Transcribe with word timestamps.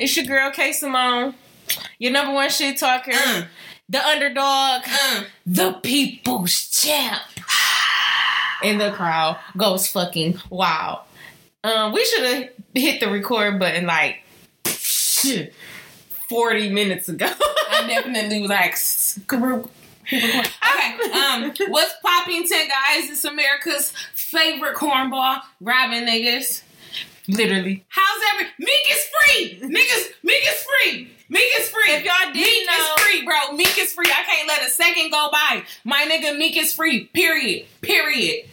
What's 0.00 0.16
popping, 0.16 0.16
y'all? 0.16 0.16
It's 0.16 0.16
your 0.16 0.26
girl 0.26 0.50
K 0.50 0.72
Simone, 0.72 1.34
your 1.98 2.12
number 2.12 2.32
one 2.32 2.50
shit 2.50 2.76
talker, 2.78 3.12
Uh, 3.14 3.44
the 3.88 4.06
underdog, 4.06 4.82
uh. 4.86 5.24
the 5.46 5.72
people's 5.82 6.68
champ. 6.68 7.22
And 8.62 8.78
the 8.78 8.90
crowd 8.90 9.38
goes 9.56 9.86
fucking 9.86 10.38
wild. 10.50 10.98
Um, 11.64 11.92
we 11.92 12.04
should 12.04 12.24
have 12.24 12.48
hit 12.74 13.00
the 13.00 13.10
record 13.10 13.58
button 13.58 13.86
like 13.86 14.22
40 16.28 16.68
minutes 16.70 17.08
ago. 17.08 17.32
I 17.70 17.86
definitely 17.86 18.42
was 18.42 18.50
like, 18.50 18.76
okay. 19.32 21.12
Um, 21.12 21.54
what's 21.68 21.94
popping, 22.02 22.46
ten 22.46 22.68
guys? 22.68 23.10
It's 23.10 23.24
America's 23.24 23.94
favorite 24.14 24.76
cornball, 24.76 25.40
robbing 25.60 26.06
niggas. 26.06 26.62
Literally. 27.28 27.84
How's 27.88 28.22
every 28.34 28.46
Meek 28.58 28.90
is 28.90 29.08
free? 29.14 29.60
Niggas, 29.68 30.12
Meek 30.22 30.42
is 30.48 30.62
free. 30.64 31.10
Meek 31.28 31.50
is 31.58 31.68
free. 31.68 31.92
If 31.92 32.04
y'all 32.04 32.32
didn't 32.32 32.42
Meek 32.42 32.66
know- 32.66 32.94
is 32.96 33.02
free, 33.02 33.24
bro. 33.24 33.52
Meek 33.52 33.78
is 33.78 33.92
free. 33.92 34.06
I 34.08 34.24
can't 34.24 34.48
let 34.48 34.66
a 34.66 34.70
second 34.70 35.10
go 35.10 35.28
by. 35.30 35.62
My 35.84 36.02
nigga 36.10 36.36
Meek 36.36 36.56
is 36.56 36.72
free. 36.74 37.04
Period. 37.06 37.66
Period. 37.82 38.46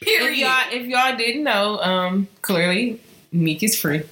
Period. 0.00 0.32
If 0.32 0.38
y'all 0.38 0.62
if 0.72 0.86
y'all 0.86 1.16
didn't 1.16 1.44
know, 1.44 1.78
um, 1.80 2.28
clearly 2.40 3.00
Meek 3.32 3.62
is 3.62 3.78
free. 3.78 4.02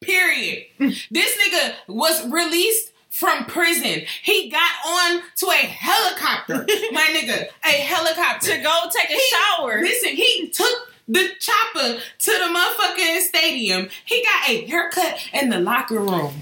Period. 0.00 0.64
this 0.78 1.36
nigga 1.38 1.74
was 1.86 2.26
released 2.28 2.90
from 3.10 3.44
prison. 3.44 4.02
He 4.22 4.50
got 4.50 4.70
on 4.86 5.22
to 5.36 5.46
a 5.46 5.54
helicopter. 5.66 6.66
My 6.92 7.02
nigga, 7.14 7.46
a 7.64 7.68
helicopter. 7.68 8.56
To 8.56 8.62
go 8.62 8.80
take 8.90 9.10
a 9.10 9.14
He- 9.14 9.30
shower. 9.30 9.80
Listen, 9.82 10.10
he 10.16 10.48
took 10.48 10.91
the 11.08 11.28
chopper 11.40 11.98
to 12.18 12.30
the 12.30 12.54
motherfucking 12.54 13.20
stadium. 13.22 13.88
He 14.04 14.22
got 14.24 14.48
a 14.50 14.66
haircut 14.66 15.18
in 15.32 15.48
the 15.50 15.58
locker 15.60 15.98
room. 16.00 16.32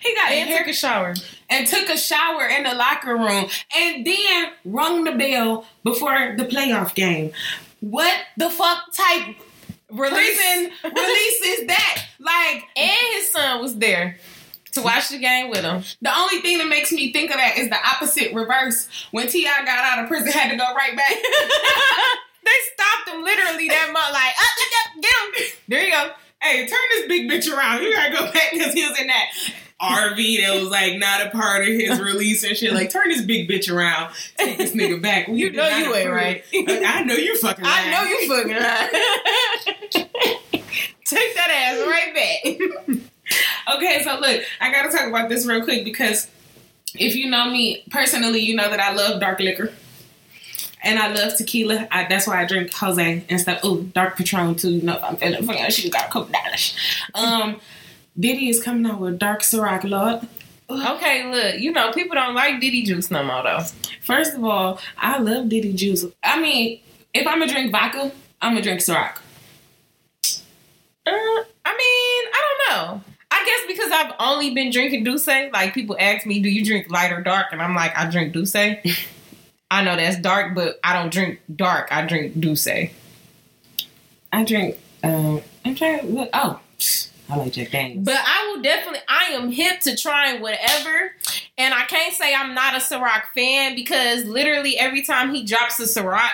He 0.00 0.14
got 0.14 0.30
a 0.30 0.34
And 0.34 0.48
took 0.48 0.56
haircut 0.56 0.70
a 0.70 0.72
shower. 0.76 1.14
and 1.48 1.66
took 1.66 1.88
a 1.88 1.96
shower 1.96 2.46
in 2.46 2.64
the 2.64 2.74
locker 2.74 3.16
room 3.16 3.46
and 3.76 4.06
then 4.06 4.46
rung 4.64 5.04
the 5.04 5.12
bell 5.12 5.66
before 5.82 6.34
the 6.36 6.44
playoff 6.44 6.94
game. 6.94 7.32
What 7.80 8.14
the 8.36 8.50
fuck 8.50 8.92
type 8.94 9.36
prison 9.94 10.70
release 10.82 11.40
is 11.44 11.66
that? 11.68 12.04
Like, 12.18 12.64
And 12.76 13.14
his 13.14 13.30
son 13.32 13.60
was 13.62 13.76
there 13.78 14.18
to 14.72 14.82
watch 14.82 15.08
the 15.10 15.18
game 15.18 15.50
with 15.50 15.60
him. 15.62 15.84
the 16.02 16.16
only 16.18 16.40
thing 16.40 16.58
that 16.58 16.66
makes 16.68 16.90
me 16.90 17.12
think 17.12 17.30
of 17.30 17.36
that 17.36 17.56
is 17.58 17.68
the 17.68 17.76
opposite 17.76 18.34
reverse. 18.34 18.88
When 19.12 19.28
T.I. 19.28 19.64
got 19.64 19.78
out 19.84 20.02
of 20.02 20.08
prison, 20.08 20.32
had 20.32 20.50
to 20.50 20.56
go 20.56 20.64
right 20.74 20.96
back. 20.96 21.14
they 22.44 22.58
stopped 22.74 23.08
him 23.08 23.22
literally 23.22 23.68
that 23.68 23.90
much. 23.92 24.12
Like, 24.12 24.34
up, 24.38 24.54
up, 24.86 25.02
get 25.02 25.14
him. 25.50 25.56
There 25.68 25.84
you 25.84 25.90
go. 25.92 26.10
hey, 26.42 26.66
turn 26.66 26.78
this 26.92 27.06
big 27.08 27.30
bitch 27.30 27.50
around. 27.54 27.82
You 27.82 27.94
gotta 27.94 28.12
go 28.12 28.24
back 28.32 28.50
because 28.52 28.72
he 28.74 28.86
was 28.86 28.98
in 29.00 29.06
that 29.08 29.26
RV 29.80 30.40
that 30.46 30.60
was 30.60 30.70
like 30.70 30.96
not 30.98 31.26
a 31.26 31.30
part 31.30 31.62
of 31.62 31.68
his 31.68 32.00
release 32.00 32.44
and 32.44 32.56
shit. 32.56 32.72
Like, 32.72 32.90
turn 32.90 33.08
this 33.08 33.22
big 33.22 33.48
bitch 33.48 33.72
around. 33.74 34.12
Take 34.36 34.58
this 34.58 34.72
nigga 34.72 35.00
back. 35.02 35.28
We 35.28 35.38
You 35.40 35.52
know 35.52 35.68
you 35.68 35.94
ain't 35.94 36.10
right. 36.10 36.44
Like, 36.54 36.82
I 36.84 37.02
know 37.02 37.14
you 37.14 37.36
fucking 37.38 37.64
I 37.66 37.90
know 37.90 38.02
you 38.04 38.28
fucking 38.28 38.56
lying. 38.56 38.90
Take 41.06 41.34
that 41.34 41.50
ass 41.50 41.86
right 41.86 42.14
back. 42.14 43.10
Okay, 43.76 44.02
so 44.04 44.18
look, 44.20 44.42
I 44.60 44.70
gotta 44.70 44.90
talk 44.90 45.08
about 45.08 45.28
this 45.28 45.46
real 45.46 45.62
quick 45.64 45.84
because 45.84 46.28
if 46.98 47.14
you 47.16 47.30
know 47.30 47.50
me 47.50 47.82
personally, 47.90 48.40
you 48.40 48.54
know 48.54 48.68
that 48.68 48.80
I 48.80 48.92
love 48.94 49.20
dark 49.20 49.40
liquor. 49.40 49.72
And 50.84 50.98
I 50.98 51.12
love 51.12 51.36
tequila. 51.36 51.88
I, 51.90 52.06
that's 52.08 52.26
why 52.26 52.40
I 52.40 52.44
drink 52.44 52.72
Jose 52.74 53.24
and 53.28 53.40
stuff. 53.40 53.60
Oh, 53.62 53.82
dark 53.82 54.16
Patron 54.16 54.54
too. 54.54 54.70
You 54.70 54.82
know, 54.82 54.96
if 54.96 55.04
I'm 55.04 55.16
feeling 55.16 55.44
funny, 55.44 55.70
she 55.70 55.90
got 55.90 56.08
a 56.08 56.12
couple 56.12 56.32
dollars. 56.32 56.76
Um, 57.14 57.60
Diddy 58.18 58.48
is 58.48 58.62
coming 58.62 58.90
out 58.90 59.00
with 59.00 59.18
dark 59.18 59.40
Ciroc, 59.40 59.84
Lord. 59.84 60.28
Okay, 60.70 61.30
look, 61.30 61.60
you 61.60 61.72
know, 61.72 61.92
people 61.92 62.14
don't 62.14 62.34
like 62.34 62.60
Diddy 62.60 62.82
juice 62.82 63.10
no 63.10 63.22
more 63.22 63.42
though. 63.42 63.60
First 64.02 64.34
of 64.34 64.44
all, 64.44 64.80
I 64.96 65.18
love 65.18 65.48
Diddy 65.48 65.72
juice. 65.72 66.04
I 66.22 66.40
mean, 66.40 66.80
if 67.12 67.26
I'm 67.26 67.38
gonna 67.38 67.52
drink 67.52 67.70
vodka, 67.70 68.12
I'm 68.40 68.52
gonna 68.52 68.62
drink 68.62 68.80
Ciroc. 68.80 69.18
Uh, 71.06 71.10
I 71.10 71.76
mean, 71.76 72.32
I 72.32 72.42
don't 72.42 72.76
know. 72.76 73.00
I 73.30 73.44
guess 73.44 73.76
because 73.76 73.90
I've 73.92 74.14
only 74.20 74.54
been 74.54 74.70
drinking 74.70 75.04
D'usse, 75.04 75.50
like 75.52 75.74
people 75.74 75.96
ask 75.98 76.24
me, 76.24 76.40
do 76.40 76.48
you 76.48 76.64
drink 76.64 76.90
light 76.90 77.12
or 77.12 77.20
dark? 77.20 77.48
And 77.52 77.60
I'm 77.60 77.74
like, 77.74 77.96
I 77.96 78.08
drink 78.08 78.32
D'usse. 78.32 78.54
I 79.74 79.82
know 79.82 79.96
that's 79.96 80.20
dark, 80.20 80.54
but 80.54 80.78
I 80.84 80.92
don't 80.92 81.12
drink 81.12 81.40
dark. 81.54 81.88
I 81.90 82.06
drink 82.06 82.38
D'usse. 82.38 82.90
I 84.32 84.44
drink. 84.44 84.78
Um, 85.02 85.42
I'm 85.64 85.74
trying 85.74 86.14
look. 86.14 86.30
Oh, 86.32 86.60
I 87.28 87.36
like 87.36 87.52
Jack 87.52 87.72
Daniels. 87.72 88.04
But 88.04 88.18
I 88.24 88.52
will 88.54 88.62
definitely, 88.62 89.00
I 89.08 89.32
am 89.32 89.50
hip 89.50 89.80
to 89.80 89.96
trying 89.96 90.40
whatever. 90.40 91.12
And 91.58 91.74
I 91.74 91.84
can't 91.86 92.14
say 92.14 92.32
I'm 92.32 92.54
not 92.54 92.74
a 92.74 92.78
Ciroc 92.78 93.24
fan 93.34 93.74
because 93.74 94.24
literally 94.26 94.78
every 94.78 95.02
time 95.02 95.34
he 95.34 95.44
drops 95.44 95.80
a 95.80 95.84
Ciroc, 95.84 96.30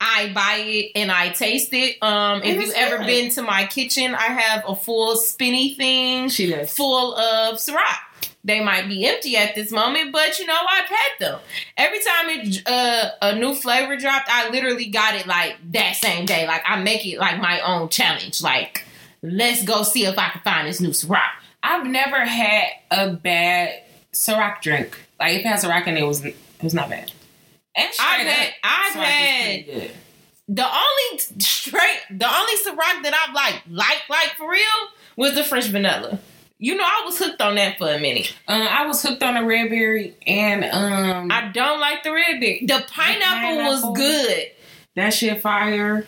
I 0.00 0.32
buy 0.32 0.62
it 0.64 0.92
and 0.94 1.12
I 1.12 1.28
taste 1.28 1.74
it. 1.74 2.02
Um, 2.02 2.42
if 2.42 2.62
you've 2.62 2.74
ever 2.74 3.04
been 3.04 3.30
to 3.32 3.42
my 3.42 3.66
kitchen, 3.66 4.14
I 4.14 4.28
have 4.28 4.64
a 4.66 4.74
full 4.74 5.16
spinny 5.16 5.74
thing 5.74 6.30
she 6.30 6.50
does. 6.50 6.72
full 6.72 7.14
of 7.14 7.58
Ciroc. 7.58 7.98
They 8.42 8.60
might 8.60 8.88
be 8.88 9.06
empty 9.06 9.36
at 9.36 9.54
this 9.54 9.70
moment, 9.70 10.12
but 10.12 10.38
you 10.38 10.46
know 10.46 10.56
I've 10.68 10.88
had 10.88 11.10
them. 11.18 11.40
Every 11.76 11.98
time 11.98 12.28
it 12.30 12.62
uh, 12.66 13.10
a 13.20 13.34
new 13.36 13.54
flavor 13.54 13.96
dropped, 13.96 14.28
I 14.30 14.48
literally 14.48 14.86
got 14.86 15.14
it 15.14 15.26
like 15.26 15.56
that 15.72 15.96
same 15.96 16.24
day. 16.24 16.46
Like 16.46 16.62
I 16.66 16.82
make 16.82 17.06
it 17.06 17.18
like 17.18 17.38
my 17.40 17.60
own 17.60 17.90
challenge. 17.90 18.42
Like 18.42 18.84
let's 19.22 19.62
go 19.64 19.82
see 19.82 20.06
if 20.06 20.18
I 20.18 20.30
can 20.30 20.40
find 20.42 20.66
this 20.66 20.80
new 20.80 20.90
Ciroc. 20.90 21.20
I've 21.62 21.86
never 21.86 22.24
had 22.24 22.68
a 22.90 23.10
bad 23.12 23.82
Ciroc 24.12 24.62
drink. 24.62 24.98
Like 25.18 25.34
if 25.34 25.40
it 25.40 25.46
has 25.46 25.64
Ciroc 25.64 25.86
in 25.86 25.96
it, 25.96 26.00
it 26.00 26.06
was 26.06 26.24
it 26.24 26.36
was 26.62 26.74
not 26.74 26.88
bad. 26.88 27.12
And 27.76 27.92
straight 27.92 28.06
I've 28.08 28.26
had 28.26 28.48
up, 28.48 28.54
I've 28.64 28.94
had 28.94 29.90
the 30.48 30.66
only 30.66 31.18
straight 31.38 32.00
the 32.10 32.26
only 32.26 32.54
Ciroc 32.56 33.02
that 33.02 33.26
I've 33.28 33.34
like 33.34 33.62
like 33.68 34.02
like 34.08 34.30
for 34.36 34.50
real 34.50 34.64
was 35.16 35.34
the 35.34 35.44
French 35.44 35.66
vanilla. 35.66 36.18
You 36.62 36.76
know 36.76 36.84
I 36.84 37.02
was 37.06 37.18
hooked 37.18 37.40
on 37.40 37.54
that 37.54 37.78
for 37.78 37.88
a 37.90 37.98
minute. 37.98 38.34
Um, 38.46 38.60
I 38.62 38.86
was 38.86 39.02
hooked 39.02 39.22
on 39.22 39.34
the 39.34 39.42
red 39.44 39.70
berry 39.70 40.14
and 40.26 40.62
um 40.64 41.30
I 41.32 41.50
don't 41.52 41.80
like 41.80 42.02
the 42.02 42.12
red 42.12 42.38
berry. 42.38 42.64
The 42.66 42.84
pineapple, 42.86 43.56
was 43.64 43.80
pineapple. 43.80 43.94
good. 43.94 44.46
that 44.96 45.14
shit 45.14 45.40
fire. 45.40 46.04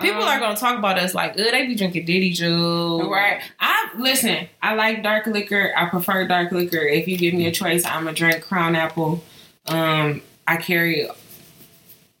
People 0.00 0.22
Um, 0.22 0.28
are 0.28 0.40
gonna 0.40 0.56
talk 0.56 0.78
about 0.78 0.98
us 0.98 1.14
like, 1.14 1.34
oh, 1.38 1.50
they 1.50 1.66
be 1.66 1.76
drinking 1.76 2.06
Diddy 2.06 2.30
juice. 2.32 3.04
Right. 3.06 3.40
I 3.60 3.90
listen. 3.98 4.48
I 4.60 4.74
like 4.74 5.02
dark 5.04 5.26
liquor. 5.26 5.72
I 5.76 5.88
prefer 5.90 6.26
dark 6.26 6.50
liquor. 6.50 6.78
If 6.78 7.06
you 7.06 7.16
give 7.16 7.34
me 7.34 7.46
a 7.46 7.52
choice, 7.52 7.84
I'm 7.86 8.04
gonna 8.04 8.16
drink 8.16 8.42
Crown 8.42 8.74
Apple. 8.74 9.22
Um, 9.66 10.22
I 10.48 10.56
carry 10.56 11.08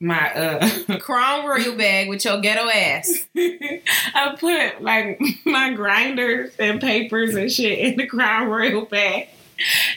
my 0.02 0.32
uh. 0.34 0.98
Crown 1.00 1.46
Royal 1.46 1.76
bag 1.76 2.08
with 2.08 2.24
your 2.24 2.40
ghetto 2.40 2.68
ass. 2.68 3.26
I 3.36 4.36
put 4.38 4.82
like 4.82 5.20
my 5.46 5.72
grinders 5.72 6.52
and 6.58 6.80
papers 6.80 7.34
and 7.34 7.50
shit 7.50 7.78
in 7.78 7.96
the 7.96 8.06
Crown 8.06 8.48
Royal 8.48 8.84
bag. 8.84 9.28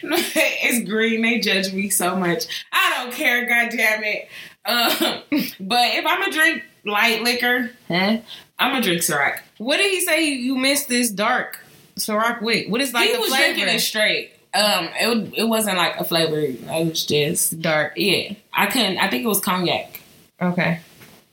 it's 0.03 0.87
green. 0.89 1.21
They 1.21 1.39
judge 1.39 1.73
me 1.73 1.89
so 1.89 2.15
much. 2.15 2.45
I 2.71 2.93
don't 3.03 3.13
care. 3.13 3.45
God 3.47 3.71
damn 3.75 4.03
it. 4.03 4.27
Um, 4.65 5.21
but 5.59 5.93
if 5.95 6.05
I'm 6.05 6.19
gonna 6.19 6.31
drink 6.31 6.63
light 6.85 7.23
liquor, 7.23 7.71
Huh? 7.87 8.17
I'm 8.59 8.71
gonna 8.71 8.81
drink 8.81 9.01
Ciroc. 9.01 9.39
What 9.57 9.77
did 9.77 9.91
he 9.91 10.01
say 10.01 10.25
you 10.29 10.55
missed 10.57 10.87
this 10.87 11.09
dark 11.09 11.59
Ciroc 11.97 12.41
with? 12.41 12.69
What 12.69 12.81
is 12.81 12.93
like 12.93 13.07
he 13.09 13.13
the 13.15 13.19
was 13.19 13.29
flavor? 13.29 13.53
drinking 13.55 13.75
it 13.75 13.79
straight. 13.79 14.31
Um, 14.55 14.89
it 14.99 15.33
it 15.39 15.43
wasn't 15.43 15.77
like 15.77 15.99
a 15.99 16.03
flavor. 16.03 16.39
It 16.39 16.87
was 16.87 17.05
just 17.05 17.59
dark. 17.61 17.93
yeah. 17.97 18.33
I 18.53 18.67
couldn't. 18.67 18.97
I 18.99 19.09
think 19.09 19.23
it 19.23 19.27
was 19.27 19.41
cognac. 19.41 19.99
Okay. 20.41 20.79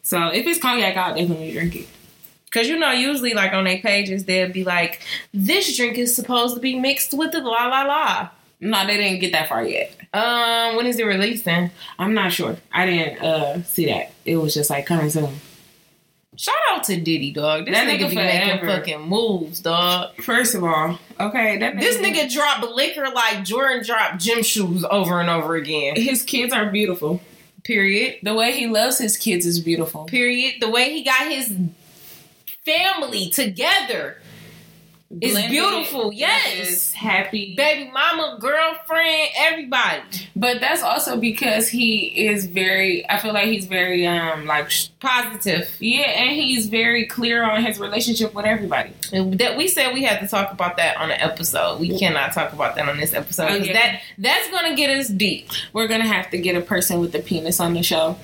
So 0.03 0.29
if 0.29 0.47
it's 0.47 0.61
cognac, 0.61 0.97
I'll 0.97 1.15
definitely 1.15 1.53
drink 1.53 1.77
it. 1.77 1.89
Cause 2.51 2.67
you 2.69 2.79
know, 2.79 2.91
usually 2.91 3.33
like 3.33 3.53
on 3.55 3.65
their 3.65 3.79
pages, 3.79 4.25
they'll 4.25 4.53
be 4.53 4.65
like, 4.65 5.01
"This 5.33 5.75
drink 5.77 5.97
is 5.97 6.15
supposed 6.15 6.55
to 6.57 6.61
be 6.61 6.79
mixed 6.79 7.15
with 7.15 7.33
the 7.33 7.41
la 7.41 7.67
la 7.69 7.83
la." 7.85 8.29
No, 8.61 8.87
they 8.87 8.97
didn't 8.97 9.21
get 9.21 9.33
that 9.33 9.49
far 9.49 9.65
yet. 9.65 9.97
Um, 10.13 10.77
when 10.77 10.87
is 10.87 10.99
it 10.99 11.05
releasing? 11.05 11.71
I'm 11.99 12.13
not 12.15 12.33
sure. 12.33 12.57
I 12.73 12.87
didn't 12.87 13.23
uh 13.23 13.63
see 13.63 13.87
that. 13.87 14.13
It 14.25 14.37
was 14.37 14.53
just 14.53 14.69
like 14.69 14.85
coming 14.87 15.09
soon. 15.11 15.31
Shout 16.37 16.55
out 16.71 16.85
to 16.85 16.97
Diddy, 16.99 17.31
dog. 17.31 17.67
This 17.67 17.75
That 17.75 17.87
nigga, 17.87 18.07
nigga 18.07 18.11
be 18.11 18.17
making 18.17 18.67
fucking 18.67 19.03
moves, 19.03 19.61
dog. 19.61 20.17
First 20.23 20.55
of 20.55 20.65
all, 20.65 20.99
okay, 21.21 21.59
that 21.59 21.79
This 21.79 21.99
nigga 21.99 22.33
dropped 22.33 22.65
liquor 22.65 23.07
like 23.15 23.45
Jordan 23.45 23.85
dropped 23.85 24.19
gym 24.19 24.43
shoes 24.43 24.83
over 24.91 25.21
and 25.21 25.29
over 25.29 25.57
again. 25.57 25.95
his 25.97 26.23
kids 26.23 26.53
are 26.55 26.71
beautiful. 26.71 27.21
Period. 27.65 28.17
The 28.23 28.35
way 28.35 28.53
he 28.53 28.67
loves 28.67 28.99
his 28.99 29.17
kids 29.19 29.45
is 29.45 29.61
beautiful. 29.61 30.05
Period. 30.05 30.55
The 30.61 30.71
way 30.71 30.93
he 30.93 31.05
got 31.05 31.31
his 31.31 31.55
family 32.65 33.29
together. 33.29 34.22
It's 35.21 35.33
blended. 35.33 35.51
beautiful, 35.51 36.13
yes. 36.13 36.69
is 36.69 36.93
happy. 36.93 37.55
baby 37.55 37.91
mama, 37.93 38.39
girlfriend, 38.41 39.29
everybody. 39.37 40.01
But 40.35 40.61
that's 40.61 40.83
also 40.83 41.19
because 41.19 41.69
he 41.69 42.27
is 42.29 42.47
very. 42.47 43.09
I 43.11 43.19
feel 43.19 43.33
like 43.35 43.47
he's 43.49 43.67
very 43.67 44.07
um 44.07 44.47
like 44.47 44.71
Positive. 45.01 45.69
yeah, 45.81 46.03
and 46.09 46.31
he's 46.31 46.67
very 46.69 47.07
clear 47.07 47.43
on 47.43 47.63
his 47.65 47.79
relationship 47.79 48.33
with 48.35 48.47
everybody. 48.47 48.93
And 49.13 49.39
That 49.39 49.57
we 49.57 49.69
said 49.69 49.93
we 49.93 50.03
had 50.05 50.21
to 50.21 50.29
talk 50.29 50.53
about 50.53 50.77
that 50.79 50.97
on 50.97 51.11
an 51.11 51.21
episode. 51.21 51.81
We 51.81 51.99
cannot 51.99 52.33
talk 52.33 52.53
about 52.53 52.77
that 52.77 52.89
on 52.89 52.97
this 52.99 53.13
episode 53.13 53.51
Oh, 53.51 53.59
'cause 53.59 53.67
yeah. 53.67 53.73
that 53.75 54.01
that's 54.19 54.49
gonna 54.51 54.75
get 54.77 54.91
us 54.97 55.09
deep. 55.09 55.49
We're 55.73 55.89
gonna 55.89 56.07
have 56.07 56.31
to 56.31 56.39
get 56.39 56.55
a 56.57 56.61
person 56.61 57.01
with 57.01 57.15
a 57.15 57.19
penis 57.21 57.61
on 57.61 57.75
the 57.75 57.83
show 57.83 58.17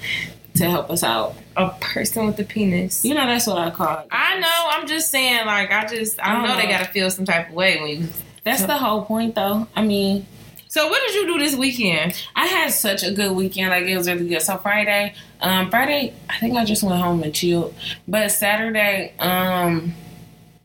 to 0.59 0.71
help 0.71 0.91
us 0.91 1.03
out. 1.03 1.35
A 1.57 1.71
person 1.81 2.27
with 2.27 2.39
a 2.39 2.45
penis. 2.45 3.05
You 3.05 3.15
know 3.15 3.27
that's 3.27 3.47
what 3.47 3.59
I 3.59 3.71
call 3.71 3.99
it. 4.01 4.07
I 4.11 4.39
know. 4.39 4.69
I'm 4.71 4.87
just 4.87 5.11
saying. 5.11 5.47
Like 5.47 5.71
I 5.73 5.87
just 5.87 6.21
I 6.21 6.31
I 6.31 6.33
don't 6.35 6.49
know 6.49 6.57
they 6.57 6.69
gotta 6.69 6.87
feel 6.87 7.11
some 7.11 7.25
type 7.25 7.49
of 7.49 7.55
way 7.55 7.81
when 7.81 7.89
you. 7.91 8.09
That's 8.45 8.65
the 8.65 8.79
whole 8.79 9.05
point, 9.05 9.35
though. 9.35 9.67
I 9.77 9.83
mean, 9.83 10.25
So 10.69 10.89
what 10.89 11.01
did 11.07 11.15
you 11.15 11.27
do 11.27 11.39
this 11.39 11.55
weekend? 11.57 12.15
I 12.35 12.47
had 12.47 12.71
such 12.73 13.03
a 13.03 13.11
good 13.13 13.33
weekend. 13.33 13.71
Like 13.71 13.85
it 13.85 13.97
was 13.97 14.07
really 14.09 14.29
good. 14.29 14.41
So 14.43 14.57
Friday, 14.59 15.15
um, 15.41 15.69
Friday, 15.71 16.15
I 16.31 16.39
think 16.39 16.57
I 16.57 16.65
just 16.65 16.83
went 16.83 17.01
home 17.01 17.23
and 17.23 17.35
chilled. 17.35 17.75
But 18.07 18.31
Saturday, 18.31 19.13
um, 19.19 19.95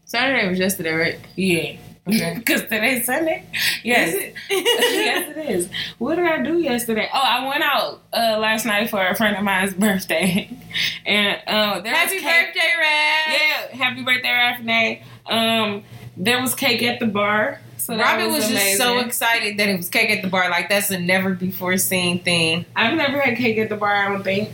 Saturday 0.05 0.47
was 0.47 0.59
yesterday, 0.59 0.93
right? 0.93 1.19
yeah, 1.35 1.77
Okay. 2.07 2.35
because 2.37 2.61
today's 2.63 3.05
Sunday. 3.05 3.45
Yes, 3.83 4.33
yes, 4.49 5.37
it 5.37 5.49
is. 5.49 5.69
What 5.99 6.15
did 6.15 6.25
I 6.25 6.41
do 6.41 6.57
yesterday? 6.57 7.07
Oh, 7.13 7.21
I 7.23 7.47
went 7.47 7.63
out 7.63 8.01
uh, 8.11 8.37
last 8.39 8.65
night 8.65 8.89
for 8.89 9.05
a 9.05 9.15
friend 9.15 9.37
of 9.37 9.43
mine's 9.43 9.73
birthday, 9.73 10.49
and 11.05 11.41
uh, 11.47 11.79
there 11.79 11.93
Happy 11.93 12.15
was 12.15 12.23
cake. 12.23 12.47
birthday, 12.47 12.71
Rad. 12.77 13.31
Yeah, 13.31 13.77
happy 13.77 14.03
birthday, 14.03 14.29
Raffinay. 14.29 15.03
Um, 15.31 15.83
there 16.17 16.41
was 16.41 16.53
cake 16.55 16.83
at 16.83 16.99
the 16.99 17.07
bar. 17.07 17.61
So 17.77 17.97
Robin 17.97 18.31
was, 18.31 18.47
just 18.47 18.77
so 18.77 18.99
excited 18.99 19.57
that 19.57 19.67
it 19.67 19.75
was 19.75 19.89
cake 19.89 20.09
at 20.09 20.21
the 20.21 20.29
bar. 20.29 20.49
Like 20.49 20.69
that's 20.69 20.89
a 20.89 20.99
never 20.99 21.33
before 21.33 21.77
seen 21.77 22.19
thing. 22.19 22.65
I've 22.75 22.95
never 22.95 23.19
had 23.19 23.37
cake 23.37 23.57
at 23.57 23.67
the 23.69 23.75
bar. 23.75 23.93
I 23.93 24.09
don't 24.09 24.23
think. 24.23 24.49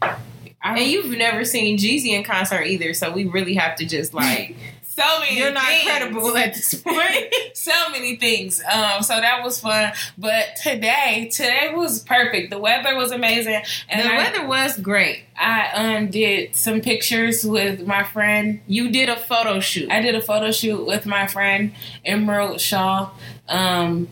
I 0.00 0.78
And 0.78 0.90
you've 0.90 1.16
never 1.16 1.44
seen 1.44 1.76
Jeezy 1.76 2.10
in 2.10 2.24
concert 2.24 2.62
either, 2.62 2.94
so 2.94 3.12
we 3.12 3.24
really 3.24 3.54
have 3.54 3.76
to 3.76 3.84
just 3.84 4.14
like 4.14 4.56
so 4.94 5.20
many. 5.20 5.38
you're 5.38 5.52
not 5.52 5.66
things. 5.66 5.84
credible 5.84 6.36
at 6.36 6.54
this 6.54 6.74
point. 6.74 7.34
so 7.54 7.72
many 7.90 8.16
things. 8.16 8.62
Um, 8.70 9.02
so 9.02 9.20
that 9.20 9.42
was 9.42 9.60
fun. 9.60 9.92
But 10.16 10.56
today, 10.56 11.30
today 11.32 11.72
was 11.74 12.00
perfect. 12.00 12.50
The 12.50 12.58
weather 12.58 12.94
was 12.94 13.10
amazing, 13.10 13.62
and 13.88 14.02
the 14.02 14.12
I, 14.12 14.16
weather 14.16 14.46
was 14.46 14.78
great. 14.78 15.24
I 15.36 15.70
um 15.72 16.10
did 16.10 16.54
some 16.54 16.80
pictures 16.80 17.44
with 17.44 17.86
my 17.86 18.04
friend. 18.04 18.60
You 18.66 18.90
did 18.90 19.08
a 19.08 19.16
photo 19.16 19.60
shoot. 19.60 19.90
I 19.90 20.00
did 20.00 20.14
a 20.14 20.22
photo 20.22 20.52
shoot 20.52 20.86
with 20.86 21.06
my 21.06 21.26
friend 21.26 21.72
Emerald 22.04 22.60
Shaw. 22.60 23.10
Um, 23.48 24.08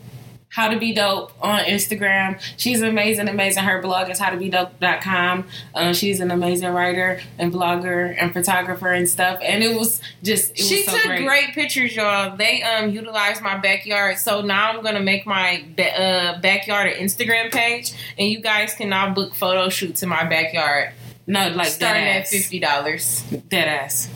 how 0.53 0.69
to 0.69 0.79
be 0.79 0.93
dope 0.93 1.33
on 1.43 1.61
Instagram. 1.65 2.39
She's 2.59 2.83
amazing, 2.83 3.27
amazing. 3.29 3.65
Her 3.65 3.81
blog 3.81 4.11
is 4.11 4.19
howtobedope.com. 4.21 5.47
Uh, 5.75 5.93
she's 5.95 6.21
an 6.21 6.31
amazing 6.31 6.69
writer 6.69 7.21
and 7.39 7.51
blogger 7.51 8.15
and 8.21 8.35
photographer 8.35 8.89
and 8.93 9.09
stuff. 9.09 9.39
And 9.43 9.65
it 9.65 9.75
was 9.79 10.03
just, 10.23 10.51
it 10.53 10.59
she 10.59 10.77
was 10.77 10.85
so 10.87 10.93
took 10.93 11.07
great. 11.07 11.27
great. 11.27 11.49
pictures, 11.55 11.97
y'all. 11.97 12.37
They 12.37 12.63
um 12.63 12.91
utilized 12.91 13.41
my 13.43 13.57
backyard, 13.59 14.19
so 14.19 14.43
now 14.43 14.71
I'm 14.73 14.83
gonna 14.83 15.01
make 15.01 15.27
my 15.27 15.65
ba- 15.75 15.99
uh, 16.01 16.41
backyard 16.41 16.93
an 16.93 17.03
Instagram 17.03 17.51
page, 17.51 17.93
and 18.19 18.29
you 18.29 18.41
guys 18.41 18.75
can 18.75 18.91
now 18.91 19.13
book 19.13 19.35
photo 19.35 19.71
shoots 19.71 20.03
in 20.03 20.09
my 20.11 20.25
backyard, 20.25 20.93
No, 21.27 21.49
like 21.49 21.69
starting 21.69 22.05
at 22.05 22.29
fifty 22.29 22.59
dollars. 22.59 23.23
Dead 23.49 23.69
ass. 23.69 24.09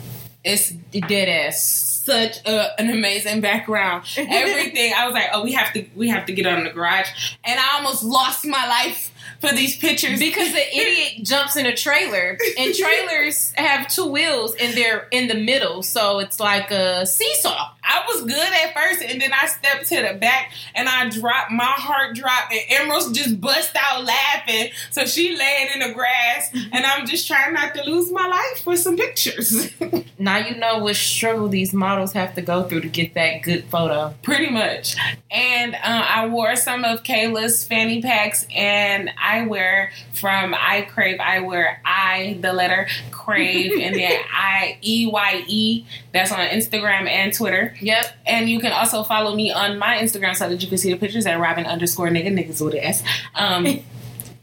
It's 0.43 0.69
Dead 0.69 1.27
ass. 1.47 1.96
Such 2.07 2.37
a, 2.45 2.79
an 2.79 2.89
amazing 2.89 3.41
background. 3.41 4.05
Everything. 4.17 4.93
I 4.97 5.05
was 5.05 5.13
like, 5.13 5.29
oh, 5.33 5.43
we 5.43 5.51
have 5.53 5.73
to, 5.73 5.85
we 5.95 6.07
have 6.07 6.25
to 6.25 6.33
get 6.33 6.47
on 6.47 6.63
the 6.63 6.71
garage, 6.71 7.37
and 7.43 7.59
I 7.59 7.75
almost 7.75 8.03
lost 8.03 8.45
my 8.45 8.67
life 8.67 9.11
for 9.39 9.51
these 9.51 9.77
pictures 9.77 10.19
Because 10.19 10.51
the 10.51 10.77
idiot 10.77 11.23
jumps 11.25 11.55
in 11.55 11.65
a 11.65 11.75
trailer, 11.75 12.37
and 12.57 12.73
trailers 12.73 13.51
have 13.55 13.87
two 13.87 14.05
wheels, 14.05 14.55
and 14.59 14.75
they're 14.75 15.07
in 15.11 15.27
the 15.27 15.35
middle, 15.35 15.83
so 15.83 16.19
it's 16.19 16.39
like 16.39 16.71
a 16.71 17.05
seesaw. 17.05 17.71
I 17.83 18.03
was 18.07 18.23
good 18.23 18.53
at 18.53 18.73
first, 18.73 19.01
and 19.01 19.21
then 19.21 19.31
I 19.33 19.47
stepped 19.47 19.87
to 19.87 20.01
the 20.01 20.17
back, 20.19 20.51
and 20.75 20.89
I 20.89 21.09
dropped. 21.09 21.51
My 21.51 21.63
heart 21.63 22.15
dropped, 22.15 22.51
and 22.51 22.61
Emerald 22.69 23.13
just 23.15 23.39
bust 23.39 23.75
out 23.75 24.03
laughing. 24.03 24.71
So 24.91 25.05
she 25.05 25.35
laying 25.37 25.69
in 25.73 25.87
the 25.87 25.93
grass, 25.93 26.49
and 26.53 26.85
I'm 26.85 27.05
just 27.05 27.27
trying 27.27 27.53
not 27.53 27.73
to 27.75 27.83
lose 27.83 28.11
my 28.11 28.27
life 28.27 28.63
for 28.63 28.75
some 28.75 28.97
pictures. 28.97 29.71
Now 30.19 30.37
you 30.37 30.55
know 30.55 30.79
what 30.79 30.95
struggle 30.95 31.47
these 31.47 31.73
models 31.73 32.13
have 32.13 32.33
to 32.35 32.41
go 32.41 32.63
through 32.63 32.81
to 32.81 32.87
get 32.87 33.13
that 33.13 33.43
good 33.43 33.65
photo. 33.65 34.15
Pretty 34.23 34.49
much. 34.49 34.95
And 35.29 35.75
uh, 35.75 35.79
I 35.83 36.27
wore 36.27 36.55
some 36.55 36.83
of 36.83 37.03
Kayla's 37.03 37.63
fanny 37.63 38.01
packs 38.01 38.45
and 38.55 39.11
eyewear 39.21 39.89
from 40.13 40.53
I 40.53 40.81
Crave 40.81 41.19
Eyewear. 41.19 41.77
I, 41.85 42.37
the 42.41 42.53
letter 42.53 42.87
Crave, 43.11 43.79
and 43.79 43.95
then 43.95 44.21
I 44.31 44.77
E 44.81 45.09
Y 45.11 45.43
E. 45.47 45.85
That's 46.13 46.31
on 46.31 46.47
Instagram 46.47 47.07
and 47.09 47.33
Twitter. 47.33 47.75
Yep. 47.81 48.05
And 48.25 48.49
you 48.49 48.59
can 48.59 48.71
also 48.71 49.03
follow 49.03 49.35
me 49.35 49.51
on 49.51 49.77
my 49.77 49.97
Instagram 49.97 50.35
so 50.35 50.49
that 50.49 50.61
you 50.61 50.67
can 50.67 50.77
see 50.77 50.91
the 50.91 50.97
pictures 50.97 51.25
at 51.25 51.39
Robin 51.39 51.65
underscore 51.65 52.07
nigga 52.09 52.27
niggas 52.27 52.63
with 52.63 52.75
an 52.75 52.81
S. 52.81 53.03
Um, 53.35 53.79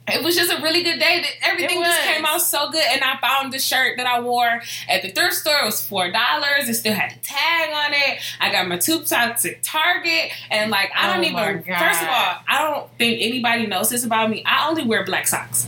it 0.07 0.23
was 0.23 0.37
just 0.37 0.53
a 0.53 0.61
really 0.63 0.83
good 0.83 0.99
day. 0.99 1.25
Everything 1.43 1.83
just 1.83 2.03
came 2.03 2.25
out 2.27 2.41
so 2.43 2.71
good, 2.71 2.85
and 2.91 3.03
I 3.03 3.17
found 3.21 3.53
the 3.53 3.59
shirt 3.59 3.97
that 3.97 4.07
I 4.07 4.21
wore 4.21 4.61
at 4.89 5.03
the 5.03 5.11
thrift 5.11 5.35
store. 5.35 5.57
It 5.63 5.65
was 5.65 5.81
four 5.81 6.11
dollars. 6.11 6.69
It 6.69 6.75
still 6.75 6.93
had 6.93 7.13
the 7.13 7.21
tag 7.21 7.71
on 7.73 7.93
it. 7.95 8.21
I 8.39 8.53
got 8.53 8.69
my 8.69 8.77
tube 8.77 9.07
socks 9.07 9.47
at 9.47 9.63
Target, 9.63 10.31
and 10.51 10.71
like 10.71 10.91
I 10.95 11.15
don't 11.15 11.25
Oh 11.25 11.29
even. 11.29 11.63
First 11.63 12.03
of 12.03 12.09
all, 12.09 12.35
I 12.47 12.59
don't 12.59 12.91
think 12.99 13.23
anybody 13.23 13.67
knows 13.67 13.89
this 13.89 14.05
about 14.05 14.29
me. 14.29 14.43
I 14.45 14.69
only 14.69 14.85
wear 14.85 15.05
black 15.05 15.27
socks. 15.27 15.67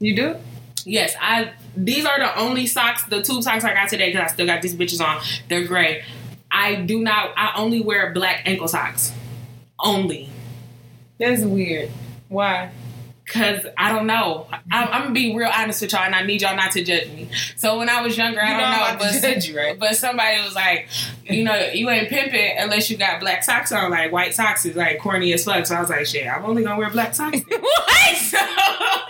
You 0.00 0.14
do? 0.14 0.36
Yes, 0.84 1.14
I. 1.20 1.52
These 1.76 2.04
are 2.04 2.18
the 2.18 2.36
only 2.38 2.66
socks, 2.66 3.04
the 3.04 3.22
tube 3.22 3.42
socks 3.42 3.64
I 3.64 3.72
got 3.72 3.88
today 3.88 4.10
because 4.10 4.30
I 4.30 4.34
still 4.34 4.46
got 4.46 4.60
these 4.62 4.74
bitches 4.74 5.00
on. 5.00 5.22
They're 5.48 5.64
gray. 5.66 6.04
I 6.50 6.74
do 6.74 7.00
not. 7.00 7.32
I 7.36 7.52
only 7.56 7.80
wear 7.80 8.12
black 8.12 8.42
ankle 8.46 8.68
socks. 8.68 9.12
Only. 9.78 10.28
That's 11.18 11.42
weird. 11.42 11.90
Why? 12.28 12.70
Cause 13.28 13.66
I 13.76 13.92
don't 13.92 14.06
know. 14.06 14.46
I'm, 14.52 14.88
I'm 14.88 15.02
gonna 15.02 15.10
be 15.12 15.36
real 15.36 15.50
honest 15.54 15.82
with 15.82 15.92
y'all, 15.92 16.02
and 16.02 16.14
I 16.14 16.22
need 16.22 16.40
y'all 16.40 16.56
not 16.56 16.72
to 16.72 16.82
judge 16.82 17.08
me. 17.08 17.28
So 17.56 17.78
when 17.78 17.88
I 17.90 18.00
was 18.00 18.16
younger, 18.16 18.40
I 18.40 18.52
You 18.52 18.58
don't 18.58 18.70
know 18.70 18.92
know, 18.92 18.98
but 18.98 19.22
judge 19.22 19.48
you, 19.48 19.56
right? 19.58 19.78
but 19.78 19.94
somebody 19.96 20.40
was 20.42 20.54
like, 20.54 20.88
you 21.24 21.44
know, 21.44 21.54
you 21.74 21.90
ain't 21.90 22.08
pimping 22.08 22.56
unless 22.58 22.90
you 22.90 22.96
got 22.96 23.20
black 23.20 23.44
socks 23.44 23.70
on. 23.70 23.90
Like 23.90 24.12
white 24.12 24.34
socks 24.34 24.64
is 24.64 24.76
like 24.76 24.98
corny 24.98 25.32
as 25.34 25.44
fuck. 25.44 25.66
So 25.66 25.74
I 25.74 25.80
was 25.80 25.90
like, 25.90 26.06
shit, 26.06 26.26
I'm 26.26 26.44
only 26.44 26.62
gonna 26.64 26.78
wear 26.78 26.88
black 26.90 27.14
socks. 27.14 27.38
what? 27.48 28.16
so, 28.16 28.38
what? 28.38 29.02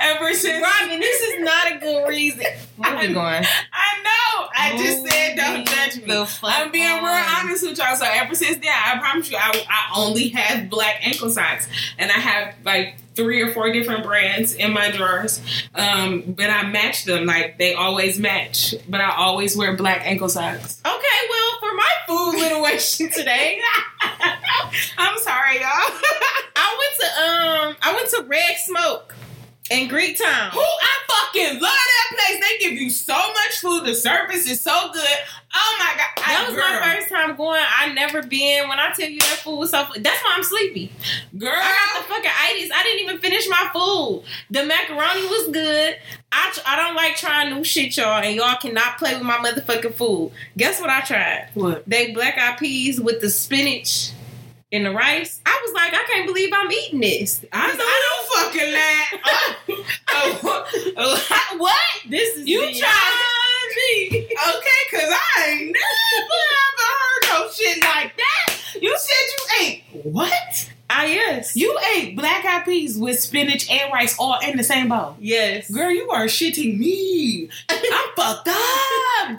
Ever 0.00 0.32
since 0.32 0.62
Robin, 0.62 1.00
this 1.00 1.20
is 1.20 1.40
not 1.40 1.72
a 1.72 1.78
good 1.78 2.08
reason. 2.08 2.46
Where 2.76 2.94
are 2.94 3.00
we 3.00 3.12
going? 3.12 3.44
I 3.44 4.02
know. 4.04 4.48
I 4.56 4.76
just 4.78 5.06
said 5.06 5.36
don't 5.36 5.66
judge 5.66 6.06
me. 6.06 6.26
I'm 6.42 6.70
being 6.70 6.86
real 6.86 7.24
honest 7.36 7.66
with 7.66 7.78
y'all. 7.78 7.96
So 7.96 8.06
ever 8.06 8.34
since 8.34 8.58
then, 8.58 8.72
I 8.72 8.98
promise 8.98 9.30
you, 9.30 9.36
I, 9.36 9.64
I 9.68 10.00
only 10.00 10.28
have 10.28 10.70
black 10.70 11.06
ankle 11.06 11.30
socks, 11.30 11.68
and 11.98 12.10
I 12.10 12.14
have 12.14 12.54
like 12.64 12.96
three 13.18 13.42
or 13.42 13.50
four 13.52 13.72
different 13.72 14.04
brands 14.04 14.54
in 14.54 14.72
my 14.72 14.92
drawers. 14.92 15.40
Um, 15.74 16.22
but 16.36 16.48
I 16.48 16.70
match 16.70 17.04
them 17.04 17.26
like 17.26 17.58
they 17.58 17.74
always 17.74 18.16
match. 18.16 18.76
But 18.88 19.00
I 19.00 19.10
always 19.16 19.56
wear 19.56 19.76
black 19.76 20.02
ankle 20.04 20.28
socks. 20.28 20.80
Okay, 20.86 21.18
well, 21.28 21.58
for 21.58 21.74
my 21.74 21.90
food 22.06 22.38
literation 22.38 23.10
today, 23.10 23.60
I'm 24.98 25.18
sorry, 25.18 25.56
y'all. 25.56 25.64
I 26.56 26.76
went 26.78 26.94
to 27.00 27.06
um 27.22 27.76
I 27.82 27.94
went 27.94 28.08
to 28.10 28.22
Red 28.28 28.56
Smoke 28.64 29.14
in 29.70 29.88
Greek 29.88 30.18
Town. 30.18 30.50
Who 30.50 30.60
I 30.60 30.98
fucking 31.08 31.60
love 31.60 31.62
that 31.62 32.16
place. 32.16 32.40
They 32.40 32.58
give 32.58 32.72
you 32.72 32.90
so 32.90 33.14
much 33.16 33.60
food. 33.60 33.84
The 33.84 33.94
service 33.94 34.48
is 34.48 34.60
so 34.60 34.90
good. 34.92 35.04
Oh 35.54 35.76
my 35.78 35.94
god, 35.96 36.24
I, 36.26 36.34
That 36.34 36.46
was 36.48 36.56
girl, 36.56 36.68
my 36.68 36.94
first 36.94 37.08
time 37.08 37.36
going. 37.36 37.62
I 37.66 37.92
never 37.92 38.22
been. 38.22 38.68
When 38.68 38.78
I 38.78 38.90
tell 38.92 39.08
you 39.08 39.20
that 39.20 39.40
food 39.42 39.56
was 39.56 39.70
so, 39.70 39.86
that's 39.96 40.22
why 40.22 40.34
I'm 40.36 40.42
sleepy. 40.44 40.92
girl. 41.36 41.50
I 41.52 41.92
got 41.94 42.02
the 42.06 42.14
fucking 42.14 42.30
itis. 42.50 42.70
I 42.74 42.82
didn't 42.82 43.00
even 43.04 43.18
finish 43.18 43.48
my 43.48 43.70
food. 43.72 44.24
The 44.50 44.64
macaroni 44.64 45.22
was 45.26 45.48
good. 45.48 45.96
I 46.30 46.50
tr- 46.52 46.60
I 46.66 46.76
don't 46.76 46.94
like 46.94 47.16
trying 47.16 47.54
new 47.54 47.64
shit, 47.64 47.96
y'all, 47.96 48.22
and 48.22 48.36
y'all 48.36 48.56
cannot 48.56 48.98
play 48.98 49.14
with 49.14 49.22
my 49.22 49.36
motherfucking 49.38 49.94
food. 49.94 50.32
Guess 50.56 50.80
what 50.80 50.90
I 50.90 51.00
tried? 51.00 51.48
what? 51.54 51.88
They 51.88 52.12
black 52.12 52.36
eyed 52.38 52.58
peas 52.58 53.00
with 53.00 53.20
the 53.20 53.30
spinach 53.30 54.10
and 54.72 54.84
the 54.86 54.90
rice. 54.90 55.40
I 55.46 55.60
was 55.64 55.74
like, 55.74 55.94
I 55.94 56.04
can't 56.04 56.26
believe 56.26 56.50
I'm 56.52 56.70
eating 56.70 57.00
this. 57.00 57.44
I 57.52 57.66
don't 57.68 58.52
fucking 58.52 58.72
laugh. 58.72 59.14
oh, 60.10 60.66
oh, 60.96 61.56
what? 61.58 61.74
This 62.08 62.36
is 62.36 62.46
You 62.46 62.60
tried 62.60 63.14
me. 63.76 64.08
Okay, 64.08 64.82
cause 64.90 65.10
I 65.10 65.48
ain't 65.48 65.72
never 65.72 66.40
ever 66.64 66.88
heard 66.98 67.22
no 67.30 67.50
shit 67.50 67.82
like 67.82 68.16
that. 68.16 68.54
You 68.80 68.96
said 68.98 69.14
you 69.30 69.66
ate 69.66 69.82
what? 70.04 70.70
Ah, 70.90 71.04
yes. 71.04 71.54
You 71.54 71.78
ate 71.94 72.16
black 72.16 72.44
eyed 72.44 72.64
peas 72.64 72.96
with 72.98 73.20
spinach 73.20 73.70
and 73.70 73.92
rice 73.92 74.16
all 74.18 74.38
in 74.40 74.56
the 74.56 74.64
same 74.64 74.88
bowl. 74.88 75.16
yes. 75.20 75.70
Girl, 75.70 75.90
you 75.90 76.10
are 76.10 76.24
shitting 76.24 76.78
me. 76.78 77.48
I'm 77.68 77.78
fucked 78.16 78.48
up. 78.48 78.54
I 78.56 79.34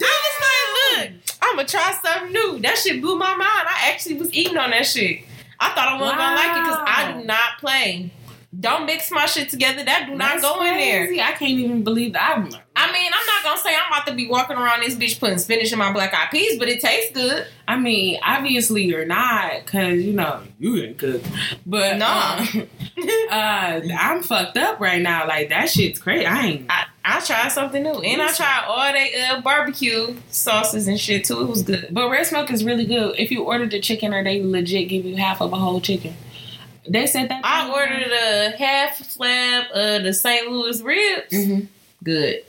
gonna 1.60 1.68
try 1.68 1.94
something 2.02 2.32
new. 2.32 2.58
That 2.60 2.78
shit 2.78 3.00
blew 3.00 3.16
my 3.16 3.30
mind. 3.30 3.42
I 3.42 3.90
actually 3.92 4.16
was 4.16 4.32
eating 4.32 4.56
on 4.56 4.70
that 4.70 4.86
shit. 4.86 5.20
I 5.58 5.70
thought 5.70 5.88
I 5.88 6.00
wasn't 6.00 6.18
gonna 6.18 6.36
like 6.36 6.56
it 6.56 6.64
because 6.64 6.80
I 6.86 7.12
do 7.12 7.26
not 7.26 7.58
play. 7.58 8.10
Don't 8.58 8.84
mix 8.84 9.12
my 9.12 9.26
shit 9.26 9.48
together. 9.48 9.84
That 9.84 10.06
do 10.08 10.16
not 10.16 10.30
That's 10.30 10.42
go 10.42 10.60
in 10.64 10.74
there. 10.74 11.04
I 11.24 11.32
can't 11.32 11.52
even 11.52 11.84
believe 11.84 12.14
that. 12.14 12.36
I'm, 12.36 12.46
I 12.74 12.92
mean, 12.92 13.12
I'm 13.12 13.26
not 13.26 13.44
gonna 13.44 13.60
say 13.60 13.70
I'm 13.76 13.92
about 13.92 14.08
to 14.08 14.14
be 14.14 14.26
walking 14.26 14.56
around 14.56 14.82
this 14.82 14.96
bitch 14.96 15.20
putting 15.20 15.38
spinach 15.38 15.72
in 15.72 15.78
my 15.78 15.92
black 15.92 16.12
eyed 16.12 16.30
peas, 16.32 16.58
but 16.58 16.68
it 16.68 16.80
tastes 16.80 17.12
good. 17.12 17.46
I 17.68 17.78
mean, 17.78 18.18
obviously 18.24 18.82
you're 18.82 19.04
not, 19.04 19.66
cause 19.66 20.00
you 20.00 20.12
know 20.12 20.40
you 20.58 20.82
ain't 20.82 20.98
cook. 20.98 21.22
But 21.64 21.98
Nah. 21.98 22.38
um, 22.40 22.68
uh, 23.30 23.80
I'm 23.96 24.22
fucked 24.24 24.56
up 24.56 24.80
right 24.80 25.00
now. 25.00 25.28
Like 25.28 25.50
that 25.50 25.68
shit's 25.70 26.00
crazy. 26.00 26.26
I 26.26 26.40
ain't. 26.46 26.66
I, 26.68 26.86
I 27.04 27.20
tried 27.20 27.52
something 27.52 27.82
new, 27.84 28.00
and 28.00 28.20
I 28.20 28.32
tried 28.32 28.64
all 28.66 28.92
they 28.92 29.14
uh, 29.30 29.40
barbecue 29.42 30.16
sauces 30.30 30.88
and 30.88 30.98
shit 30.98 31.24
too. 31.24 31.40
It 31.40 31.48
was 31.48 31.62
good. 31.62 31.86
But 31.92 32.10
red 32.10 32.26
smoke 32.26 32.50
is 32.50 32.64
really 32.64 32.84
good. 32.86 33.14
If 33.16 33.30
you 33.30 33.44
order 33.44 33.66
the 33.66 33.80
chicken, 33.80 34.12
or 34.12 34.24
they 34.24 34.42
legit 34.42 34.88
give 34.88 35.04
you 35.04 35.16
half 35.16 35.40
of 35.40 35.52
a 35.52 35.56
whole 35.56 35.80
chicken. 35.80 36.14
They 36.88 37.06
said 37.06 37.28
that. 37.28 37.42
I 37.44 37.70
ordered 37.70 38.10
a 38.12 38.56
half 38.56 39.02
slab 39.02 39.64
of 39.72 40.02
the 40.02 40.12
St. 40.12 40.50
Louis 40.50 40.80
ribs. 40.82 41.32
Mhm. 41.32 41.66
Good, 42.02 42.42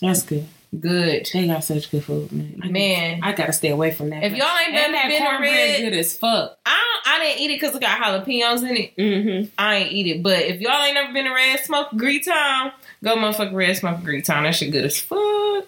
That's 0.00 0.22
good. 0.22 0.46
good. 0.80 1.28
They 1.32 1.46
got 1.46 1.62
such 1.64 1.90
good 1.90 2.02
food, 2.04 2.32
man. 2.32 2.60
I, 2.62 2.68
Man, 2.68 3.20
I 3.22 3.32
gotta 3.32 3.52
stay 3.52 3.68
away 3.70 3.90
from 3.92 4.10
that. 4.10 4.22
if 4.24 4.32
y'all 4.32 4.48
ain't 4.58 4.74
and 4.74 4.94
that 4.94 5.08
been 5.08 5.22
cornbread 5.22 5.80
good 5.80 5.92
as 5.94 6.16
fuck. 6.16 6.58
I 6.64 6.70
don't, 7.04 7.14
I 7.14 7.24
didn't 7.24 7.40
eat 7.42 7.50
it 7.52 7.60
because 7.60 7.76
it 7.76 7.80
got 7.82 8.00
jalapenos 8.00 8.68
in 8.68 8.76
it. 8.76 8.96
Mm-hmm. 8.96 9.48
I 9.58 9.76
ain't 9.76 9.92
eat 9.92 10.06
it. 10.06 10.22
But 10.22 10.40
if 10.42 10.60
y'all 10.60 10.82
ain't 10.82 10.94
never 10.94 11.12
been 11.12 11.26
to 11.26 11.32
Red 11.34 11.60
Smoke 11.60 11.88
Greek 11.96 12.24
Town, 12.24 12.72
go 13.04 13.16
motherfucker 13.16 13.52
Red 13.54 13.76
Smoke 13.76 14.02
Greek 14.02 14.24
Town. 14.24 14.44
That 14.44 14.54
shit 14.54 14.72
good 14.72 14.84
as 14.86 14.98
fuck. 14.98 15.66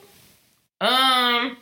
Um, 0.80 1.56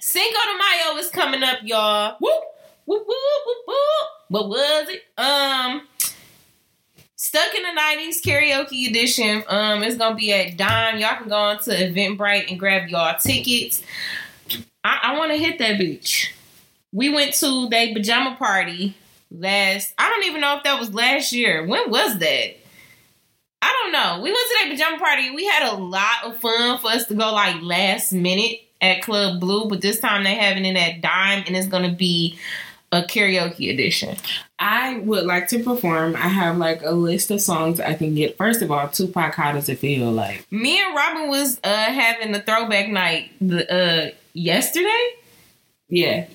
Cinco 0.00 0.38
de 0.38 0.58
Mayo 0.58 0.98
is 0.98 1.10
coming 1.10 1.42
up, 1.42 1.58
y'all. 1.62 2.16
Whoop, 2.20 2.42
whoop, 2.86 3.06
whoop, 3.06 3.16
whoop, 3.46 3.56
whoop. 3.66 4.08
What 4.34 4.48
was 4.48 4.88
it? 4.88 5.02
Um, 5.16 5.82
Stuck 7.14 7.54
in 7.54 7.62
the 7.62 7.80
90s 7.80 8.20
karaoke 8.20 8.88
edition. 8.90 9.44
Um, 9.46 9.84
it's 9.84 9.96
gonna 9.96 10.16
be 10.16 10.32
at 10.32 10.56
Dime. 10.56 10.98
Y'all 10.98 11.18
can 11.18 11.28
go 11.28 11.36
on 11.36 11.60
to 11.60 11.70
Eventbrite 11.70 12.50
and 12.50 12.58
grab 12.58 12.88
y'all 12.88 13.16
tickets. 13.16 13.84
I, 14.82 14.98
I 15.04 15.18
want 15.18 15.30
to 15.30 15.38
hit 15.38 15.60
that 15.60 15.78
beach. 15.78 16.34
We 16.90 17.14
went 17.14 17.34
to 17.34 17.68
their 17.68 17.94
pajama 17.94 18.34
party 18.34 18.96
last. 19.30 19.94
I 19.98 20.10
don't 20.10 20.24
even 20.24 20.40
know 20.40 20.56
if 20.56 20.64
that 20.64 20.80
was 20.80 20.92
last 20.92 21.32
year. 21.32 21.64
When 21.64 21.88
was 21.88 22.18
that? 22.18 22.56
I 23.62 23.82
don't 23.82 23.92
know. 23.92 24.20
We 24.20 24.32
went 24.32 24.48
to 24.48 24.58
their 24.62 24.72
pajama 24.72 24.98
party. 24.98 25.30
We 25.30 25.46
had 25.46 25.72
a 25.72 25.76
lot 25.76 26.24
of 26.24 26.40
fun 26.40 26.78
for 26.78 26.88
us 26.88 27.06
to 27.06 27.14
go 27.14 27.32
like 27.32 27.62
last 27.62 28.12
minute 28.12 28.62
at 28.80 29.00
Club 29.00 29.38
Blue, 29.38 29.68
but 29.68 29.80
this 29.80 30.00
time 30.00 30.24
they 30.24 30.34
having 30.34 30.64
it 30.64 30.76
at 30.76 31.00
Dime, 31.02 31.44
and 31.46 31.56
it's 31.56 31.68
gonna 31.68 31.94
be 31.94 32.36
a 32.94 33.02
karaoke 33.02 33.72
edition. 33.72 34.16
I 34.58 34.98
would 35.00 35.26
like 35.26 35.48
to 35.48 35.62
perform. 35.62 36.14
I 36.14 36.28
have 36.28 36.58
like 36.58 36.82
a 36.82 36.92
list 36.92 37.30
of 37.32 37.40
songs 37.40 37.80
I 37.80 37.94
can 37.94 38.14
get. 38.14 38.36
First 38.36 38.62
of 38.62 38.70
all, 38.70 38.88
Tupac, 38.88 39.34
how 39.34 39.52
does 39.52 39.68
it 39.68 39.80
feel 39.80 40.12
like? 40.12 40.46
Me 40.52 40.80
and 40.80 40.94
Robin 40.94 41.28
was 41.28 41.58
uh 41.64 41.68
having 41.68 42.32
the 42.32 42.40
throwback 42.40 42.88
night 42.88 43.30
the 43.40 43.70
uh 43.70 44.10
yesterday. 44.32 45.08
Yeah. 45.88 46.26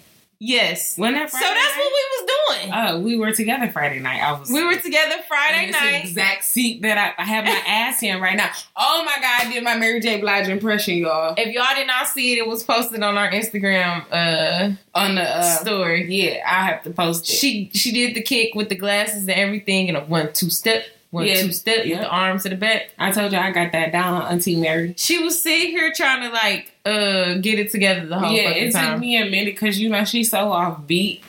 Yes. 0.41 0.97
When 0.97 1.13
that 1.15 1.29
So 1.29 1.37
that's 1.37 1.53
night? 1.53 1.73
what 1.77 1.91
we 1.91 2.23
was 2.23 2.31
doing. 2.61 2.73
Uh, 2.73 2.99
we 2.99 3.17
were 3.17 3.33
together 3.33 3.69
Friday 3.71 3.99
night. 3.99 4.21
I 4.23 4.39
was. 4.39 4.49
we 4.49 4.63
were 4.63 4.77
together 4.77 5.15
Friday 5.27 5.69
night. 5.69 6.05
exact 6.05 6.45
seat 6.45 6.81
that 6.83 6.97
I, 6.97 7.21
I 7.21 7.25
have 7.25 7.43
my 7.43 7.61
ass 7.67 8.01
in 8.01 8.21
right 8.21 8.37
now. 8.37 8.49
Oh 8.77 9.03
my 9.05 9.15
god, 9.21 9.47
I 9.47 9.51
did 9.51 9.63
my 9.63 9.75
Mary 9.75 9.99
J. 9.99 10.21
Blige 10.21 10.47
impression, 10.47 10.95
y'all. 10.97 11.33
If 11.37 11.53
y'all 11.53 11.75
did 11.75 11.87
not 11.87 12.07
see 12.07 12.33
it, 12.33 12.37
it 12.37 12.47
was 12.47 12.63
posted 12.63 13.03
on 13.03 13.17
our 13.17 13.29
Instagram 13.29 14.05
uh 14.11 14.71
On 14.95 15.15
the 15.15 15.23
uh, 15.23 15.43
story. 15.57 16.05
yeah, 16.13 16.41
I 16.47 16.65
have 16.67 16.83
to 16.83 16.91
post 16.91 17.29
it. 17.29 17.33
She 17.33 17.69
she 17.73 17.91
did 17.91 18.15
the 18.15 18.21
kick 18.21 18.55
with 18.55 18.69
the 18.69 18.75
glasses 18.75 19.23
and 19.23 19.31
everything 19.31 19.89
in 19.89 19.97
a 19.97 20.01
one 20.05 20.31
two 20.31 20.49
step, 20.49 20.85
one 21.11 21.25
Yeah, 21.25 21.41
two 21.41 21.51
step 21.51 21.85
yeah. 21.85 21.95
with 21.95 22.01
the 22.01 22.09
arms 22.09 22.43
to 22.43 22.49
the 22.49 22.55
back. 22.55 22.91
I 22.99 23.11
told 23.11 23.31
you 23.31 23.37
I 23.37 23.51
got 23.51 23.71
that 23.71 23.91
down, 23.91 24.21
Auntie 24.23 24.55
Mary. 24.55 24.93
She 24.97 25.17
was 25.23 25.41
sitting 25.41 25.69
here 25.69 25.91
trying 25.95 26.21
to 26.27 26.29
like 26.33 26.71
uh 26.85 27.35
get 27.41 27.59
it 27.59 27.71
together 27.71 28.05
the 28.05 28.19
whole 28.19 28.31
yeah, 28.31 28.49
fucking 28.49 28.63
it 28.67 28.71
time. 28.71 28.91
took 28.93 29.01
me 29.01 29.17
a 29.21 29.25
minute 29.29 29.55
because 29.55 29.79
you 29.79 29.89
know 29.89 30.03
she's 30.05 30.29
so 30.31 30.37
offbeat. 30.49 31.21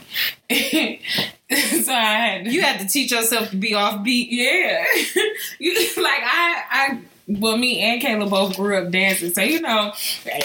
so 0.50 1.92
I 1.92 2.12
had 2.28 2.44
to, 2.44 2.50
you 2.50 2.62
had 2.62 2.80
to 2.80 2.86
teach 2.86 3.10
yourself 3.12 3.50
to 3.50 3.56
be 3.56 3.72
offbeat. 3.72 4.28
yeah, 4.30 4.84
you, 5.58 5.74
like 6.02 6.20
I 6.22 6.62
I 6.70 6.98
well 7.38 7.56
me 7.56 7.80
and 7.80 8.00
Kayla 8.02 8.28
both 8.28 8.56
grew 8.56 8.76
up 8.82 8.90
dancing, 8.90 9.32
so 9.32 9.42
you 9.42 9.60
know 9.60 9.92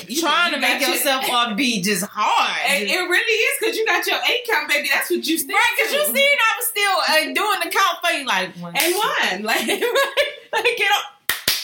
you, 0.07 0.21
Trying 0.21 0.51
you 0.51 0.55
to 0.55 0.61
make 0.61 0.81
your- 0.81 0.89
yourself 0.95 1.23
offbeat 1.25 1.83
just 1.83 2.05
hard. 2.07 2.61
And 2.69 2.83
it 2.83 2.93
really 2.93 3.33
is 3.33 3.53
because 3.59 3.75
you 3.77 3.85
got 3.85 4.05
your 4.05 4.17
eight 4.29 4.45
count, 4.49 4.69
baby. 4.69 4.89
That's 4.93 5.09
what 5.09 5.25
you 5.25 5.37
stick 5.37 5.55
Right, 5.55 5.73
because 5.77 5.93
you 5.93 6.05
seen 6.05 6.15
I 6.17 6.59
was 6.59 6.67
still 6.67 6.97
uh, 7.07 7.33
doing 7.33 7.59
the 7.63 7.69
count 7.69 7.97
for 8.03 8.11
you, 8.11 8.25
like 8.25 8.55
one, 8.57 8.73
and 8.77 8.95
one 8.95 9.43
like. 9.55 9.67
like 10.53 10.77
get 10.77 10.89
on, 10.91 11.03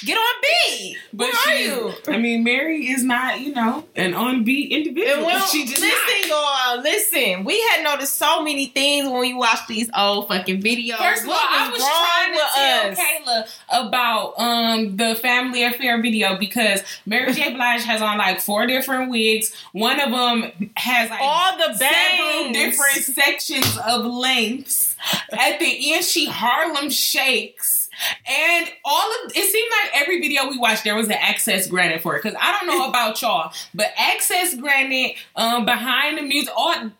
get 0.05 0.17
on 0.17 0.41
beat. 0.41 0.97
But 1.13 1.31
Where 1.33 1.33
are 1.47 1.59
you? 1.59 1.93
I 2.07 2.17
mean, 2.17 2.43
Mary 2.43 2.89
is 2.89 3.03
not, 3.03 3.39
you 3.39 3.53
know, 3.53 3.85
an 3.95 4.13
on 4.13 4.43
beat 4.43 4.71
individual. 4.71 5.17
And 5.17 5.25
well, 5.25 5.45
she 5.47 5.65
just 5.65 5.81
listen, 5.81 6.29
y'all. 6.29 6.81
Listen, 6.81 7.43
we 7.43 7.59
had 7.69 7.83
noticed 7.83 8.15
so 8.15 8.43
many 8.43 8.67
things 8.67 9.07
when 9.09 9.19
we 9.19 9.33
watched 9.33 9.67
these 9.67 9.89
old 9.95 10.27
fucking 10.27 10.61
videos. 10.61 10.97
First 10.97 11.23
of 11.23 11.29
all, 11.29 11.35
I 11.37 11.69
was 11.69 11.81
trying 11.81 12.33
to 12.33 12.39
tell 12.55 12.91
us? 12.91 13.49
Kayla 13.69 13.85
about 13.87 14.39
um 14.39 14.97
the 14.97 15.15
family 15.15 15.63
affair 15.63 16.01
video 16.01 16.37
because 16.37 16.83
Mary 17.05 17.33
J. 17.33 17.53
Blige 17.55 17.83
has 17.83 18.01
on 18.01 18.17
like 18.17 18.41
four 18.41 18.65
different 18.67 19.09
wigs. 19.09 19.53
One 19.71 19.99
of 19.99 20.11
them 20.11 20.71
has 20.77 21.09
like 21.09 21.19
all 21.21 21.57
the 21.57 21.73
several 21.75 22.53
different 22.53 23.03
sections 23.03 23.77
of 23.85 24.05
lengths. 24.05 24.95
At 25.31 25.59
the 25.59 25.93
end, 25.93 26.05
she 26.05 26.27
Harlem 26.27 26.89
shakes. 26.89 27.80
And 28.27 28.69
all 28.85 29.11
of 29.25 29.31
it 29.35 29.51
seemed 29.51 29.69
like 29.83 30.01
every 30.01 30.19
video 30.21 30.49
we 30.49 30.57
watched 30.57 30.83
there 30.83 30.95
was 30.95 31.07
an 31.07 31.13
access 31.13 31.67
granted 31.67 32.01
for 32.01 32.15
it. 32.15 32.23
Because 32.23 32.37
I 32.41 32.51
don't 32.51 32.67
know 32.67 32.87
about 32.89 33.21
y'all, 33.21 33.51
but 33.73 33.87
access 33.97 34.55
granted 34.55 35.15
um 35.35 35.65
behind 35.65 36.17
the 36.17 36.21
music, 36.23 36.53
all 36.55 36.91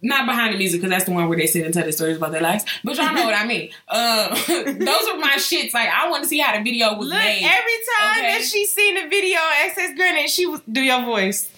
not 0.00 0.26
behind 0.26 0.54
the 0.54 0.58
music 0.58 0.80
because 0.80 0.90
that's 0.90 1.06
the 1.06 1.10
one 1.10 1.28
where 1.28 1.36
they 1.36 1.46
sit 1.48 1.64
and 1.64 1.74
tell 1.74 1.84
the 1.84 1.90
stories 1.90 2.16
about 2.18 2.30
their 2.30 2.40
lives. 2.40 2.64
But 2.84 2.96
y'all 2.96 3.12
know 3.12 3.24
what 3.24 3.34
I 3.34 3.44
mean. 3.44 3.70
Um, 3.88 4.28
those 4.78 5.08
are 5.08 5.18
my 5.18 5.34
shits. 5.38 5.74
Like 5.74 5.88
I 5.88 6.08
want 6.08 6.22
to 6.22 6.28
see 6.28 6.38
how 6.38 6.56
the 6.56 6.62
video 6.62 6.94
was 6.96 7.08
Look, 7.08 7.18
made. 7.18 7.42
every 7.42 7.72
time 7.98 8.18
Okay. 8.18 8.38
that 8.38 8.42
she 8.44 8.64
seen 8.66 8.94
the 8.94 9.08
video 9.08 9.38
Access 9.64 9.94
Granted, 9.96 10.30
she 10.30 10.46
was 10.46 10.60
do 10.70 10.80
your 10.82 11.02
voice. 11.04 11.50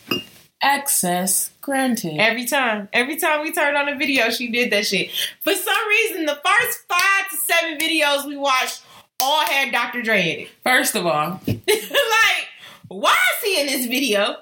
Access 0.62 1.50
granted. 1.60 2.18
Every 2.18 2.44
time. 2.44 2.88
Every 2.92 3.16
time 3.16 3.42
we 3.42 3.52
turned 3.52 3.76
on 3.76 3.88
a 3.88 3.96
video, 3.96 4.30
she 4.30 4.50
did 4.50 4.70
that 4.72 4.86
shit. 4.86 5.10
For 5.40 5.54
some 5.54 5.88
reason, 5.88 6.26
the 6.26 6.38
first 6.44 6.80
five 6.88 7.30
to 7.30 7.36
seven 7.36 7.78
videos 7.78 8.26
we 8.26 8.36
watched 8.36 8.82
all 9.20 9.44
had 9.46 9.72
Dr. 9.72 10.02
Dre 10.02 10.20
in 10.22 10.40
it. 10.40 10.48
First 10.62 10.94
of 10.96 11.06
all, 11.06 11.40
like, 11.46 12.46
why 12.88 13.16
is 13.36 13.42
he 13.48 13.60
in 13.60 13.66
this 13.66 13.86
video? 13.86 14.36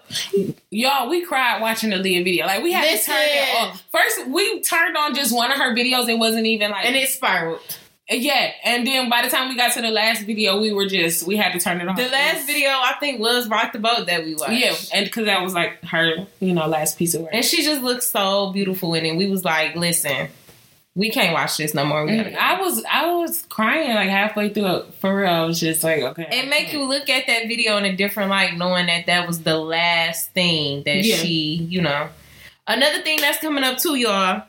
Y'all, 0.70 1.08
we 1.08 1.24
cried 1.24 1.60
watching 1.60 1.90
the 1.90 1.96
Aaliyah 1.96 2.24
video. 2.24 2.46
Like 2.46 2.62
we 2.62 2.72
had 2.72 2.84
Listen. 2.84 3.14
to 3.14 3.20
turn 3.20 3.28
it 3.30 3.62
on. 3.62 3.78
First, 3.92 4.26
we 4.28 4.60
turned 4.62 4.96
on 4.96 5.14
just 5.14 5.34
one 5.34 5.50
of 5.50 5.58
her 5.58 5.74
videos. 5.74 6.08
It 6.08 6.18
wasn't 6.18 6.46
even 6.46 6.70
like 6.70 6.84
And 6.84 6.96
it 6.96 7.08
spiraled. 7.08 7.60
Yeah. 8.10 8.52
And 8.64 8.86
then 8.86 9.08
by 9.10 9.22
the 9.22 9.28
time 9.28 9.48
we 9.48 9.56
got 9.56 9.72
to 9.74 9.82
the 9.82 9.90
last 9.90 10.22
video, 10.22 10.60
we 10.60 10.72
were 10.72 10.86
just 10.86 11.26
we 11.26 11.36
had 11.36 11.52
to 11.52 11.60
turn 11.60 11.80
it 11.80 11.88
on. 11.88 11.96
The 11.96 12.08
last 12.08 12.46
video 12.46 12.70
I 12.70 12.94
think 13.00 13.20
was 13.20 13.48
Rock 13.48 13.72
the 13.72 13.78
Boat 13.78 14.06
that 14.06 14.24
we 14.24 14.34
watched. 14.34 14.52
yeah, 14.52 14.74
and 14.94 15.04
because 15.04 15.26
that 15.26 15.42
was 15.42 15.54
like 15.54 15.82
her, 15.84 16.26
you 16.40 16.52
know, 16.54 16.66
last 16.66 16.98
piece 16.98 17.14
of 17.14 17.22
work. 17.22 17.30
And 17.32 17.44
she 17.44 17.62
just 17.62 17.82
looked 17.82 18.04
so 18.04 18.52
beautiful 18.52 18.94
in 18.94 19.04
it. 19.04 19.16
We 19.16 19.28
was 19.30 19.44
like, 19.44 19.76
listen, 19.76 20.28
we 20.94 21.10
can't 21.10 21.32
watch 21.32 21.56
this 21.58 21.74
no 21.74 21.84
more. 21.84 22.06
Mm, 22.06 22.32
go. 22.32 22.38
I 22.38 22.60
was 22.60 22.84
I 22.90 23.12
was 23.14 23.42
crying 23.48 23.94
like 23.94 24.08
halfway 24.08 24.48
through 24.48 24.66
it. 24.76 24.94
For 24.94 25.16
real, 25.20 25.30
I 25.30 25.44
was 25.44 25.60
just 25.60 25.84
like, 25.84 26.02
okay. 26.02 26.26
It 26.30 26.48
make 26.48 26.72
you 26.72 26.84
look 26.84 27.08
at 27.08 27.26
that 27.26 27.46
video 27.46 27.76
in 27.76 27.84
a 27.84 27.94
different 27.94 28.30
light, 28.30 28.56
knowing 28.56 28.86
that 28.86 29.06
that 29.06 29.26
was 29.26 29.42
the 29.42 29.56
last 29.58 30.32
thing 30.32 30.82
that 30.84 31.04
Yeah. 31.04 31.16
she, 31.16 31.56
you 31.68 31.82
know. 31.82 32.08
Another 32.66 33.00
thing 33.02 33.18
that's 33.20 33.38
coming 33.38 33.64
up 33.64 33.78
too, 33.78 33.94
y'all. 33.94 34.42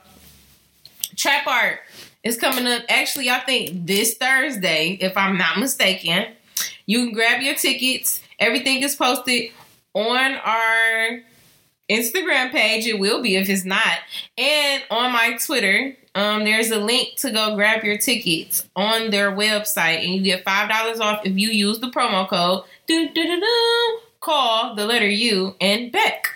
Trap 1.20 1.46
art 1.48 1.80
is 2.24 2.38
coming 2.38 2.66
up. 2.66 2.84
Actually, 2.88 3.30
I 3.30 3.40
think 3.40 3.86
this 3.86 4.16
Thursday, 4.16 4.98
if 5.02 5.18
I'm 5.18 5.38
not 5.38 5.60
mistaken. 5.60 6.34
You 6.86 7.06
can 7.06 7.14
grab 7.14 7.42
your 7.42 7.56
tickets. 7.56 8.22
Everything 8.40 8.82
is 8.82 8.96
posted 8.96 9.52
on 9.94 10.34
our 10.36 11.20
Instagram 11.90 12.52
page. 12.52 12.88
It 12.88 13.00
will 13.00 13.22
be 13.22 13.36
if 13.36 13.50
it's 13.50 13.66
not, 13.66 14.00
and 14.38 14.82
on 14.90 15.12
my 15.12 15.38
Twitter. 15.46 15.96
Um, 16.16 16.44
there's 16.44 16.72
a 16.72 16.80
link 16.80 17.18
to 17.18 17.32
go 17.32 17.56
grab 17.56 17.84
your 17.84 17.98
tickets 17.98 18.68
on 18.76 19.12
their 19.12 19.32
website, 19.32 20.04
and 20.04 20.16
you 20.16 20.22
get 20.22 20.44
five 20.44 20.70
dollars 20.70 21.00
off 21.00 21.26
if 21.26 21.38
you 21.38 21.50
use 21.50 21.80
the 21.80 21.92
promo 21.92 22.28
code. 22.28 22.64
Call 24.20 24.76
the 24.76 24.86
letter 24.86 25.08
U 25.08 25.56
and 25.62 25.92
Beck. 25.92 26.34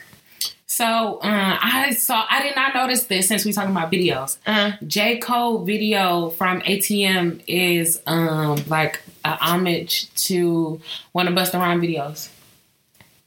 So 0.75 1.20
uh, 1.20 1.58
I 1.62 1.92
saw 1.92 2.25
I 2.27 2.42
did 2.42 2.56
not 2.56 2.74
notice 2.74 3.03
this 3.03 3.27
since 3.27 3.46
we 3.46 3.53
talking 3.53 3.70
about 3.70 3.92
videos. 3.92 4.39
Uh, 4.44 4.72
J. 4.88 5.20
Cole 5.20 5.60
video 5.60 6.32
from 6.32 6.62
ATM 6.62 7.44
is 7.46 8.01
um 8.08 8.58
like 8.65 9.00
a 9.24 9.36
homage 9.36 10.12
to 10.25 10.82
one 11.12 11.27
of 11.27 11.36
Busta 11.36 11.60
Rhymes 11.60 11.84
videos. 11.84 12.30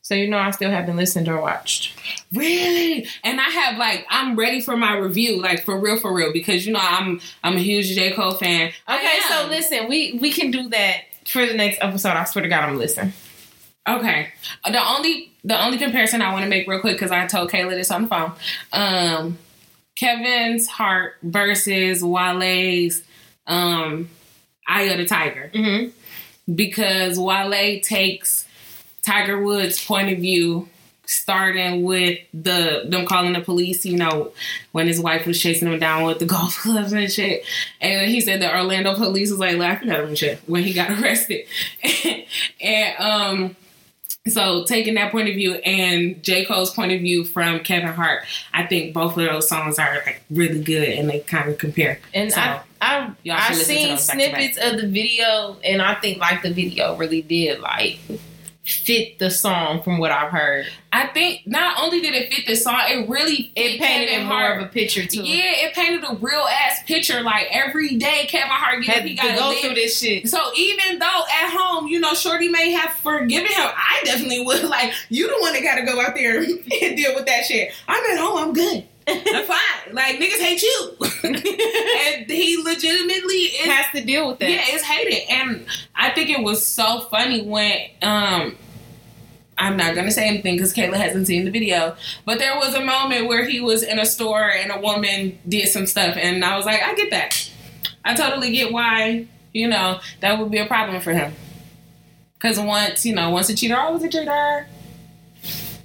So 0.02 0.16
you 0.16 0.28
know 0.28 0.38
I 0.38 0.50
still 0.50 0.70
haven't 0.70 0.96
listened 0.96 1.28
or 1.28 1.40
watched. 1.40 1.96
Really? 2.32 3.06
And 3.22 3.40
I 3.40 3.48
have 3.48 3.78
like 3.78 4.04
I'm 4.10 4.34
ready 4.34 4.60
for 4.60 4.76
my 4.76 4.96
review, 4.96 5.40
like 5.40 5.64
for 5.64 5.78
real, 5.78 6.00
for 6.00 6.12
real, 6.12 6.32
because 6.32 6.66
you 6.66 6.72
know 6.72 6.82
I'm 6.82 7.20
I'm 7.44 7.54
a 7.54 7.60
huge 7.60 7.94
J 7.94 8.10
Cole 8.10 8.32
fan. 8.32 8.72
Okay, 8.88 9.18
so 9.28 9.46
listen, 9.48 9.88
we 9.88 10.18
we 10.20 10.32
can 10.32 10.50
do 10.50 10.68
that 10.70 11.02
for 11.24 11.46
the 11.46 11.54
next 11.54 11.78
episode. 11.80 12.10
I 12.10 12.24
swear 12.24 12.42
to 12.42 12.48
God, 12.48 12.64
I'm 12.64 12.76
listening. 12.76 13.12
Okay. 13.88 14.32
The 14.64 14.84
only 14.84 15.32
the 15.44 15.62
only 15.64 15.78
comparison 15.78 16.22
I 16.22 16.32
want 16.32 16.42
to 16.42 16.48
make 16.48 16.66
real 16.66 16.80
quick 16.80 16.94
because 16.94 17.12
I 17.12 17.26
told 17.26 17.50
Kayla 17.50 17.70
this 17.70 17.90
on 17.90 18.02
the 18.02 18.08
phone. 18.08 18.32
Um, 18.72 19.38
Kevin's 19.94 20.66
Heart 20.66 21.16
versus 21.22 22.02
Wale's 22.02 23.02
um, 23.46 24.08
Eye 24.66 24.82
of 24.82 24.98
the 24.98 25.06
Tiger. 25.06 25.50
Mm-hmm. 25.54 26.54
Because 26.54 27.18
Wale 27.18 27.80
takes 27.80 28.46
Tiger 29.02 29.42
Woods' 29.42 29.84
point 29.84 30.12
of 30.12 30.18
view, 30.18 30.68
starting 31.06 31.82
with 31.82 32.18
the 32.32 32.84
them 32.88 33.06
calling 33.06 33.32
the 33.32 33.40
police, 33.40 33.84
you 33.84 33.96
know, 33.96 34.32
when 34.72 34.86
his 34.86 35.00
wife 35.00 35.26
was 35.26 35.40
chasing 35.40 35.68
him 35.68 35.78
down 35.78 36.04
with 36.04 36.18
the 36.18 36.26
golf 36.26 36.56
clubs 36.58 36.92
and 36.92 37.10
shit. 37.10 37.44
And 37.80 38.10
he 38.10 38.20
said 38.20 38.40
the 38.40 38.54
Orlando 38.54 38.94
police 38.94 39.30
was 39.30 39.40
like 39.40 39.56
laughing 39.56 39.90
at 39.90 40.00
him 40.00 40.08
and 40.08 40.18
shit 40.18 40.40
when 40.46 40.64
he 40.64 40.72
got 40.72 40.90
arrested. 41.00 41.46
and 42.60 42.98
um 43.00 43.56
so 44.28 44.64
taking 44.64 44.95
that 44.95 45.12
point 45.12 45.28
of 45.28 45.35
view 45.35 45.54
and 45.54 46.23
J. 46.23 46.45
Cole's 46.45 46.73
point 46.73 46.92
of 46.92 47.00
view 47.00 47.25
from 47.25 47.61
Kevin 47.61 47.88
Hart, 47.88 48.25
I 48.52 48.66
think 48.66 48.95
both 48.95 49.16
of 49.16 49.25
those 49.25 49.49
songs 49.49 49.78
are 49.78 50.02
like 50.06 50.23
really 50.30 50.62
good 50.62 50.88
and 50.88 51.09
they 51.09 51.21
kind 51.21 51.49
of 51.49 51.59
compare. 51.59 52.00
And 52.14 52.33
So, 52.33 52.40
I 52.40 52.62
I 52.80 53.11
y'all 53.23 53.37
I 53.37 53.49
should 53.49 53.56
listen 53.59 53.75
to 53.75 53.80
seen 53.80 53.88
those 53.90 54.06
back 54.06 54.16
to 54.18 54.30
back. 54.30 54.52
snippets 54.52 54.59
of 54.59 54.80
the 54.80 54.88
video, 54.88 55.56
and 55.64 55.80
I 55.83 55.95
think 55.95 56.18
like 56.18 56.42
the 56.42 56.52
video 56.52 56.97
really 56.97 57.23
did 57.23 57.61
like 57.61 57.99
fit 58.64 59.18
the 59.18 59.30
song 59.30 59.83
from 59.83 59.99
what 59.99 60.11
I've 60.11 60.33
heard. 60.33 60.66
I 60.96 61.08
think 61.08 61.42
not 61.46 61.78
only 61.80 62.00
did 62.00 62.14
it 62.14 62.32
fit 62.32 62.46
the 62.46 62.56
song, 62.56 62.80
it 62.88 63.08
really 63.08 63.52
It 63.54 63.78
painted 63.78 64.08
Kevin 64.08 64.24
it 64.26 64.28
more 64.28 64.38
Hart. 64.38 64.62
of 64.62 64.66
a 64.66 64.70
picture 64.70 65.04
too. 65.06 65.22
Yeah, 65.22 65.66
it 65.66 65.74
painted 65.74 66.04
a 66.08 66.14
real 66.14 66.40
ass 66.40 66.82
picture. 66.84 67.20
Like 67.22 67.48
every 67.50 67.96
day, 67.96 68.24
Kevin 68.28 68.48
Hart 68.50 68.82
get 68.82 68.96
up, 68.96 69.02
to 69.02 69.08
he 69.08 69.14
got 69.14 69.38
go 69.38 69.48
live. 69.50 69.58
through 69.60 69.74
this 69.74 70.00
shit. 70.00 70.28
So 70.28 70.38
even 70.56 70.98
though 70.98 71.06
at 71.42 71.50
home, 71.50 71.86
you 71.88 72.00
know, 72.00 72.14
Shorty 72.14 72.48
may 72.48 72.70
have 72.72 72.90
forgiven 72.94 73.46
him, 73.52 73.66
I 73.76 74.00
definitely 74.04 74.44
would. 74.44 74.64
Like, 74.76 74.92
you 75.10 75.28
the 75.28 75.40
one 75.40 75.52
that 75.52 75.62
got 75.62 75.76
to 75.76 75.82
go 75.84 76.00
out 76.00 76.14
there 76.14 76.38
and 76.42 76.96
deal 76.96 77.14
with 77.14 77.26
that 77.26 77.44
shit. 77.44 77.72
I'm 77.86 78.02
at 78.10 78.18
home. 78.18 78.38
I'm 78.38 78.52
good. 78.54 78.84
I'm 79.08 79.44
fine. 79.46 79.92
Like 79.94 80.16
niggas 80.18 80.40
hate 80.40 80.62
you, 80.62 80.96
and 81.22 82.26
he 82.30 82.60
legitimately 82.62 83.34
is. 83.36 83.66
Has 83.66 83.86
to 83.92 84.04
deal 84.04 84.28
with 84.28 84.38
that. 84.40 84.50
Yeah, 84.50 84.60
it's 84.64 84.82
hated, 84.82 85.28
and 85.30 85.66
I 85.94 86.10
think 86.10 86.30
it 86.30 86.42
was 86.42 86.64
so 86.66 87.00
funny 87.10 87.42
when 87.42 87.72
um. 88.02 88.56
I'm 89.58 89.76
not 89.76 89.94
gonna 89.94 90.10
say 90.10 90.28
anything 90.28 90.56
because 90.56 90.75
Kayla 90.75 90.94
hasn't 90.94 91.26
seen 91.26 91.44
the 91.44 91.50
video, 91.50 91.96
but 92.25 92.38
there 92.38 92.56
was 92.56 92.75
a 92.75 92.84
moment 92.84 93.26
where 93.26 93.44
he 93.44 93.60
was 93.60 93.82
in 93.82 93.98
a 93.98 94.06
store 94.06 94.50
and 94.50 94.70
a 94.70 94.80
woman 94.80 95.38
did 95.48 95.68
some 95.68 95.86
stuff, 95.86 96.16
and 96.16 96.44
I 96.44 96.56
was 96.56 96.66
like, 96.66 96.82
I 96.82 96.94
get 96.94 97.10
that. 97.10 97.50
I 98.04 98.14
totally 98.14 98.52
get 98.52 98.72
why 98.72 99.26
you 99.52 99.68
know 99.68 100.00
that 100.20 100.38
would 100.38 100.50
be 100.50 100.58
a 100.58 100.66
problem 100.66 101.00
for 101.00 101.12
him. 101.12 101.32
Because 102.34 102.60
once 102.60 103.06
you 103.06 103.14
know, 103.14 103.30
once 103.30 103.48
a 103.48 103.56
cheater, 103.56 103.76
always 103.76 104.02
a 104.02 104.08
cheater. 104.08 104.66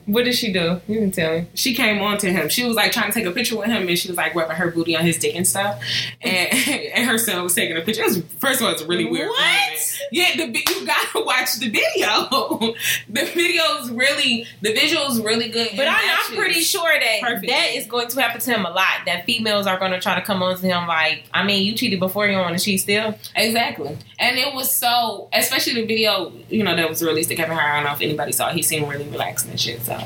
What 0.08 0.26
did 0.26 0.36
she 0.36 0.52
do? 0.52 0.82
You 0.88 1.00
can 1.00 1.12
tell 1.12 1.40
me. 1.40 1.48
She 1.54 1.74
came 1.74 2.02
on 2.02 2.18
to 2.18 2.32
him. 2.32 2.50
She 2.50 2.66
was 2.66 2.76
like 2.76 2.92
trying 2.92 3.12
to 3.12 3.14
take 3.14 3.26
a 3.26 3.32
picture 3.32 3.56
with 3.58 3.68
him, 3.68 3.88
and 3.88 3.98
she 3.98 4.10
was 4.10 4.18
like 4.18 4.36
rubbing 4.36 4.58
her 4.58 4.70
booty 4.72 4.98
on 4.98 5.06
his 5.06 5.18
dick 5.18 5.36
and 5.36 5.48
stuff. 5.48 5.82
And 6.22 6.50
and 6.94 7.10
her 7.10 7.18
son 7.18 7.44
was 7.44 7.56
taking 7.56 7.78
a 7.78 7.82
picture. 7.82 8.02
It 8.02 8.08
was, 8.08 8.22
first 8.40 8.60
of 8.60 8.68
all, 8.68 8.74
it's 8.74 8.84
really 8.84 9.06
weird. 9.06 9.30
What? 9.30 9.40
moment. 9.40 9.91
Yeah, 10.12 10.36
the 10.36 10.48
you 10.48 10.86
gotta 10.86 11.24
watch 11.26 11.56
the 11.56 11.70
video. 11.70 12.74
the 13.10 13.26
video's 13.34 13.92
really, 13.92 14.46
the 14.62 14.74
visual's 14.74 15.22
really 15.22 15.50
good. 15.50 15.70
But 15.72 15.88
and 15.88 15.90
I, 15.90 16.18
I'm 16.30 16.36
pretty 16.36 16.62
sure 16.62 16.92
that 16.92 17.22
Perfect. 17.22 17.48
that 17.48 17.70
is 17.76 17.88
going 17.88 18.08
to 18.10 18.22
happen 18.22 18.42
to 18.42 18.52
him 18.52 18.66
a 18.66 18.70
lot. 18.70 19.06
That 19.06 19.26
females 19.26 19.68
are 19.68 19.78
going 19.80 19.92
to 19.92 20.00
try 20.00 20.16
to 20.16 20.22
come 20.22 20.42
on 20.44 20.58
to 20.58 20.66
him 20.66 20.88
like, 20.88 21.24
I 21.34 21.44
mean, 21.44 21.66
you 21.66 21.74
cheated 21.76 22.00
before, 22.00 22.28
you 22.28 22.38
want 22.38 22.58
to 22.58 22.64
cheat 22.64 22.82
still. 22.82 23.16
Exactly. 23.36 23.98
And 24.20 24.38
it 24.38 24.54
was 24.54 24.74
so, 24.76 25.30
especially 25.34 25.74
the 25.82 25.86
video, 25.86 26.32
you 26.50 26.64
know, 26.64 26.76
that 26.76 26.88
was 26.88 27.02
released 27.02 27.30
to 27.30 27.36
Kevin 27.36 27.56
Hart. 27.56 27.72
I 27.72 27.76
don't 27.78 27.86
know 27.86 27.94
if 27.94 28.02
anybody 28.02 28.32
saw 28.32 28.50
it. 28.50 28.56
He 28.56 28.62
seemed 28.62 28.88
really 28.90 29.08
relaxed 29.10 29.48
and 29.48 29.60
shit. 29.60 29.82
So 29.82 29.98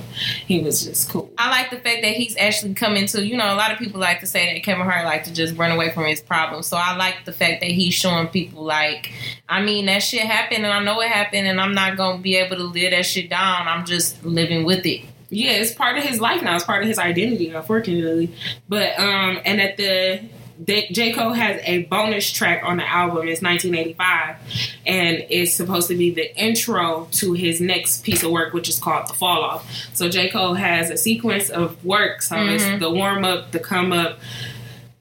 he 0.45 0.61
was 0.61 0.85
just 0.85 1.09
cool. 1.09 1.29
I 1.37 1.49
like 1.49 1.69
the 1.69 1.77
fact 1.77 2.01
that 2.01 2.13
he's 2.13 2.37
actually 2.37 2.73
coming 2.75 3.07
to, 3.07 3.25
you 3.25 3.35
know, 3.35 3.53
a 3.53 3.55
lot 3.55 3.71
of 3.71 3.77
people 3.77 3.99
like 3.99 4.21
to 4.21 4.27
say 4.27 4.53
that 4.53 4.63
Kevin 4.63 4.85
Hart 4.85 5.05
like 5.05 5.23
to 5.25 5.33
just 5.33 5.57
run 5.57 5.71
away 5.71 5.91
from 5.91 6.05
his 6.05 6.21
problems. 6.21 6.67
So 6.67 6.77
I 6.77 6.95
like 6.95 7.25
the 7.25 7.33
fact 7.33 7.61
that 7.61 7.71
he's 7.71 7.93
showing 7.93 8.27
people 8.27 8.63
like, 8.63 9.11
I 9.49 9.61
mean, 9.61 9.84
that 9.87 9.99
shit 10.03 10.21
happened 10.21 10.65
and 10.65 10.73
I 10.73 10.83
know 10.83 10.99
it 11.01 11.09
happened 11.09 11.47
and 11.47 11.59
I'm 11.59 11.73
not 11.73 11.97
to 11.97 12.17
be 12.21 12.35
able 12.35 12.55
to 12.57 12.63
live 12.63 12.91
that 12.91 13.05
shit 13.05 13.29
down. 13.29 13.67
I'm 13.67 13.85
just 13.85 14.23
living 14.25 14.65
with 14.65 14.85
it. 14.85 15.01
Yeah, 15.29 15.51
it's 15.51 15.73
part 15.73 15.97
of 15.97 16.03
his 16.03 16.21
life 16.21 16.41
now. 16.43 16.55
It's 16.55 16.63
part 16.65 16.83
of 16.83 16.87
his 16.87 16.99
identity, 16.99 17.49
unfortunately. 17.49 18.33
But 18.69 18.97
um, 18.99 19.39
and 19.43 19.59
at 19.59 19.75
the 19.77 20.21
J. 20.65 21.11
Cole 21.11 21.33
has 21.33 21.59
a 21.65 21.83
bonus 21.83 22.31
track 22.31 22.63
on 22.63 22.77
the 22.77 22.87
album. 22.89 23.27
It's 23.27 23.41
1985, 23.41 24.37
and 24.85 25.25
it's 25.29 25.53
supposed 25.53 25.89
to 25.89 25.95
be 25.97 26.11
the 26.11 26.33
intro 26.41 27.09
to 27.13 27.33
his 27.33 27.59
next 27.59 28.03
piece 28.03 28.23
of 28.23 28.31
work, 28.31 28.53
which 28.53 28.69
is 28.69 28.79
called 28.79 29.09
The 29.09 29.13
Fall 29.13 29.43
Off. 29.43 29.69
So 29.93 30.07
J. 30.07 30.29
Cole 30.29 30.53
has 30.53 30.89
a 30.89 30.97
sequence 30.97 31.49
of 31.49 31.83
work. 31.83 32.21
So 32.21 32.37
Mhm. 32.37 32.53
it's 32.55 32.79
the 32.79 32.89
warm 32.89 33.25
up, 33.25 33.51
the 33.51 33.59
come 33.59 33.91
up, 33.91 34.19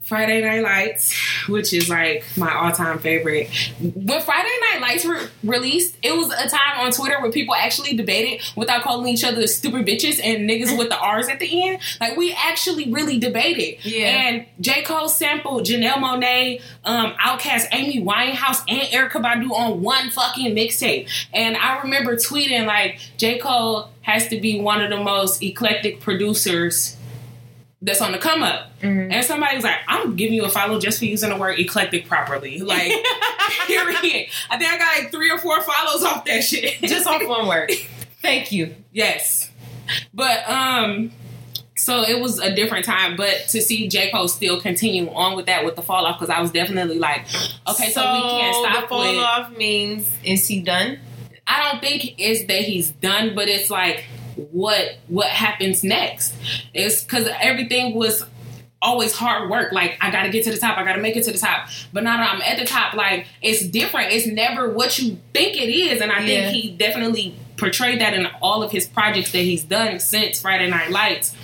Friday 0.04 0.42
Night 0.42 0.62
Lights, 0.62 1.18
which 1.48 1.72
is 1.72 1.88
like 1.88 2.24
my 2.36 2.54
all 2.54 2.70
time 2.72 2.98
favorite. 2.98 3.48
When 3.80 4.20
Friday 4.20 4.50
Night 4.70 4.80
Lights 4.82 5.04
were 5.06 5.30
released, 5.42 5.96
it 6.02 6.14
was 6.14 6.30
a 6.30 6.46
time 6.46 6.80
on 6.80 6.92
Twitter 6.92 7.18
where 7.22 7.32
people 7.32 7.54
actually 7.54 7.96
debated 7.96 8.44
without 8.54 8.82
calling 8.82 9.08
each 9.08 9.24
other 9.24 9.46
stupid 9.46 9.86
bitches 9.86 10.20
and 10.22 10.48
niggas 10.48 10.76
with 10.76 10.90
the 10.90 10.98
R's 10.98 11.28
at 11.28 11.40
the 11.40 11.68
end. 11.68 11.80
Like 12.02 12.18
we 12.18 12.34
actually 12.34 12.92
really 12.92 13.18
debated. 13.18 13.82
Yeah. 13.82 14.08
And 14.08 14.46
J. 14.60 14.82
Cole 14.82 15.08
sampled 15.08 15.64
Janelle 15.64 15.94
Monáe, 15.94 16.60
um, 16.84 17.14
Outkast, 17.14 17.68
Amy 17.72 18.04
Winehouse, 18.04 18.60
and 18.68 18.82
Erykah 18.82 19.22
Badu 19.22 19.52
on 19.52 19.80
one 19.80 20.10
fucking 20.10 20.54
mixtape. 20.54 21.08
And 21.32 21.56
I 21.56 21.80
remember 21.80 22.16
tweeting 22.16 22.66
like 22.66 23.00
J. 23.16 23.38
Cole 23.38 23.88
has 24.02 24.28
to 24.28 24.38
be 24.38 24.60
one 24.60 24.82
of 24.82 24.90
the 24.90 25.02
most 25.02 25.42
eclectic 25.42 26.00
producers 26.00 26.98
that's 27.84 28.00
on 28.00 28.12
the 28.12 28.18
come 28.18 28.42
up. 28.42 28.70
Mhm. 28.80 29.12
And 29.12 29.24
somebody 29.24 29.54
was 29.56 29.64
like, 29.64 29.76
I'm 29.88 30.16
giving 30.16 30.34
you 30.34 30.44
a 30.44 30.48
follow 30.48 30.80
just 30.80 30.98
for 30.98 31.04
using 31.04 31.30
the 31.30 31.36
word 31.36 31.58
eclectic 31.58 32.06
properly. 32.08 32.60
Like, 32.60 32.90
period. 33.66 34.28
I 34.50 34.56
think 34.58 34.72
I 34.72 34.78
got 34.78 34.98
like 35.02 35.10
three 35.12 35.30
or 35.30 35.38
four 35.38 35.60
follows 35.62 36.02
off 36.02 36.24
that 36.24 36.42
shit. 36.44 36.80
just 36.82 37.06
off 37.06 37.22
one 37.26 37.46
word. 37.46 37.70
Thank 38.22 38.52
you. 38.52 38.74
yes. 38.92 39.50
But, 40.14 40.48
um, 40.48 41.12
so 41.76 42.02
it 42.02 42.20
was 42.20 42.38
a 42.38 42.54
different 42.54 42.84
time, 42.86 43.16
but 43.16 43.48
to 43.48 43.60
see 43.60 43.88
J. 43.88 44.10
Cole 44.10 44.28
still 44.28 44.60
continue 44.60 45.10
on 45.10 45.36
with 45.36 45.46
that 45.46 45.64
with 45.64 45.76
the 45.76 45.82
fall 45.82 46.06
off, 46.06 46.18
because 46.18 46.34
I 46.34 46.40
was 46.40 46.50
definitely 46.52 46.98
like, 46.98 47.26
okay, 47.68 47.90
so, 47.90 48.00
we 48.00 48.20
can't 48.22 48.56
stop 48.72 48.82
The 48.84 48.88
fall 48.88 49.00
with. 49.12 49.18
off 49.22 49.56
means 49.58 50.08
is 50.22 50.46
he 50.46 50.60
done? 50.60 51.00
I 51.46 51.70
don't 51.70 51.80
think 51.82 52.14
it's 52.16 52.46
that 52.46 52.62
he's 52.62 52.92
done, 52.92 53.34
but 53.34 53.48
it's 53.48 53.70
like 53.70 54.04
what 54.52 54.96
what 55.08 55.26
happens 55.28 55.82
next. 55.84 56.34
It's 56.72 57.02
because 57.02 57.28
everything 57.40 57.94
was 57.94 58.24
always 58.82 59.14
hard 59.14 59.48
work. 59.48 59.72
Like 59.72 59.96
I 60.00 60.10
gotta 60.10 60.28
get 60.28 60.44
to 60.44 60.50
the 60.50 60.58
top, 60.58 60.76
I 60.76 60.84
gotta 60.84 61.00
make 61.00 61.16
it 61.16 61.24
to 61.24 61.32
the 61.32 61.38
top. 61.38 61.68
But 61.92 62.04
now 62.04 62.16
that 62.18 62.34
I'm 62.34 62.42
at 62.42 62.58
the 62.58 62.64
top, 62.66 62.94
like 62.94 63.26
it's 63.42 63.64
different. 63.64 64.12
It's 64.12 64.26
never 64.26 64.68
what 64.70 64.98
you 64.98 65.18
think 65.32 65.56
it 65.56 65.70
is, 65.70 66.00
and 66.00 66.12
I 66.12 66.20
Yeah. 66.20 66.50
think 66.50 66.54
he 66.62 66.70
definitely 66.70 67.34
portrayed 67.56 68.00
that 68.00 68.14
in 68.14 68.26
all 68.42 68.62
of 68.62 68.72
his 68.72 68.86
projects 68.86 69.30
that 69.32 69.38
he's 69.38 69.62
done 69.62 70.00
since 70.00 70.40
Friday 70.40 70.68
Night 70.68 70.90
Lights. 70.90 71.34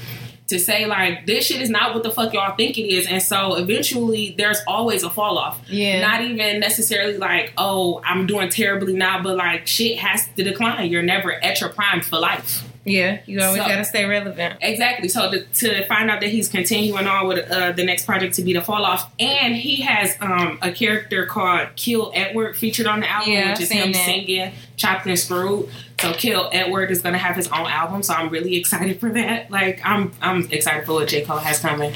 To 0.48 0.59
say 0.59 0.85
like 0.85 1.26
this 1.26 1.46
shit 1.46 1.62
is 1.62 1.70
not 1.70 1.94
what 1.94 2.03
the 2.03 2.11
fuck 2.11 2.35
y'all 2.35 2.57
think 2.57 2.76
it 2.76 2.92
is, 2.92 3.07
and 3.07 3.22
so 3.22 3.55
eventually 3.55 4.35
there's 4.37 4.59
always 4.66 5.05
a 5.05 5.09
fall 5.09 5.38
off 5.38 5.61
Yeah. 5.68 6.00
not 6.00 6.22
even 6.22 6.59
necessarily 6.59 7.16
like, 7.16 7.53
oh, 7.57 8.03
I'm 8.05 8.26
doing 8.26 8.48
terribly 8.48 8.94
now, 8.94 9.22
but 9.22 9.37
like 9.37 9.68
shit 9.68 9.98
has 9.98 10.26
to 10.37 10.42
decline. 10.42 10.90
You're 10.90 11.05
never 11.05 11.33
at 11.33 11.61
your 11.61 11.68
prime 11.70 12.00
for 12.00 12.18
life. 12.18 12.64
Yeah. 12.84 13.20
You 13.26 13.40
always 13.42 13.60
So- 13.62 13.68
got 13.68 13.76
to 13.76 13.84
stay 13.84 14.04
relevant. 14.06 14.58
Exactly. 14.62 15.08
So 15.08 15.30
to, 15.30 15.42
to 15.44 15.86
find 15.86 16.10
out 16.10 16.20
that 16.20 16.30
he's 16.30 16.48
continuing 16.48 17.06
on 17.06 17.28
with 17.28 17.50
uh, 17.50 17.72
the 17.72 17.84
next 17.84 18.06
project 18.06 18.34
to 18.36 18.42
be 18.42 18.52
the 18.54 18.62
fall 18.62 18.84
off, 18.84 19.10
and 19.18 19.54
he 19.54 19.82
has 19.82 20.16
um, 20.20 20.58
a 20.62 20.72
character 20.72 21.26
called 21.26 21.68
Kill 21.76 22.10
Edward 22.14 22.56
featured 22.56 22.86
on 22.86 23.00
the 23.00 23.08
album, 23.10 23.32
Yeah, 23.32 23.50
which 23.50 23.60
is 23.60 23.70
him 23.70 23.92
that. 23.92 24.04
singing 24.04 24.52
Chopped 24.76 25.06
and 25.06 25.18
Screwed. 25.18 25.68
So 26.00 26.12
Kill 26.14 26.48
Edward 26.52 26.90
is 26.90 27.02
going 27.02 27.12
to 27.12 27.18
have 27.18 27.36
his 27.36 27.48
own 27.48 27.66
album, 27.66 28.02
so 28.02 28.14
I'm 28.14 28.30
really 28.30 28.56
excited 28.56 28.98
for 29.00 29.10
that. 29.10 29.50
Like 29.50 29.80
I'm 29.84 30.12
I'm 30.22 30.48
excited 30.50 30.86
for 30.86 30.94
what 30.94 31.08
J 31.08 31.22
Cole 31.24 31.36
has 31.38 31.58
coming. 31.58 31.92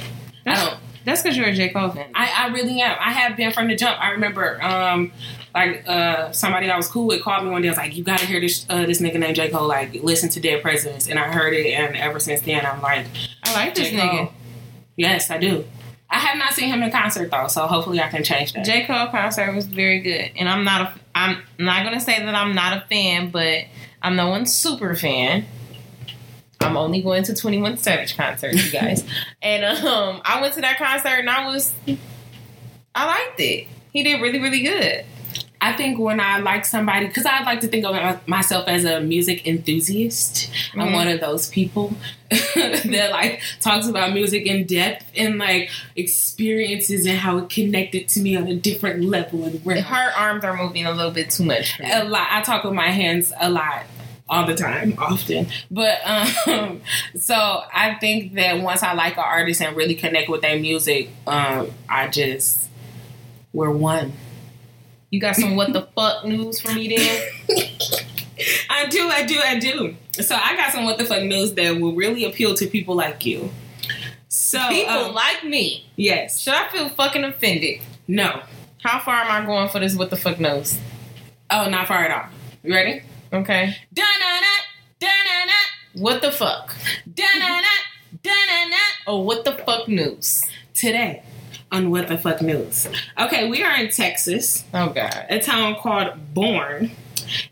I 0.47 0.55
don't. 0.55 0.77
That's 1.07 1.21
because 1.23 1.37
you're 1.37 1.47
a 1.49 1.55
J. 1.55 1.69
Cole 1.69 1.91
fan. 1.91 2.11
I, 2.15 2.47
I 2.47 2.53
really 2.55 2.81
am. 2.81 2.97
I 2.99 3.13
have 3.13 3.37
been 3.37 3.53
from 3.53 3.69
the 3.69 3.77
jump. 3.77 3.99
I 4.03 4.13
remember, 4.13 4.63
um, 4.63 5.13
like 5.55 5.85
uh, 5.87 6.33
somebody 6.33 6.69
I 6.69 6.77
was 6.77 6.89
cool 6.89 7.07
with 7.07 7.23
called 7.23 7.45
me 7.45 7.51
one 7.51 7.63
day. 7.63 7.69
I 7.69 7.71
was 7.71 7.79
like, 7.79 7.97
"You 7.97 8.03
got 8.03 8.19
to 8.19 8.27
hear 8.27 8.41
this 8.41 8.67
uh, 8.69 8.87
this 8.87 9.01
nigga 9.01 9.19
named 9.19 9.37
J 9.37 9.51
Cole. 9.51 9.69
Like, 9.69 9.95
listen 10.03 10.29
to 10.31 10.41
Dead 10.41 10.63
Presidents." 10.63 11.09
And 11.09 11.19
I 11.19 11.33
heard 11.33 11.55
it, 11.55 11.67
and 11.73 11.97
ever 11.97 12.19
since 12.19 12.41
then, 12.43 12.67
I'm 12.67 12.83
like, 12.83 13.07
I 13.45 13.55
like 13.55 13.75
this 13.75 13.91
J. 13.91 13.97
Nigga. 13.97 14.33
"Yes, 14.97 15.31
I 15.31 15.39
do." 15.39 15.65
I 16.11 16.19
have 16.19 16.37
not 16.39 16.53
seen 16.53 16.69
him 16.69 16.83
in 16.83 16.91
concert 16.91 17.31
though, 17.31 17.49
so 17.49 17.67
hopefully 17.67 18.01
I 18.01 18.09
can 18.09 18.23
change 18.23 18.53
that. 18.53 18.65
J. 18.65 18.85
Cole 18.85 19.09
concert 19.09 19.55
was 19.55 19.67
very 19.67 20.01
good, 20.01 20.33
and 20.37 20.49
I'm 20.49 20.65
not 20.65 20.81
a. 20.83 21.01
I'm 21.15 21.43
not 21.59 21.85
gonna 21.85 22.01
say 22.01 22.19
that 22.25 22.35
I'm 22.35 22.55
not 22.55 22.77
a 22.77 22.87
fan, 22.89 23.31
but 23.31 23.65
I'm 24.03 24.17
no 24.17 24.29
one 24.29 24.47
super 24.47 24.95
fan. 24.97 25.47
I'm 26.61 26.77
only 26.77 27.03
going 27.03 27.23
to 27.25 27.35
21 27.35 27.77
Savage 27.77 28.17
concert, 28.17 28.55
you 28.55 28.71
guys. 28.71 29.05
and 29.43 29.65
um, 29.65 30.23
I 30.25 30.41
went 30.41 30.55
to 30.55 30.63
that 30.63 30.79
concert 30.79 31.19
and 31.19 31.29
I 31.29 31.47
was, 31.47 31.75
I 32.95 33.07
liked 33.07 33.39
it. 33.39 33.67
He 33.93 34.03
did 34.03 34.21
really, 34.23 34.41
really 34.41 34.63
good. 34.63 35.05
I 35.65 35.73
think 35.73 35.99
when 35.99 36.21
I 36.21 36.41
like 36.41 36.67
somebody, 36.67 37.07
because 37.07 37.25
I 37.25 37.43
like 37.43 37.61
to 37.61 37.69
think 37.69 37.87
of 37.87 38.29
myself 38.29 38.69
as 38.69 38.85
a 38.85 39.01
music 39.01 39.47
enthusiast. 39.47 40.51
Mm-hmm. 40.51 40.81
I'm 40.81 40.93
one 40.93 41.09
of 41.09 41.21
those 41.21 41.49
people 41.49 41.95
that 42.31 43.09
like 43.11 43.41
talks 43.63 43.87
about 43.87 44.13
music 44.13 44.45
in 44.45 44.67
depth 44.67 45.07
and 45.17 45.39
like 45.39 45.71
experiences 45.97 47.07
and 47.07 47.17
how 47.17 47.39
it 47.39 47.49
connected 47.49 48.09
to 48.09 48.21
me 48.21 48.37
on 48.37 48.47
a 48.47 48.55
different 48.55 49.05
level. 49.05 49.45
And 49.45 49.65
where 49.65 49.81
her 49.81 50.13
arms 50.19 50.45
are 50.45 50.55
moving 50.55 50.85
a 50.85 50.93
little 50.93 51.11
bit 51.11 51.31
too 51.31 51.47
much. 51.47 51.81
A 51.81 52.05
lot. 52.05 52.29
I 52.31 52.43
talk 52.43 52.65
with 52.65 52.75
my 52.75 52.91
hands 52.91 53.33
a 53.41 53.49
lot 53.49 53.85
all 54.29 54.47
the 54.47 54.55
time, 54.55 54.95
often. 54.99 55.47
But 55.71 55.99
um, 56.05 56.83
so 57.19 57.35
I 57.35 57.95
think 57.95 58.35
that 58.35 58.61
once 58.61 58.83
I 58.83 58.93
like 58.93 59.17
an 59.17 59.25
artist 59.25 59.63
and 59.63 59.75
really 59.75 59.95
connect 59.95 60.29
with 60.29 60.43
their 60.43 60.59
music, 60.59 61.09
um, 61.27 61.71
I 61.89 62.09
just 62.09 62.69
we're 63.55 63.71
one. 63.71 64.13
You 65.15 65.21
got 65.21 65.37
some 65.37 65.55
what 65.55 65.73
the 65.73 65.83
fuck 65.95 66.25
news 66.25 66.61
for 66.61 66.75
me 66.75 66.89
then? 66.89 67.23
I 68.69 68.87
do, 68.87 69.09
I 69.09 69.25
do, 69.25 69.39
I 69.39 69.61
do. 69.61 69.95
So 70.11 70.35
I 70.35 70.57
got 70.57 70.73
some 70.73 70.87
what 70.87 70.99
the 70.99 71.05
fuck 71.05 71.23
news 71.23 71.55
that 71.55 71.81
will 71.81 71.95
really 71.95 72.25
appeal 72.25 72.53
to 72.57 72.67
people 72.67 72.97
like 72.97 73.25
you. 73.25 73.53
So 74.27 74.59
people 74.71 74.93
um, 74.93 75.15
like 75.15 75.45
me. 75.45 75.87
Yes. 75.95 76.41
Should 76.41 76.55
I 76.55 76.67
feel 76.67 76.89
fucking 76.89 77.23
offended? 77.23 77.81
No. 78.09 78.43
How 78.83 78.99
far 78.99 79.23
am 79.23 79.31
I 79.31 79.47
going 79.47 79.69
for 79.69 79.79
this 79.79 79.95
what 79.95 80.11
the 80.11 80.17
fuck 80.17 80.41
news? 80.41 80.81
Oh, 81.49 81.71
not 81.71 81.87
far 81.87 82.07
at 82.07 82.11
all. 82.11 82.29
You 82.65 82.75
ready? 82.75 83.05
Okay. 83.33 83.77
Da-na-na, 83.93 84.65
da-na-na. 84.99 86.03
What 86.03 86.23
the 86.23 86.33
fuck? 86.33 86.75
Da-na-na, 87.07 87.69
da-na-na. 88.21 88.83
Oh, 89.07 89.21
what 89.21 89.45
the 89.45 89.53
fuck 89.53 89.87
news? 89.87 90.45
Today 90.75 91.23
on 91.75 91.91
What 91.91 92.09
the 92.09 92.17
Fuck 92.17 92.41
News. 92.41 92.87
Okay, 93.19 93.51
we 93.51 93.63
are 93.63 93.77
in 93.77 93.91
Texas. 93.91 94.65
Oh 94.73 94.91
God. 94.91 95.27
A 95.29 95.41
town 95.41 95.75
called 95.75 96.33
Bourne. 96.33 96.93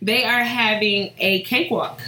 They 0.00 0.24
are 0.24 0.44
having 0.44 1.12
a 1.18 1.42
cakewalk. 1.42 2.00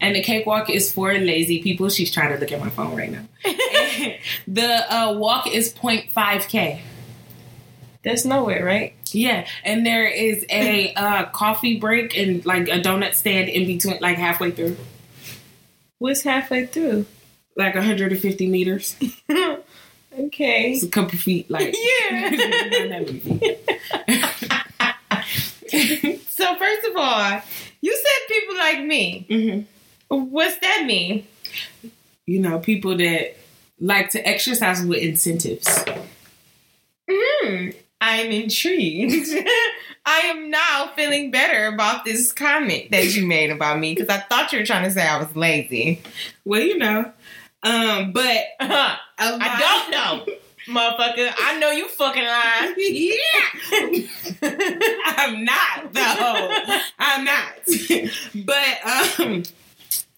And 0.00 0.16
the 0.16 0.22
cakewalk 0.22 0.68
is 0.68 0.92
for 0.92 1.12
lazy 1.14 1.62
people. 1.62 1.88
She's 1.88 2.10
trying 2.10 2.32
to 2.32 2.38
look 2.38 2.50
at 2.50 2.58
my 2.60 2.70
phone 2.70 2.96
right 2.96 3.12
now. 3.12 3.24
the 4.48 4.94
uh, 4.94 5.12
walk 5.12 5.46
is 5.46 5.72
0.5k. 5.72 6.80
That's 8.02 8.24
nowhere, 8.24 8.64
right? 8.64 8.94
Yeah, 9.12 9.46
and 9.64 9.84
there 9.84 10.06
is 10.06 10.44
a 10.50 10.94
uh, 10.96 11.26
coffee 11.26 11.78
break 11.78 12.16
and 12.16 12.44
like 12.44 12.68
a 12.68 12.80
donut 12.80 13.14
stand 13.14 13.48
in 13.48 13.66
between, 13.66 13.98
like 14.00 14.16
halfway 14.16 14.50
through. 14.50 14.76
What's 15.98 16.22
halfway 16.22 16.66
through? 16.66 17.06
Like 17.56 17.74
150 17.74 18.48
meters. 18.48 18.96
Okay. 20.18 20.72
It's 20.72 20.82
a 20.82 20.88
couple 20.88 21.18
feet, 21.18 21.50
like 21.50 21.74
yeah. 22.10 22.30
so 26.28 26.56
first 26.56 26.86
of 26.86 26.96
all, 26.96 27.40
you 27.80 27.94
said 27.94 28.28
people 28.28 28.56
like 28.56 28.84
me. 28.84 29.26
Mm-hmm. 29.28 30.30
What's 30.30 30.58
that 30.58 30.84
mean? 30.86 31.26
You 32.26 32.40
know, 32.40 32.58
people 32.58 32.96
that 32.96 33.36
like 33.80 34.10
to 34.10 34.26
exercise 34.26 34.84
with 34.84 34.98
incentives. 34.98 35.84
Hmm. 37.10 37.70
I'm 38.00 38.30
intrigued. 38.30 39.28
I 40.04 40.18
am 40.20 40.50
now 40.50 40.92
feeling 40.94 41.30
better 41.30 41.66
about 41.66 42.04
this 42.04 42.32
comment 42.32 42.90
that 42.92 43.16
you 43.16 43.26
made 43.26 43.50
about 43.50 43.80
me 43.80 43.94
because 43.94 44.08
I 44.08 44.18
thought 44.18 44.52
you 44.52 44.60
were 44.60 44.66
trying 44.66 44.84
to 44.84 44.90
say 44.90 45.06
I 45.06 45.18
was 45.18 45.34
lazy. 45.34 46.00
Well, 46.44 46.60
you 46.60 46.78
know, 46.78 47.10
um, 47.62 48.12
but 48.12 48.44
uh, 48.60 48.96
I 49.18 49.58
don't 49.60 49.90
know. 49.90 50.34
Motherfucker, 50.68 51.32
I 51.38 51.58
know 51.60 51.70
you 51.70 51.88
fucking 51.88 52.24
lying. 52.24 52.74
yeah. 52.78 53.20
I'm 55.06 55.44
not 55.44 55.92
though. 55.92 56.80
I'm 56.98 57.24
not. 57.24 57.52
but 58.44 59.20
um 59.20 59.42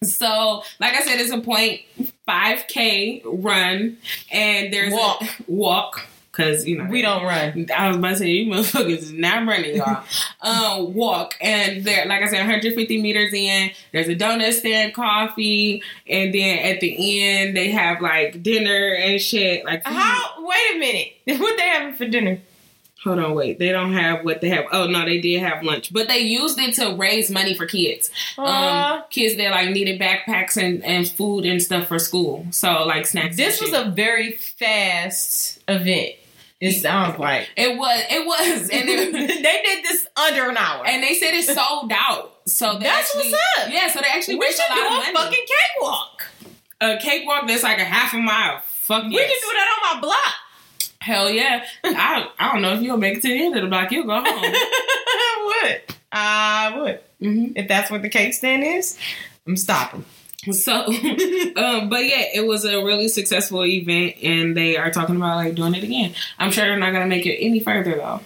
so 0.03 0.62
like 0.81 0.94
I 0.94 1.01
said, 1.03 1.20
it's 1.20 1.33
a 1.33 1.40
point 1.40 1.83
five 2.24 2.64
K 2.66 3.20
run 3.27 3.98
and 4.33 4.72
there's 4.72 4.92
walk. 4.92 5.22
a 5.22 5.29
walk 5.48 6.07
Cause 6.38 6.66
you 6.68 6.79
know 6.79 6.85
we 6.85 7.03
don't 7.03 7.24
run. 7.24 7.66
I 7.77 7.88
was 7.88 7.96
about 7.96 8.11
to 8.11 8.16
say 8.18 8.31
you 8.31 8.53
motherfuckers 8.53 8.98
is 8.98 9.12
not 9.12 9.44
running, 9.44 9.74
y'all. 9.74 10.05
um, 10.40 10.94
walk 10.94 11.35
and 11.40 11.83
there, 11.83 12.07
like 12.07 12.22
I 12.22 12.27
said, 12.27 12.38
150 12.38 13.03
meters 13.03 13.35
in. 13.35 13.72
There's 13.92 14.07
a 14.07 14.14
donut 14.14 14.53
stand, 14.53 14.94
coffee, 14.94 15.83
and 16.07 16.33
then 16.33 16.61
at 16.61 16.79
the 16.79 17.20
end 17.20 17.57
they 17.57 17.72
have 17.72 18.01
like 18.01 18.40
dinner 18.40 18.94
and 18.94 19.20
shit. 19.20 19.64
Like 19.64 19.83
how? 19.85 20.37
Wait 20.38 20.77
a 20.77 20.79
minute, 20.79 21.12
what 21.40 21.57
they 21.57 21.64
having 21.64 21.94
for 21.94 22.07
dinner? 22.07 22.38
Hold 23.03 23.18
on, 23.18 23.35
wait. 23.35 23.59
They 23.59 23.72
don't 23.72 23.92
have 23.94 24.24
what 24.24 24.40
they 24.40 24.51
have. 24.51 24.66
Oh 24.70 24.87
no, 24.87 25.05
they 25.05 25.20
did 25.20 25.40
have 25.40 25.64
lunch, 25.64 25.92
but 25.92 26.07
they 26.07 26.18
used 26.18 26.57
it 26.61 26.74
to 26.74 26.94
raise 26.94 27.33
money 27.33 27.55
for 27.55 27.66
kids. 27.66 28.12
Um, 28.37 29.03
kids 29.11 29.37
that 29.38 29.51
like 29.51 29.70
needed 29.70 30.01
backpacks 30.01 30.57
and, 30.57 30.85
and 30.85 31.09
food 31.09 31.46
and 31.46 31.61
stuff 31.61 31.88
for 31.88 31.98
school. 31.98 32.46
So 32.53 32.85
like 32.85 33.07
snacks. 33.07 33.37
This 33.37 33.61
was 33.61 33.72
a 33.72 33.90
very 33.90 34.33
fast 34.33 35.59
event. 35.66 36.14
It 36.61 36.73
sounds 36.73 37.18
like 37.18 37.49
it 37.57 37.79
was. 37.79 38.03
It 38.11 38.27
was, 38.27 38.62
and 38.71 38.88
it, 38.88 39.12
they 39.12 39.62
did 39.62 39.85
this 39.85 40.09
under 40.16 40.51
an 40.51 40.57
hour, 40.57 40.85
and 40.85 41.03
they 41.03 41.14
said 41.14 41.33
it 41.35 41.44
sold 41.44 41.92
out. 41.92 42.33
So 42.47 42.79
that's 42.79 43.14
actually, 43.14 43.31
what's 43.31 43.64
up. 43.64 43.73
Yeah, 43.73 43.88
so 43.88 44.01
they 44.01 44.09
actually 44.09 44.37
we 44.37 44.51
should 44.51 44.64
do 44.75 44.81
a 44.81 45.12
fucking 45.12 45.47
cakewalk. 45.47 46.27
A 46.81 46.97
cakewalk 46.99 47.47
that's 47.47 47.62
like 47.62 47.79
a 47.79 47.85
half 47.85 48.12
a 48.12 48.18
mile. 48.18 48.61
Fuck 48.61 49.05
we 49.05 49.14
yes. 49.14 49.31
can 49.31 49.51
do 49.51 49.55
that 49.55 49.68
on 49.68 49.97
my 49.97 50.01
block. 50.01 50.35
Hell 51.01 51.31
yeah! 51.31 51.64
I 51.85 52.29
I 52.38 52.53
don't 52.53 52.62
know 52.62 52.75
if 52.75 52.83
you'll 52.83 52.97
make 52.97 53.18
it 53.18 53.23
to 53.23 53.29
the 53.29 53.44
end 53.44 53.55
of 53.55 53.62
the 53.62 53.68
block. 53.68 53.92
You'll 53.92 54.07
go 54.07 54.14
home. 54.14 54.25
I 54.27 55.62
would. 55.62 55.97
I 56.11 56.81
would. 56.81 57.01
Mm-hmm. 57.23 57.53
If 57.57 57.68
that's 57.68 57.88
what 57.88 58.03
the 58.03 58.09
cake 58.09 58.35
stand 58.35 58.64
is, 58.64 58.99
I'm 59.47 59.57
stopping. 59.57 60.05
So, 60.53 60.72
um, 61.57 61.88
but 61.88 62.05
yeah, 62.05 62.24
it 62.35 62.46
was 62.46 62.64
a 62.64 62.83
really 62.83 63.09
successful 63.09 63.64
event, 63.64 64.16
and 64.22 64.57
they 64.57 64.77
are 64.77 64.90
talking 64.90 65.16
about 65.16 65.37
like 65.37 65.55
doing 65.55 65.74
it 65.74 65.83
again. 65.83 66.14
I'm 66.38 66.53
sure 66.53 66.64
they're 66.64 66.79
not 66.79 66.92
gonna 66.92 67.07
make 67.07 67.27
it 67.27 67.37
any 67.38 67.61
further 67.61 67.96
though. 67.96 68.20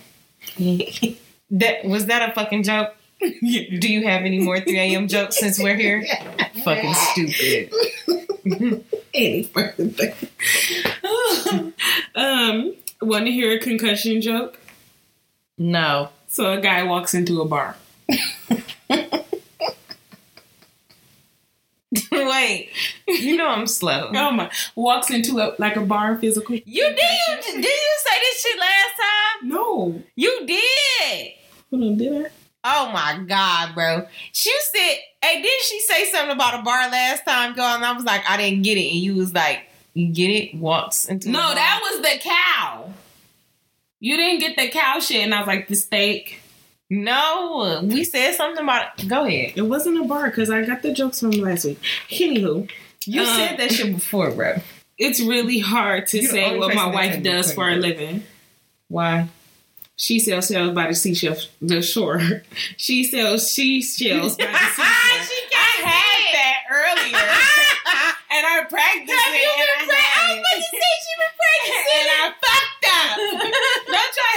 that 1.50 1.84
was 1.84 2.06
that 2.06 2.28
a 2.28 2.32
fucking 2.32 2.64
joke? 2.64 2.94
Do 3.20 3.92
you 3.92 4.06
have 4.06 4.22
any 4.22 4.40
more 4.40 4.60
3 4.60 4.78
a.m. 4.78 5.08
jokes 5.08 5.38
since 5.38 5.58
we're 5.58 5.76
here? 5.76 6.04
fucking 6.64 6.94
stupid. 6.94 7.72
any 9.14 9.44
further? 9.44 10.14
um, 12.16 12.74
want 13.00 13.26
to 13.26 13.30
hear 13.30 13.52
a 13.52 13.58
concussion 13.60 14.20
joke? 14.20 14.58
No. 15.56 16.08
So 16.28 16.52
a 16.52 16.60
guy 16.60 16.82
walks 16.82 17.14
into 17.14 17.40
a 17.40 17.44
bar. 17.44 17.76
Wait, 22.12 22.70
you 23.06 23.36
know 23.36 23.48
I'm 23.48 23.66
slow. 23.66 24.10
Oh 24.14 24.30
my! 24.30 24.50
Walks 24.74 25.10
into 25.10 25.38
a 25.40 25.54
like 25.58 25.76
a 25.76 25.82
bar 25.82 26.16
physical. 26.16 26.54
You 26.54 26.62
did 26.62 26.98
you 26.98 27.36
did 27.42 27.64
you 27.64 27.96
say 27.98 28.18
this 28.20 28.42
shit 28.42 28.58
last 28.58 28.96
time? 28.96 29.48
No, 29.48 30.02
you 30.14 30.46
did. 30.46 31.32
Hold 31.70 31.82
on, 31.82 31.96
did 31.96 32.26
I? 32.26 32.30
Oh 32.64 32.92
my 32.92 33.22
god, 33.26 33.74
bro! 33.74 34.06
She 34.32 34.54
said, 34.72 34.96
"Hey, 35.22 35.42
didn't 35.42 35.62
she 35.62 35.80
say 35.80 36.04
something 36.06 36.34
about 36.34 36.60
a 36.60 36.62
bar 36.62 36.88
last 36.90 37.24
time?" 37.26 37.54
Girl, 37.54 37.64
and 37.64 37.84
I 37.84 37.92
was 37.92 38.04
like, 38.04 38.22
"I 38.28 38.36
didn't 38.36 38.62
get 38.62 38.78
it," 38.78 38.88
and 38.88 39.00
you 39.00 39.16
was 39.16 39.34
like, 39.34 39.68
"You 39.92 40.12
get 40.12 40.30
it?" 40.30 40.54
Walks 40.54 41.06
into 41.06 41.30
no, 41.30 41.54
that 41.54 41.80
was 41.82 42.00
the 42.00 42.20
cow. 42.20 42.92
You 44.00 44.16
didn't 44.16 44.40
get 44.40 44.56
the 44.56 44.68
cow 44.70 44.98
shit, 45.00 45.24
and 45.24 45.34
I 45.34 45.40
was 45.40 45.46
like, 45.48 45.68
"The 45.68 45.74
steak." 45.74 46.41
No, 46.94 47.80
we 47.84 48.04
said 48.04 48.34
something 48.34 48.64
about 48.64 49.00
it. 49.00 49.08
Go 49.08 49.24
ahead. 49.24 49.54
It 49.56 49.62
wasn't 49.62 49.98
a 49.98 50.04
bar 50.04 50.28
because 50.28 50.50
I 50.50 50.62
got 50.66 50.82
the 50.82 50.92
jokes 50.92 51.20
from 51.20 51.30
last 51.30 51.64
week. 51.64 51.80
Anywho, 52.10 52.70
you 53.06 53.20
um, 53.22 53.26
said 53.26 53.56
that 53.58 53.72
shit 53.72 53.94
before, 53.94 54.30
bro. 54.30 54.56
It's 54.98 55.18
really 55.18 55.58
hard 55.58 56.06
to 56.08 56.20
You're 56.20 56.30
say 56.30 56.58
what 56.58 56.74
my 56.74 56.84
wife 56.84 57.22
does 57.22 57.54
for 57.54 57.70
a 57.70 57.76
living. 57.76 58.24
Why? 58.88 59.28
She 59.96 60.18
sells 60.18 60.48
shells 60.48 60.74
by 60.74 60.88
the 60.88 60.94
seashell, 60.94 61.36
The 61.62 61.80
shore. 61.80 62.20
She 62.76 63.04
sells 63.04 63.50
she 63.50 63.80
shells 63.80 64.36
by 64.36 64.44
the 64.44 64.52
seashore. 64.52 64.84
I 64.84 65.72
had 65.80 66.20
that 66.36 66.58
earlier, 66.70 67.16
and 68.36 68.46
I 68.46 68.64
practiced 68.68 69.12
Have 69.18 69.34
it. 69.34 69.40
You 69.40 69.64
been 69.80 69.88
pra- 69.88 69.96
I 69.96 70.28
was 70.28 70.38
about 70.38 70.56
to 70.60 70.76
say 70.76 70.92
she 71.00 71.12
been 71.16 71.34
practicing, 71.40 72.04
and 72.04 72.10
I 72.20 72.32
fucked 72.44 72.84
up. 72.92 73.91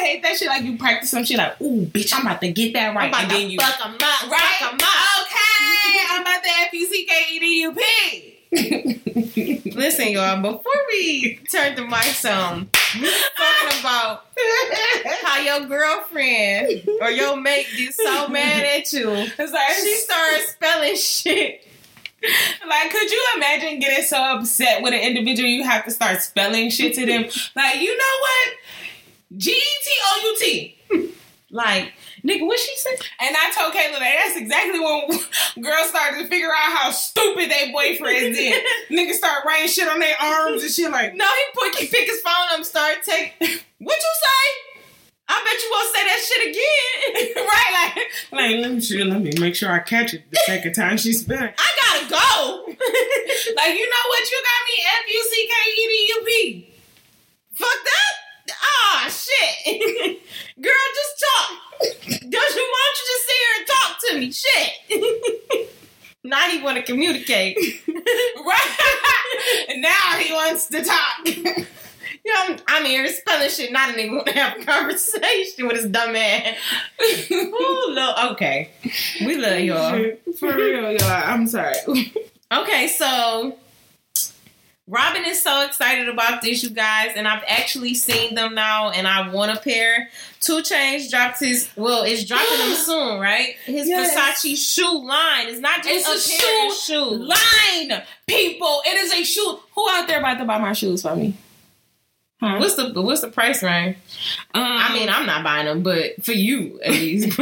Don't 0.06 0.14
try 0.14 0.22
to 0.22 0.24
hate 0.24 0.24
that 0.24 0.38
shit 0.38 0.48
like 0.48 0.64
you 0.64 0.78
practice 0.78 1.12
some 1.12 1.24
shit 1.26 1.38
like, 1.38 1.60
ooh, 1.62 1.86
bitch, 1.86 2.14
I'm 2.14 2.26
about 2.26 2.42
to 2.42 2.52
get 2.52 2.74
that 2.74 2.96
right. 2.96 3.06
I'm 3.06 3.10
about 3.10 3.22
and 3.24 3.32
to 3.32 3.38
then 3.38 3.50
you 3.50 3.60
fuck 3.60 3.78
them 3.80 3.94
up, 3.94 4.32
right? 4.32 4.56
Fuck 4.60 4.74
'em 4.74 4.80
up. 4.82 4.96
Okay, 5.22 6.00
I'm 6.12 6.22
about 6.22 6.44
to 6.44 6.50
F 6.50 6.74
U 6.74 6.88
C 6.88 7.06
K 7.06 7.26
E 7.32 7.40
D 7.40 7.62
U 7.62 7.74
P. 7.74 9.72
Listen, 9.72 10.10
y'all, 10.10 10.42
before 10.42 10.72
we 10.90 11.40
turn 11.52 11.76
the 11.76 11.82
mics 11.82 12.24
on, 12.30 12.70
we 13.00 13.12
talking 13.38 13.80
about 13.82 14.26
how 15.24 15.42
your 15.42 15.68
girlfriend 15.68 16.88
or 17.02 17.10
your 17.12 17.36
mate 17.36 17.68
gets 17.76 17.98
so 17.98 18.28
mad 18.30 18.64
at 18.64 18.94
you. 18.94 19.10
It's 19.12 19.38
like 19.38 19.74
she 19.74 19.96
started 19.96 20.48
spelling 20.48 20.96
shit 20.96 21.62
Like, 22.68 22.90
could 22.92 23.12
you 23.12 23.26
imagine 23.36 23.80
getting 23.80 24.04
so 24.04 24.18
upset 24.18 24.82
with 24.82 24.94
an 24.94 25.00
individual 25.02 25.50
you 25.50 25.64
have 25.64 25.86
to 25.86 25.92
start 25.92 26.22
spelling 26.22 26.70
shit 26.70 26.94
to 26.96 27.06
them? 27.06 27.24
like, 27.56 27.82
you 27.82 27.96
know 27.98 28.16
what? 28.22 28.48
G 29.38 29.52
E 29.52 29.56
T 29.84 29.92
O 30.04 30.22
U 30.24 30.36
T. 30.40 31.12
Like, 31.52 31.94
nigga, 32.26 32.46
what 32.46 32.60
she 32.60 32.76
said? 32.76 32.96
And 33.22 33.36
I 33.38 33.50
told 33.56 33.74
Kayla 33.74 34.00
that 34.00 34.26
that's 34.26 34.36
exactly 34.38 34.80
when 34.80 35.08
girls 35.64 35.88
started 35.90 36.24
to 36.24 36.28
figure 36.28 36.50
out 36.50 36.76
how 36.78 36.92
stupid 36.92 37.50
they 37.50 37.72
boyfriends 37.72 38.36
did. 38.36 38.62
Niggas 38.90 39.14
start 39.14 39.46
writing 39.46 39.68
shit 39.70 39.88
on 39.88 40.00
their 40.00 40.16
arms 40.22 40.64
and 40.64 40.72
shit 40.72 40.92
like, 40.92 41.16
No, 41.16 41.24
he 41.26 41.44
put 41.54 41.76
he 41.80 41.88
pick 41.88 42.10
his 42.10 42.20
phone 42.22 42.34
up 42.52 42.56
and 42.58 42.66
start 42.66 42.98
take. 43.04 43.34
What 43.78 43.98
you 43.98 44.14
say? 44.24 44.82
I 45.28 45.44
bet 45.44 45.62
you 45.62 45.70
won't 45.72 45.96
say 45.96 46.04
that 46.06 46.22
shit 46.26 47.36
again. 47.36 47.46
right? 47.46 47.92
Like, 48.32 48.52
like 48.56 48.62
let 48.64 48.72
me 48.74 48.82
see, 48.82 49.04
let 49.04 49.22
me 49.22 49.32
make 49.40 49.56
sure 49.56 49.72
I 49.72 49.80
catch 49.80 50.14
it 50.14 50.24
the 50.32 50.38
second 50.46 50.74
time 50.74 50.98
she 50.98 51.14
spell 51.14 51.44
it. 51.44 51.54
I 51.58 51.70
gotta 51.84 52.10
go. 52.10 52.66
Like, 53.56 53.78
you 53.78 53.86
know 53.86 54.06
what? 54.10 54.32
You 54.32 54.44
got 54.44 54.62
me 54.66 54.76
F 54.88 55.14
U 55.14 55.24
C 55.30 55.48
K 55.48 55.72
E 55.72 55.88
D 55.88 56.06
U 56.10 56.24
P. 56.26 56.70
Fuck 57.54 57.84
that. 57.84 58.56
Ah, 58.62 59.10
shit. 59.10 60.22
Girl, 60.62 60.72
just 60.96 61.26
talk. 61.26 61.50
Don't 62.08 62.56
you 62.56 62.72
want 62.74 62.98
you 62.98 63.06
just 63.12 63.26
sit 63.26 63.38
here 63.42 63.56
and 63.58 63.68
talk 63.68 63.92
to 64.00 64.20
me? 64.20 64.32
Shit. 64.32 65.70
now 66.24 66.50
he 66.50 66.62
want 66.62 66.75
to 66.75 66.75
communicate. 66.86 67.58
Right? 68.46 69.78
now 69.78 70.18
he 70.20 70.32
wants 70.32 70.68
to 70.68 70.84
talk. 70.84 71.68
You 72.26 72.34
know, 72.34 72.58
I'm, 72.68 72.86
here 72.86 73.08
spelling 73.08 73.50
shit. 73.50 73.72
Not 73.72 73.96
even 73.98 74.16
want 74.16 74.28
to 74.28 74.34
have 74.34 74.60
a 74.60 74.66
conversation 74.66 75.68
with 75.68 75.78
his 75.78 75.88
dumb 75.88 76.16
ass. 76.16 76.58
Ooh, 77.32 77.86
Lord. 77.90 78.34
Okay, 78.34 78.72
we 79.22 79.38
love 79.38 79.60
y'all. 79.60 80.12
For 80.40 80.56
real, 80.56 80.92
y'all. 80.92 81.12
I'm 81.12 81.48
sorry. 81.48 81.76
Okay, 82.52 82.88
so 82.88 83.58
Robin 84.88 85.24
is 85.26 85.42
so 85.42 85.66
excited 85.66 86.08
about 86.08 86.44
this, 86.44 86.62
you 86.62 86.70
guys, 86.70 87.14
and 87.16 87.28
I've 87.28 87.44
actually 87.48 87.96
seen 87.96 88.36
them 88.36 88.54
now, 88.54 88.92
and 88.92 89.08
I 89.08 89.30
want 89.32 89.52
a 89.52 89.60
pair. 89.60 90.10
2 90.42 90.58
Chainz 90.62 91.10
dropped 91.10 91.40
his 91.40 91.70
well, 91.76 92.04
it's 92.04 92.24
dropping 92.24 92.60
them 92.60 92.76
soon, 92.76 93.20
right? 93.20 93.56
His 93.66 93.88
Yes. 93.88 94.16
Versace 94.46 94.56
shoe 94.56 95.04
line. 95.04 95.48
It's 95.48 95.60
not 95.60 95.84
just 95.84 96.08
It's 96.08 96.30
a, 96.30 96.46
a 96.46 96.68
of 96.68 96.74
shoe. 96.76 97.26
Line, 97.26 98.04
people. 98.28 98.82
It 98.86 98.96
is 98.98 99.12
a 99.12 99.24
shoe. 99.24 99.60
Who 99.74 99.90
out 99.90 100.08
there 100.08 100.20
about 100.20 100.38
to 100.38 100.46
buy 100.46 100.60
my 100.60 100.74
shoes 100.74 101.02
for 101.02 101.16
me? 101.16 101.36
Huh? 102.42 102.58
What's 102.60 102.76
the 102.76 102.92
what's 103.02 103.22
the 103.22 103.30
price 103.30 103.64
range? 103.64 103.96
Um, 104.54 104.62
I 104.64 104.94
mean, 104.94 105.08
I'm 105.10 105.26
not 105.26 105.44
buying 105.44 105.66
them, 105.68 105.84
but 105.84 106.24
for 106.24 106.34
you 106.34 106.80
at 106.84 106.92
least. 106.92 107.40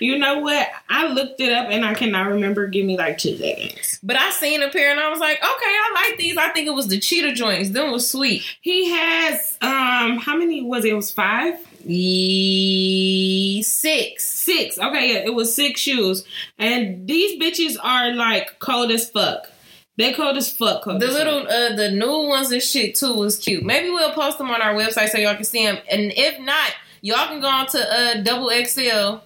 you 0.00 0.18
know 0.18 0.38
what? 0.40 0.66
I 0.88 1.08
looked 1.08 1.40
it 1.40 1.52
up 1.52 1.68
and 1.70 1.84
I 1.84 1.92
cannot 1.94 2.28
remember. 2.28 2.66
Give 2.66 2.86
me 2.86 2.96
like 2.96 3.18
two 3.18 3.36
seconds. 3.36 3.98
but 4.02 4.16
I 4.16 4.30
seen 4.30 4.62
a 4.62 4.70
pair 4.70 4.90
and 4.90 4.98
I 4.98 5.10
was 5.10 5.20
like, 5.20 5.36
okay, 5.36 5.44
I 5.44 6.06
like 6.08 6.18
these. 6.18 6.38
I 6.38 6.48
think 6.48 6.66
it 6.66 6.74
was 6.74 6.88
the 6.88 6.98
cheetah 6.98 7.34
joints. 7.34 7.70
Them 7.70 7.92
was 7.92 8.10
sweet. 8.10 8.42
He 8.62 8.90
has 8.90 9.58
um, 9.60 10.16
how 10.16 10.36
many 10.36 10.62
was 10.62 10.84
it? 10.86 10.92
It 10.92 10.94
was 10.94 11.10
five. 11.10 11.58
Ye 11.84 13.62
six. 13.62 14.24
Six. 14.26 14.78
Okay, 14.78 15.12
yeah, 15.12 15.18
it 15.20 15.34
was 15.34 15.54
six 15.54 15.80
shoes. 15.80 16.24
And 16.58 17.06
these 17.06 17.40
bitches 17.40 17.76
are 17.82 18.12
like 18.14 18.58
cold 18.60 18.90
as 18.90 19.08
fuck. 19.10 19.50
They 19.98 20.12
cold 20.12 20.36
as 20.36 20.50
fuck. 20.50 20.82
Cold 20.82 21.00
The 21.00 21.06
as 21.06 21.14
little, 21.14 21.40
fuck. 21.42 21.50
uh, 21.50 21.76
the 21.76 21.90
new 21.90 22.28
ones 22.28 22.50
and 22.52 22.62
shit 22.62 22.94
too 22.94 23.14
was 23.14 23.38
cute. 23.38 23.64
Maybe 23.64 23.88
we'll 23.90 24.12
post 24.12 24.38
them 24.38 24.50
on 24.50 24.60
our 24.60 24.74
website 24.74 25.08
so 25.08 25.18
y'all 25.18 25.34
can 25.34 25.44
see 25.44 25.64
them. 25.64 25.78
And 25.90 26.12
if 26.16 26.38
not, 26.40 26.72
y'all 27.00 27.26
can 27.28 27.40
go 27.40 27.48
on 27.48 27.66
to 27.68 27.78
uh, 27.78 28.22
Double 28.22 28.50
XL. 28.50 29.18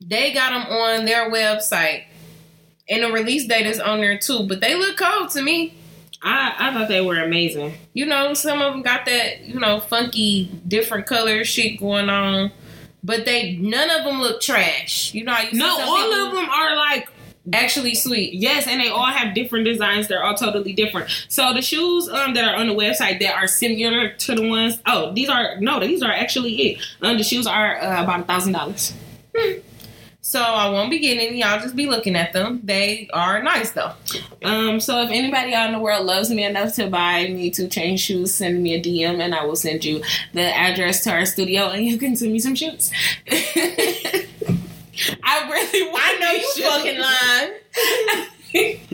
They 0.00 0.32
got 0.32 0.50
them 0.50 0.62
on 0.72 1.04
their 1.04 1.30
website, 1.30 2.04
and 2.88 3.02
the 3.04 3.10
release 3.12 3.46
date 3.46 3.66
is 3.66 3.80
on 3.80 4.00
there 4.00 4.18
too. 4.18 4.46
But 4.46 4.60
they 4.60 4.74
look 4.74 4.96
cold 4.96 5.30
to 5.30 5.42
me. 5.42 5.74
I, 6.22 6.54
I 6.58 6.72
thought 6.72 6.88
they 6.88 7.00
were 7.00 7.22
amazing. 7.22 7.74
You 7.92 8.06
know, 8.06 8.34
some 8.34 8.60
of 8.62 8.72
them 8.72 8.82
got 8.82 9.06
that 9.06 9.42
you 9.42 9.58
know 9.60 9.80
funky, 9.80 10.46
different 10.66 11.06
color 11.06 11.44
shit 11.44 11.78
going 11.80 12.08
on. 12.08 12.50
But 13.04 13.24
they 13.24 13.56
none 13.56 13.88
of 13.90 14.04
them 14.04 14.20
look 14.20 14.40
trash. 14.40 15.14
You 15.14 15.24
know, 15.24 15.36
you 15.50 15.58
No, 15.58 15.78
all 15.80 15.96
people 15.96 16.26
of 16.26 16.34
them 16.34 16.48
are 16.50 16.74
like 16.76 17.08
actually 17.52 17.94
sweet. 17.94 18.34
yes, 18.34 18.66
and 18.66 18.80
they 18.80 18.88
all 18.88 19.06
have 19.06 19.34
different 19.34 19.64
designs. 19.64 20.08
They're 20.08 20.22
all 20.22 20.34
totally 20.34 20.72
different. 20.72 21.10
So 21.28 21.52
the 21.54 21.62
shoes 21.62 22.08
um 22.08 22.34
that 22.34 22.44
are 22.44 22.56
on 22.56 22.68
the 22.68 22.74
website 22.74 23.20
that 23.20 23.34
are 23.34 23.46
similar 23.46 24.10
to 24.10 24.34
the 24.34 24.48
ones. 24.48 24.78
Oh, 24.86 25.12
these 25.12 25.28
are 25.28 25.60
no, 25.60 25.80
these 25.80 26.02
are 26.02 26.12
actually 26.12 26.54
it. 26.54 26.80
Um, 27.02 27.18
the 27.18 27.24
shoes 27.24 27.46
are 27.46 27.76
uh, 27.80 28.02
about 28.02 28.20
a 28.20 28.24
thousand 28.24 28.52
dollars. 28.52 28.92
So 30.26 30.42
I 30.42 30.68
won't 30.70 30.90
be 30.90 30.98
getting 30.98 31.24
any. 31.24 31.38
Y'all 31.38 31.60
just 31.60 31.76
be 31.76 31.86
looking 31.86 32.16
at 32.16 32.32
them. 32.32 32.60
They 32.64 33.08
are 33.12 33.40
nice 33.44 33.70
though. 33.70 33.92
Um, 34.42 34.80
so 34.80 35.00
if 35.02 35.10
anybody 35.10 35.54
out 35.54 35.68
in 35.68 35.72
the 35.72 35.78
world 35.78 36.04
loves 36.04 36.30
me 36.30 36.42
enough 36.42 36.74
to 36.74 36.88
buy 36.88 37.28
me 37.28 37.48
2 37.48 37.68
Chainz 37.68 38.00
shoes, 38.00 38.34
send 38.34 38.60
me 38.60 38.74
a 38.74 38.82
DM 38.82 39.20
and 39.20 39.32
I 39.32 39.44
will 39.44 39.54
send 39.54 39.84
you 39.84 40.02
the 40.32 40.42
address 40.42 41.04
to 41.04 41.12
our 41.12 41.26
studio 41.26 41.70
and 41.70 41.84
you 41.84 41.96
can 41.96 42.16
send 42.16 42.32
me 42.32 42.40
some 42.40 42.56
shoes. 42.56 42.90
I 45.22 45.50
really 45.50 45.90
want 45.90 46.04
I 46.04 46.18
know 46.18 46.30
you 46.32 46.52
shoes. 46.54 46.66
fucking 46.66 46.98
lying. 46.98 47.52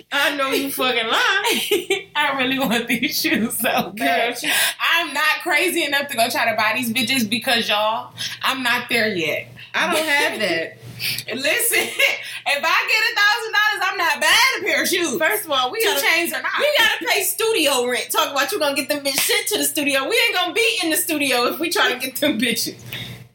I 0.12 0.36
know 0.36 0.50
you 0.50 0.70
fucking 0.70 1.06
lying. 1.06 2.08
I 2.16 2.34
really 2.38 2.58
want 2.58 2.88
these 2.88 3.20
shoes 3.20 3.58
so 3.58 3.92
bad. 3.96 4.40
Girl, 4.40 4.50
I'm 4.80 5.12
not 5.14 5.40
crazy 5.42 5.84
enough 5.84 6.08
to 6.08 6.16
go 6.16 6.28
try 6.28 6.50
to 6.50 6.56
buy 6.56 6.72
these 6.74 6.92
bitches 6.92 7.28
because 7.28 7.68
y'all, 7.68 8.12
I'm 8.42 8.62
not 8.62 8.88
there 8.88 9.14
yet. 9.14 9.48
I 9.74 9.92
don't 9.94 10.04
have 10.04 10.38
that. 10.40 10.78
Listen, 11.34 11.78
if 11.80 12.62
I 12.64 12.78
get 12.88 13.02
a 13.10 13.14
thousand 13.16 13.52
dollars, 13.52 13.90
I'm 13.90 13.98
not 13.98 14.20
buying 14.20 14.60
a 14.60 14.64
pair 14.64 14.82
of 14.82 14.88
shoes. 14.88 15.18
First 15.18 15.44
of 15.46 15.50
all, 15.50 15.72
we 15.72 15.80
Two 15.80 15.88
gotta 15.88 16.00
chains 16.06 16.32
or 16.32 16.40
not. 16.42 16.52
we 16.58 16.68
gotta 16.78 17.04
pay 17.06 17.22
studio 17.22 17.86
rent. 17.88 18.08
Talk 18.10 18.30
about 18.32 18.52
you 18.52 18.58
gonna 18.60 18.76
get 18.76 18.88
them 18.88 19.04
bitch 19.04 19.18
shit 19.18 19.46
to 19.48 19.58
the 19.58 19.64
studio. 19.64 20.08
We 20.08 20.20
ain't 20.26 20.34
gonna 20.34 20.52
be 20.54 20.78
in 20.84 20.90
the 20.90 20.96
studio 20.96 21.46
if 21.46 21.58
we 21.58 21.70
try 21.70 21.92
to 21.92 21.98
get 21.98 22.16
them 22.16 22.38
bitches. 22.38 22.76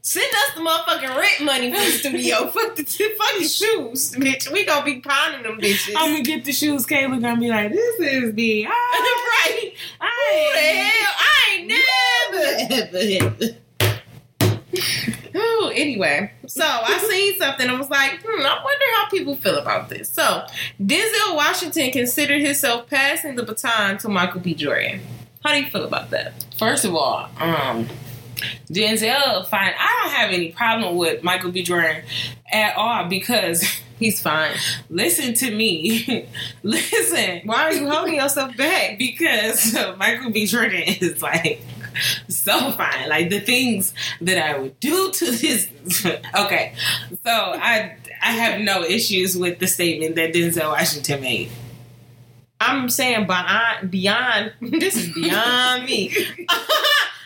Send 0.07 0.33
us 0.33 0.55
the 0.55 0.61
motherfucking 0.61 1.17
rent 1.17 1.41
money 1.41 1.69
for 1.69 1.81
the 1.81 1.91
studio. 1.91 2.47
Fuck 2.51 2.77
the 2.77 2.83
fuck 2.85 3.37
the 3.37 3.43
shoes, 3.43 4.13
bitch. 4.13 4.49
We 4.49 4.63
gonna 4.63 4.85
be 4.85 5.01
pounding 5.01 5.43
them 5.43 5.59
bitches. 5.59 5.91
I'm 5.97 6.13
gonna 6.13 6.23
get 6.23 6.45
the 6.45 6.53
shoes. 6.53 6.85
Kayla 6.85 7.21
gonna 7.21 7.37
be 7.37 7.49
like, 7.49 7.73
"This 7.73 7.99
is 7.99 8.33
the 8.33 8.65
right. 8.67 9.73
I 9.99 10.09
Who 10.31 10.53
the 10.53 10.67
hell? 10.79 11.13
I 11.19 11.33
ain't 11.57 11.67
never. 13.41 13.57
oh, 15.35 15.73
anyway, 15.75 16.31
so 16.45 16.63
I 16.63 16.97
seen 16.99 17.37
something 17.37 17.67
and 17.67 17.77
was 17.77 17.89
like, 17.89 18.21
hmm, 18.25 18.45
I 18.45 18.63
wonder 18.63 18.85
how 18.95 19.09
people 19.09 19.35
feel 19.35 19.57
about 19.57 19.89
this. 19.89 20.09
So, 20.09 20.45
Denzel 20.79 21.35
Washington 21.35 21.91
considered 21.91 22.41
himself 22.41 22.89
passing 22.89 23.35
the 23.35 23.43
baton 23.43 23.97
to 23.97 24.07
Michael 24.07 24.39
B. 24.39 24.53
Jordan. 24.53 25.01
How 25.43 25.51
do 25.51 25.59
you 25.61 25.69
feel 25.69 25.83
about 25.83 26.11
that? 26.11 26.45
First 26.57 26.85
of 26.85 26.95
all, 26.95 27.29
um, 27.39 27.89
Denzel, 28.71 29.47
fine. 29.47 29.73
I 29.77 30.01
don't 30.03 30.13
have 30.13 30.31
any 30.31 30.51
problem 30.51 30.95
with 30.97 31.23
Michael 31.23 31.51
B. 31.51 31.63
Jordan 31.63 32.03
at 32.51 32.75
all 32.75 33.07
because 33.07 33.63
He's 33.99 34.21
fine. 34.21 34.51
listen 34.91 35.33
to 35.33 35.55
me, 35.55 36.27
listen. 36.63 37.41
Why 37.45 37.63
are 37.63 37.73
you 37.73 37.89
holding 37.89 38.15
yourself 38.15 38.55
back? 38.55 38.97
Because 38.99 39.75
Michael 39.97 40.29
B. 40.29 40.45
Jordan 40.45 40.83
is 40.85 41.21
like 41.21 41.61
so 42.27 42.71
fine. 42.73 43.09
Like 43.09 43.31
the 43.31 43.39
things 43.39 43.93
that 44.21 44.37
I 44.37 44.59
would 44.59 44.79
do 44.79 45.11
to 45.11 45.25
this. 45.31 45.67
okay, 46.05 46.73
so 47.23 47.31
I 47.31 47.97
I 48.21 48.31
have 48.33 48.61
no 48.61 48.83
issues 48.83 49.35
with 49.35 49.57
the 49.57 49.67
statement 49.67 50.15
that 50.15 50.31
Denzel 50.33 50.69
Washington 50.69 51.21
made. 51.21 51.49
I'm 52.59 52.89
saying 52.89 53.25
beyond, 53.27 53.89
beyond. 53.91 54.53
This 54.61 54.95
is 54.95 55.13
beyond 55.13 55.85
me. 55.85 56.13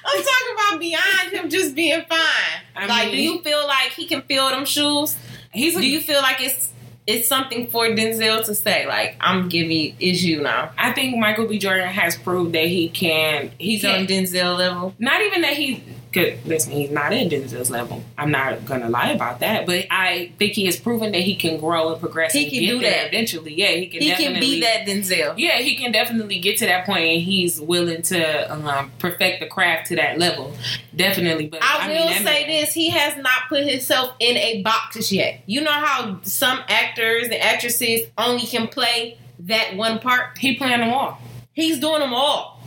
I'm 0.05 0.23
talking 0.23 0.53
about 0.55 0.79
beyond 0.79 1.31
him 1.33 1.49
just 1.49 1.75
being 1.75 2.01
fine. 2.09 2.61
I 2.75 2.85
like, 2.87 3.07
mean- 3.07 3.15
do 3.15 3.21
you 3.21 3.41
feel 3.41 3.65
like 3.67 3.91
he 3.91 4.05
can 4.07 4.21
feel 4.23 4.49
them 4.49 4.65
shoes? 4.65 5.15
He's 5.53 5.75
a 5.75 5.81
Do 5.81 5.87
you 5.87 5.99
feel 6.01 6.21
like 6.21 6.41
it's 6.41 6.69
it's 7.07 7.27
something 7.27 7.67
for 7.67 7.85
Denzel 7.87 8.45
to 8.45 8.55
say? 8.55 8.87
Like, 8.87 9.17
I'm 9.19 9.49
giving 9.49 9.95
is 9.99 10.23
you 10.23 10.41
now. 10.41 10.71
I 10.77 10.93
think 10.93 11.17
Michael 11.17 11.47
B. 11.47 11.57
Jordan 11.59 11.87
has 11.87 12.15
proved 12.15 12.53
that 12.53 12.67
he 12.67 12.89
can. 12.89 13.51
He's 13.57 13.81
can- 13.81 14.01
on 14.01 14.07
Denzel 14.07 14.57
level. 14.57 14.95
not 14.99 15.21
even 15.21 15.41
that 15.41 15.55
he 15.55 15.83
could 16.11 16.45
listen. 16.45 16.73
He's 16.73 16.91
not 16.91 17.13
at 17.13 17.29
Denzel's 17.29 17.69
level. 17.69 18.03
I'm 18.17 18.31
not 18.31 18.65
gonna 18.65 18.89
lie 18.89 19.11
about 19.11 19.39
that, 19.39 19.65
but 19.65 19.85
I 19.89 20.31
think 20.37 20.53
he 20.53 20.65
has 20.65 20.77
proven 20.77 21.11
that 21.13 21.21
he 21.21 21.35
can 21.35 21.59
grow 21.59 21.91
and 21.91 21.99
progress. 21.99 22.33
He 22.33 22.43
and 22.43 22.51
can 22.51 22.61
do 22.61 22.79
that. 22.81 23.07
eventually. 23.07 23.53
Yeah, 23.53 23.69
he 23.71 23.87
can. 23.87 24.01
He 24.01 24.11
can 24.11 24.39
be 24.39 24.61
that 24.61 24.85
Denzel. 24.85 25.35
Yeah, 25.37 25.59
he 25.59 25.75
can 25.75 25.91
definitely 25.91 26.39
get 26.39 26.57
to 26.59 26.65
that 26.65 26.85
point, 26.85 27.05
and 27.05 27.21
he's 27.21 27.59
willing 27.59 28.01
to 28.03 28.53
um, 28.53 28.91
perfect 28.99 29.39
the 29.39 29.47
craft 29.47 29.87
to 29.87 29.95
that 29.95 30.19
level. 30.19 30.53
Definitely, 30.95 31.47
but 31.47 31.61
I, 31.63 31.87
mean, 31.87 31.97
will 31.97 32.07
that 32.07 32.23
say 32.23 32.45
man- 32.45 32.47
this: 32.47 32.73
he 32.73 32.89
has 32.89 33.15
not 33.17 33.49
put 33.49 33.65
himself 33.65 34.15
in 34.19 34.37
a 34.37 34.61
box 34.61 35.11
yet. 35.11 35.41
You 35.45 35.61
know 35.61 35.71
how 35.71 36.19
some 36.23 36.59
actors 36.67 37.25
and 37.25 37.35
actresses 37.35 38.07
only 38.17 38.45
can 38.45 38.67
play 38.67 39.17
that 39.39 39.75
one 39.75 39.99
part. 39.99 40.37
he 40.37 40.55
playing 40.55 40.81
them 40.81 40.93
all. 40.93 41.19
He's 41.53 41.79
doing 41.79 41.99
them 41.99 42.13
all. 42.13 42.60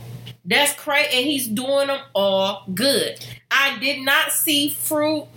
That's 0.45 0.73
crazy, 0.73 1.17
and 1.17 1.25
he's 1.25 1.47
doing 1.47 1.87
them 1.87 2.01
all 2.13 2.63
good. 2.73 3.25
I 3.49 3.77
did 3.79 4.05
not 4.05 4.31
see 4.31 4.69
fruit 4.69 5.27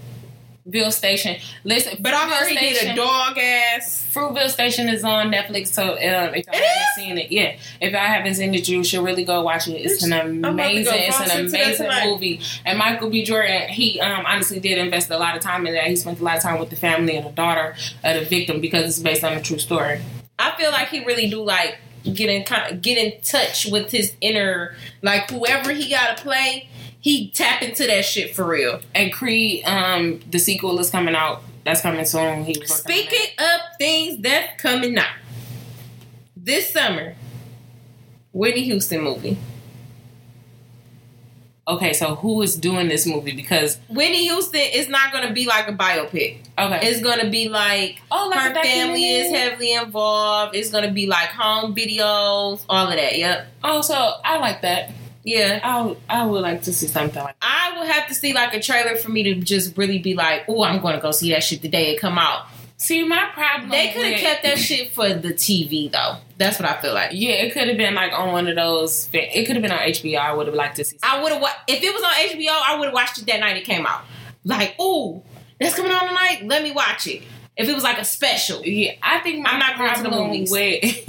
Fruitvale 0.68 0.92
Station. 0.92 1.36
Listen, 1.64 1.96
But 2.00 2.14
I 2.14 2.28
heard 2.28 2.48
he 2.48 2.56
did 2.56 2.92
a 2.92 2.94
dog 2.94 3.38
ass. 3.38 4.06
Fruitvale 4.12 4.48
Station 4.48 4.88
is 4.88 5.04
on 5.04 5.30
Netflix, 5.30 5.68
so 5.68 5.92
um, 5.92 5.96
if 6.34 6.46
y'all 6.46 6.54
It 6.54 6.64
haven't 6.64 6.94
seen 6.94 7.18
it, 7.18 7.32
yeah, 7.32 7.56
if 7.80 7.92
y'all 7.92 8.00
haven't 8.00 8.34
seen 8.34 8.54
it, 8.54 8.68
you 8.68 8.84
should 8.84 9.04
really 9.04 9.24
go 9.24 9.42
watch 9.42 9.68
it. 9.68 9.72
It's 9.72 10.02
an 10.02 10.12
about 10.12 10.42
to 10.42 10.48
amazing, 10.48 10.94
it's 10.94 11.20
an 11.20 11.46
amazing 11.46 11.88
movie. 12.04 12.40
And 12.64 12.78
Michael 12.78 13.10
B. 13.10 13.24
Jordan, 13.24 13.68
he 13.68 14.00
um, 14.00 14.24
honestly 14.26 14.60
did 14.60 14.78
invest 14.78 15.10
a 15.10 15.18
lot 15.18 15.36
of 15.36 15.42
time 15.42 15.66
in 15.66 15.74
that. 15.74 15.86
He 15.86 15.96
spent 15.96 16.20
a 16.20 16.24
lot 16.24 16.36
of 16.36 16.42
time 16.42 16.60
with 16.60 16.70
the 16.70 16.76
family 16.76 17.16
and 17.16 17.26
the 17.26 17.32
daughter 17.32 17.74
of 18.04 18.14
the 18.20 18.24
victim 18.24 18.60
because 18.60 18.84
it's 18.84 18.98
based 18.98 19.24
on 19.24 19.32
a 19.32 19.40
true 19.40 19.58
story. 19.58 20.00
I 20.38 20.54
feel 20.56 20.70
like 20.70 20.88
he 20.88 21.04
really 21.04 21.28
do 21.28 21.42
like 21.42 21.78
get 22.04 22.28
in 22.30 22.44
kind 22.44 22.72
of 22.72 22.82
get 22.82 22.98
in 22.98 23.20
touch 23.22 23.66
with 23.66 23.90
his 23.90 24.14
inner 24.20 24.74
like 25.02 25.30
whoever 25.30 25.72
he 25.72 25.90
got 25.90 26.16
to 26.16 26.22
play. 26.22 26.68
He 27.00 27.30
tap 27.30 27.62
into 27.62 27.87
that 27.87 28.04
shit 28.04 28.34
for 28.34 28.44
real. 28.44 28.80
And 28.94 29.12
Creed, 29.12 29.64
um, 29.64 30.20
the 30.30 30.38
sequel 30.38 30.78
is 30.80 30.90
coming 30.90 31.14
out. 31.14 31.42
That's 31.64 31.80
coming 31.80 32.04
soon. 32.04 32.44
He 32.44 32.58
was 32.58 32.70
working 32.70 33.06
on 33.06 33.08
Speaking 33.08 33.34
of 33.38 33.61
things 33.78 34.22
that's 34.22 34.61
coming 34.61 34.98
out 34.98 35.14
this 36.37 36.72
summer, 36.72 37.14
Whitney 38.32 38.62
Houston 38.64 39.02
movie. 39.02 39.38
Okay, 41.68 41.92
so 41.92 42.14
who 42.14 42.40
is 42.42 42.57
doing 42.57 42.88
this 42.88 43.07
movie? 43.07 43.37
Because 43.37 43.78
Whitney 43.90 44.24
Houston 44.24 44.61
is 44.72 44.88
not 44.88 45.12
going 45.12 45.28
to 45.28 45.35
be 45.35 45.46
like 45.46 45.68
a 45.68 45.72
biopic. 45.72 46.38
okay, 46.59 46.81
It's 46.88 47.02
going 47.02 47.20
to 47.20 47.28
be 47.28 47.48
like 47.50 48.00
oh, 48.11 48.28
like 48.35 48.57
her 48.57 48.62
family 48.62 49.04
is 49.04 49.31
heavily 49.31 49.74
involved. 49.74 50.57
It's 50.57 50.70
going 50.70 50.85
to 50.85 50.90
be 50.92 51.07
like 51.07 51.28
home 51.28 51.74
videos, 51.74 52.64
all 52.70 52.88
of 52.88 52.94
that. 52.94 53.18
Yep. 53.18 53.46
Oh, 53.64 53.83
so 53.83 53.94
I 54.24 54.38
like 54.38 54.62
that. 54.62 54.92
Yeah. 55.24 55.61
I 55.62 55.83
would- 55.83 55.98
I 56.09 56.24
would 56.24 56.40
like 56.40 56.62
to 56.62 56.72
see 56.72 56.87
something 56.87 57.22
like. 57.22 57.37
I 57.42 57.78
would 57.78 57.88
have 57.88 58.09
to 58.09 58.14
see 58.14 58.33
like 58.33 58.54
a 58.54 58.62
trailer 58.62 58.96
for 58.96 59.11
me 59.11 59.22
to 59.24 59.35
just 59.35 59.76
really 59.76 59.98
be 59.98 60.14
like, 60.14 60.44
oh, 60.48 60.62
I'm 60.64 60.81
going 60.81 60.94
to 60.96 61.02
go 61.02 61.11
see 61.11 61.31
that 61.33 61.42
shit 61.44 61.61
the 61.61 61.68
day 61.68 61.94
it 61.94 62.00
come 62.00 62.16
out. 62.18 62.46
See, 62.80 63.02
my 63.02 63.28
problem. 63.34 63.70
They 63.70 63.90
could 63.92 64.06
have 64.06 64.20
kept 64.20 64.42
that 64.44 64.56
shit 64.56 64.92
for 64.92 65.12
the 65.12 65.32
TV 65.34 65.90
though. 65.90 66.18
That's 66.38 66.60
what 66.60 66.68
I 66.68 66.80
feel 66.80 66.94
like. 66.94 67.10
Yeah, 67.12 67.32
it 67.32 67.52
could 67.52 67.66
have 67.66 67.76
been 67.76 67.94
like 67.94 68.12
on 68.12 68.32
one 68.32 68.46
of 68.46 68.54
those. 68.54 69.08
It 69.12 69.46
could 69.46 69.56
have 69.56 69.62
been 69.62 69.72
on 69.72 69.80
HBO. 69.80 70.16
I 70.18 70.32
would 70.32 70.46
have 70.46 70.54
liked 70.54 70.76
to 70.76 70.84
see. 70.84 70.96
I 71.02 71.20
would 71.20 71.32
have 71.32 71.42
wa- 71.42 71.50
if 71.66 71.82
it 71.82 71.92
was 71.92 72.02
on 72.02 72.12
HBO, 72.12 72.50
I 72.66 72.78
would 72.78 72.84
have 72.86 72.94
watched 72.94 73.18
it 73.18 73.26
that 73.26 73.40
night 73.40 73.56
it 73.56 73.64
came 73.64 73.84
out. 73.84 74.02
Like, 74.44 74.78
ooh, 74.80 75.22
that's 75.60 75.74
coming 75.74 75.90
on 75.90 76.06
tonight. 76.06 76.42
Let 76.44 76.62
me 76.62 76.70
watch 76.70 77.08
it. 77.08 77.22
If 77.56 77.68
it 77.68 77.74
was 77.74 77.82
like 77.82 77.98
a 77.98 78.04
special. 78.04 78.64
Yeah, 78.64 78.92
I 79.02 79.18
think 79.18 79.42
my 79.42 79.50
I'm 79.50 79.58
not 79.58 79.76
going 79.76 79.94
to 79.96 80.02
the 80.04 80.10
movies. 80.10 80.48
with 80.52 81.08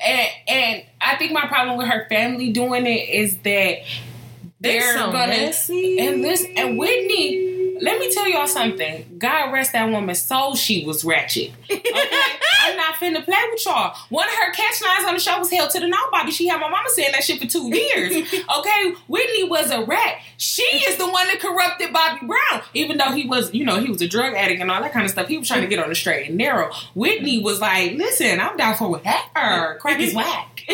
and 0.00 0.28
and 0.48 0.82
I 1.02 1.16
think 1.16 1.32
my 1.32 1.46
problem 1.46 1.76
with 1.76 1.88
her 1.88 2.06
family 2.08 2.50
doing 2.50 2.86
it 2.86 3.10
is 3.10 3.36
that 3.44 3.80
they're 4.60 4.94
so 4.96 5.12
gonna 5.12 5.26
messy. 5.26 5.98
and 5.98 6.24
this 6.24 6.46
and 6.56 6.78
Whitney. 6.78 7.51
Let 7.82 7.98
me 7.98 8.14
tell 8.14 8.28
y'all 8.28 8.46
something. 8.46 9.16
God 9.18 9.52
rest 9.52 9.72
that 9.72 9.90
woman's 9.90 10.22
soul. 10.22 10.54
She 10.54 10.86
was 10.86 11.04
ratchet. 11.04 11.50
Okay, 11.68 11.82
I'm 12.62 12.76
not 12.76 12.94
finna 12.94 13.24
play 13.24 13.42
with 13.50 13.66
y'all. 13.66 13.96
One 14.08 14.28
of 14.28 14.34
her 14.34 14.52
catch 14.52 14.80
lines 14.80 15.04
on 15.04 15.14
the 15.14 15.20
show 15.20 15.36
was 15.40 15.50
"Held 15.50 15.70
to 15.70 15.80
the 15.80 15.88
no, 15.88 15.96
Bobby." 16.12 16.30
She 16.30 16.46
had 16.46 16.60
my 16.60 16.68
mama 16.68 16.88
saying 16.90 17.10
that 17.10 17.24
shit 17.24 17.40
for 17.40 17.48
two 17.48 17.74
years. 17.74 18.32
Okay, 18.58 18.94
Whitney 19.08 19.44
was 19.44 19.70
a 19.70 19.84
rat. 19.84 20.18
She 20.36 20.62
is 20.62 20.96
the 20.96 21.08
one 21.08 21.26
that 21.26 21.40
corrupted 21.40 21.92
Bobby 21.92 22.26
Brown, 22.26 22.62
even 22.74 22.98
though 22.98 23.10
he 23.10 23.26
was, 23.26 23.52
you 23.54 23.64
know, 23.64 23.80
he 23.80 23.90
was 23.90 24.00
a 24.02 24.08
drug 24.08 24.34
addict 24.34 24.60
and 24.60 24.70
all 24.70 24.80
that 24.80 24.92
kind 24.92 25.04
of 25.04 25.10
stuff. 25.10 25.26
He 25.26 25.38
was 25.38 25.48
trying 25.48 25.62
to 25.62 25.66
get 25.66 25.78
on 25.78 25.88
the 25.88 25.94
straight 25.94 26.28
and 26.28 26.36
narrow. 26.36 26.70
Whitney 26.94 27.42
was 27.42 27.60
like, 27.60 27.94
"Listen, 27.94 28.40
I'm 28.40 28.56
down 28.56 28.76
for 28.76 28.88
whatever. 28.88 29.78
Crack 29.80 29.98
is 29.98 30.14
whack." 30.14 30.62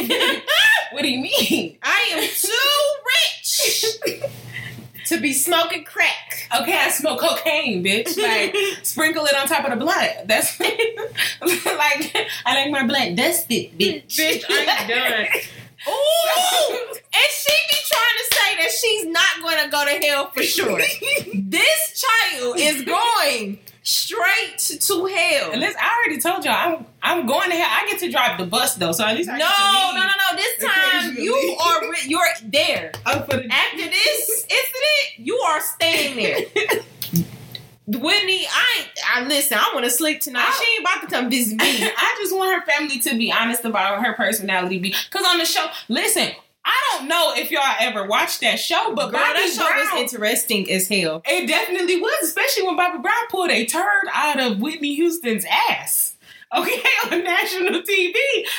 what 0.91 1.03
do 1.03 1.09
you 1.09 1.23
mean? 1.23 1.79
I 1.83 2.11
am 2.13 2.29
too 2.29 2.53
rich 3.07 4.39
to 5.09 5.21
be 5.21 5.33
smoking 5.33 5.85
crack. 5.85 6.49
Okay, 6.61 6.77
I 6.77 6.91
smoke 6.91 7.21
cocaine, 7.21 7.85
bitch. 7.85 8.17
Like 8.29 8.55
sprinkle 8.83 9.25
it 9.27 9.35
on 9.35 9.47
top 9.47 9.65
of 9.65 9.71
the 9.71 9.77
blood. 9.77 10.11
That's 10.27 10.59
like 10.61 12.17
I 12.45 12.55
like 12.55 12.71
my 12.71 12.87
blood 12.87 13.17
dusted, 13.17 13.79
bitch. 13.79 14.07
Bitch, 14.07 14.45
I'm 14.49 14.89
done. 14.89 15.27
Ooh, 15.89 16.89
and 16.91 17.29
she 17.31 17.53
be 17.71 17.79
trying 17.87 18.19
to 18.19 18.35
say 18.35 18.57
that 18.57 18.71
she's 18.79 19.07
not 19.07 19.41
going 19.41 19.65
to 19.65 19.71
go 19.71 19.85
to 19.85 20.07
hell 20.07 20.31
for 20.31 20.43
sure. 20.43 20.81
this 21.35 22.05
child 22.05 22.59
is 22.59 22.83
going 22.83 23.59
straight 23.89 24.59
to 24.59 25.07
hell. 25.07 25.53
And 25.53 25.61
listen, 25.61 25.81
I 25.81 26.05
already 26.05 26.21
told 26.21 26.45
y'all 26.45 26.55
I'm 26.55 26.87
I'm 27.03 27.27
going 27.27 27.51
to 27.51 27.57
hell. 27.57 27.69
I 27.71 27.87
get 27.91 28.01
to 28.01 28.11
drive 28.11 28.39
the 28.39 28.47
bus 28.47 28.75
though, 28.75 28.93
so 28.93 29.05
at 29.05 29.17
least 29.17 29.29
No, 29.29 29.35
I 29.35 29.93
no, 29.95 30.01
to 30.01 30.07
no, 30.07 30.13
no. 30.31 30.37
This 30.37 30.65
time 30.65 31.17
you 31.25 31.35
are 31.65 31.91
re- 31.91 32.07
you're 32.07 32.25
there. 32.45 32.93
no. 33.07 33.13
After 33.13 33.37
this 33.79 34.47
incident, 34.49 35.27
you 35.27 35.37
are 35.37 35.61
staying 35.61 36.17
there. 36.17 36.83
Whitney, 37.87 38.47
I. 38.47 38.85
I 39.17 39.23
listen. 39.27 39.57
I 39.59 39.71
want 39.73 39.87
to 39.87 39.91
sleep 39.91 40.21
tonight. 40.21 40.53
She 40.61 40.73
ain't 40.75 40.81
about 40.83 41.01
to 41.01 41.07
come 41.07 41.31
visit 41.31 41.57
me. 41.59 41.65
I 41.97 42.17
just 42.21 42.37
want 42.37 42.53
her 42.61 42.71
family 42.71 42.99
to 43.01 43.17
be 43.17 43.33
honest 43.33 43.65
about 43.65 44.05
her 44.05 44.13
personality. 44.13 44.79
Because 44.79 45.25
on 45.27 45.39
the 45.39 45.47
show, 45.47 45.65
listen, 45.89 46.29
I 46.69 46.99
don't 46.99 47.09
know 47.09 47.33
if 47.35 47.51
y'all 47.51 47.63
ever 47.81 48.07
watched 48.07 48.41
that 48.43 48.59
show, 48.61 48.95
but 48.95 49.11
Girl, 49.11 49.21
Bobby 49.21 49.39
that 49.39 49.53
show 49.55 49.67
Brown, 49.67 49.95
was 49.95 50.13
interesting 50.13 50.71
as 50.71 50.87
hell. 50.89 51.23
it 51.27 51.47
definitely 51.49 52.01
was, 52.01 52.25
especially 52.25 52.65
when 52.67 52.77
Bobby 52.77 52.99
Brown 52.99 53.27
pulled 53.31 53.51
a 53.51 53.65
turd 53.65 54.05
out 54.13 54.39
of 54.39 54.61
Whitney 54.61 54.95
Houston's 54.97 55.47
ass. 55.71 56.15
Okay, 56.57 56.83
on 57.13 57.25
national 57.25 57.83
TV. 57.83 58.15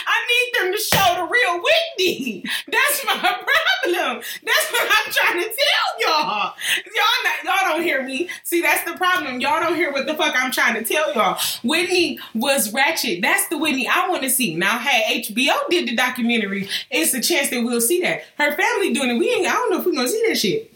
I 0.06 0.18
need 0.30 0.60
them 0.60 0.74
to 0.74 0.80
show 0.80 1.16
the 1.16 1.28
real 1.28 1.64
Whitney. 1.64 2.44
That's 2.68 3.06
my 3.06 3.18
problem. 3.20 4.24
That's 4.44 4.72
what 4.72 4.92
I'm 4.92 5.12
trying 5.12 5.44
to 5.44 5.50
tell 5.50 6.00
y'all. 6.00 6.54
Y'all 6.86 7.24
not, 7.24 7.44
y'all 7.44 7.74
don't 7.74 7.82
hear 7.82 8.04
me. 8.04 8.30
See, 8.44 8.62
that's 8.62 8.90
the 8.90 8.96
problem. 8.96 9.40
Y'all 9.40 9.60
don't 9.60 9.76
hear 9.76 9.92
what 9.92 10.06
the 10.06 10.14
fuck 10.14 10.36
I'm 10.38 10.52
trying 10.52 10.76
to 10.76 10.84
tell 10.84 11.14
y'all. 11.16 11.40
Whitney 11.64 12.20
was 12.36 12.72
ratchet. 12.72 13.22
That's 13.24 13.48
the 13.48 13.58
Whitney 13.58 13.88
I 13.88 14.08
want 14.08 14.22
to 14.22 14.30
see. 14.30 14.56
Now, 14.56 14.78
hey, 14.78 15.24
HBO 15.24 15.58
did 15.70 15.88
the 15.88 15.96
documentary. 15.96 16.70
It's 16.92 17.14
a 17.16 17.22
chance 17.22 17.50
that 17.50 17.64
we'll 17.64 17.82
see 17.82 18.02
that. 18.02 18.24
Her 18.38 18.56
family 18.56 18.94
doing 18.94 19.10
it. 19.10 19.20
We 19.20 19.32
ain't. 19.32 19.48
I 19.48 19.54
don't 19.54 19.72
know 19.72 19.80
if 19.80 19.86
we're 19.86 19.94
gonna 19.94 20.10
see 20.10 20.26
that 20.28 20.38
shit. 20.38 20.74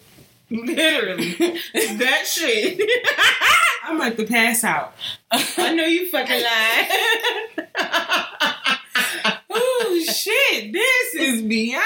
Literally, 0.50 1.34
that 1.74 2.28
shit. 2.28 2.80
I'm 3.84 3.98
about 3.98 4.18
to 4.18 4.26
pass 4.26 4.64
out. 4.64 4.94
I 5.34 5.74
know 5.74 5.86
you 5.86 6.10
fucking 6.10 6.44
lied. 6.44 6.88
oh 9.50 10.04
shit! 10.06 10.72
This 10.72 11.16
is 11.16 11.42
beyond 11.42 11.84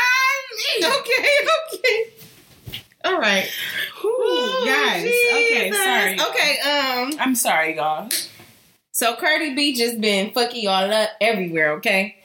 me. 0.57 0.85
okay, 0.85 1.29
okay. 1.73 2.09
All 3.05 3.19
right. 3.19 3.49
Ooh, 4.03 4.07
Ooh, 4.07 4.65
guys. 4.65 5.03
Okay, 5.05 5.71
sorry. 5.71 6.19
Okay, 6.19 6.59
um, 6.59 7.13
I'm 7.19 7.35
sorry, 7.35 7.77
y'all. 7.77 8.09
so 8.91 9.15
Cardi 9.15 9.55
B 9.55 9.73
just 9.73 10.01
been 10.01 10.31
fucking 10.33 10.63
y'all 10.63 10.91
up 10.91 11.09
everywhere, 11.21 11.73
okay? 11.73 12.17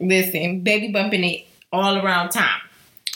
Listen, 0.00 0.60
baby 0.60 0.90
bumping 0.90 1.24
it 1.24 1.46
all 1.70 1.98
around 1.98 2.30
town. 2.30 2.60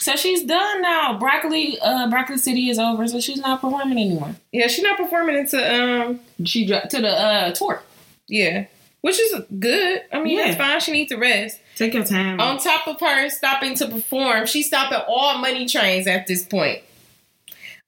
So 0.07 0.15
she's 0.15 0.45
done 0.45 0.83
now. 0.83 1.19
Broccoli, 1.19 1.81
uh, 1.83 2.09
Broccoli 2.09 2.39
City 2.39 2.71
is 2.71 2.79
over, 2.79 3.09
so 3.09 3.19
she's 3.19 3.39
not 3.41 3.61
performing 3.61 3.99
anymore. 3.99 4.37
Yeah, 4.53 4.69
she's 4.69 4.85
not 4.85 4.97
performing 4.97 5.35
into 5.37 5.59
um 5.59 6.21
She 6.45 6.65
dropped 6.65 6.91
to 6.93 7.01
the 7.01 7.09
uh 7.11 7.51
tour. 7.51 7.83
yeah. 8.29 8.67
Which 9.01 9.19
is 9.19 9.35
good. 9.59 10.03
I 10.13 10.21
mean, 10.21 10.39
Yeah. 10.39 10.45
that's 10.45 10.59
fine. 10.59 10.79
She 10.79 10.93
needs 10.93 11.11
to 11.11 11.17
rest. 11.17 11.59
Take 11.75 11.95
your 11.95 12.05
time. 12.05 12.41
On 12.41 12.57
top 12.57 12.87
of 12.87 13.01
her 13.01 13.29
stopping 13.31 13.75
to 13.75 13.89
perform, 13.89 14.47
she's 14.47 14.69
stopping 14.69 14.99
all 15.09 15.39
money 15.39 15.67
trains 15.67 16.07
at 16.07 16.29
this 16.29 16.45
point. 16.45 16.83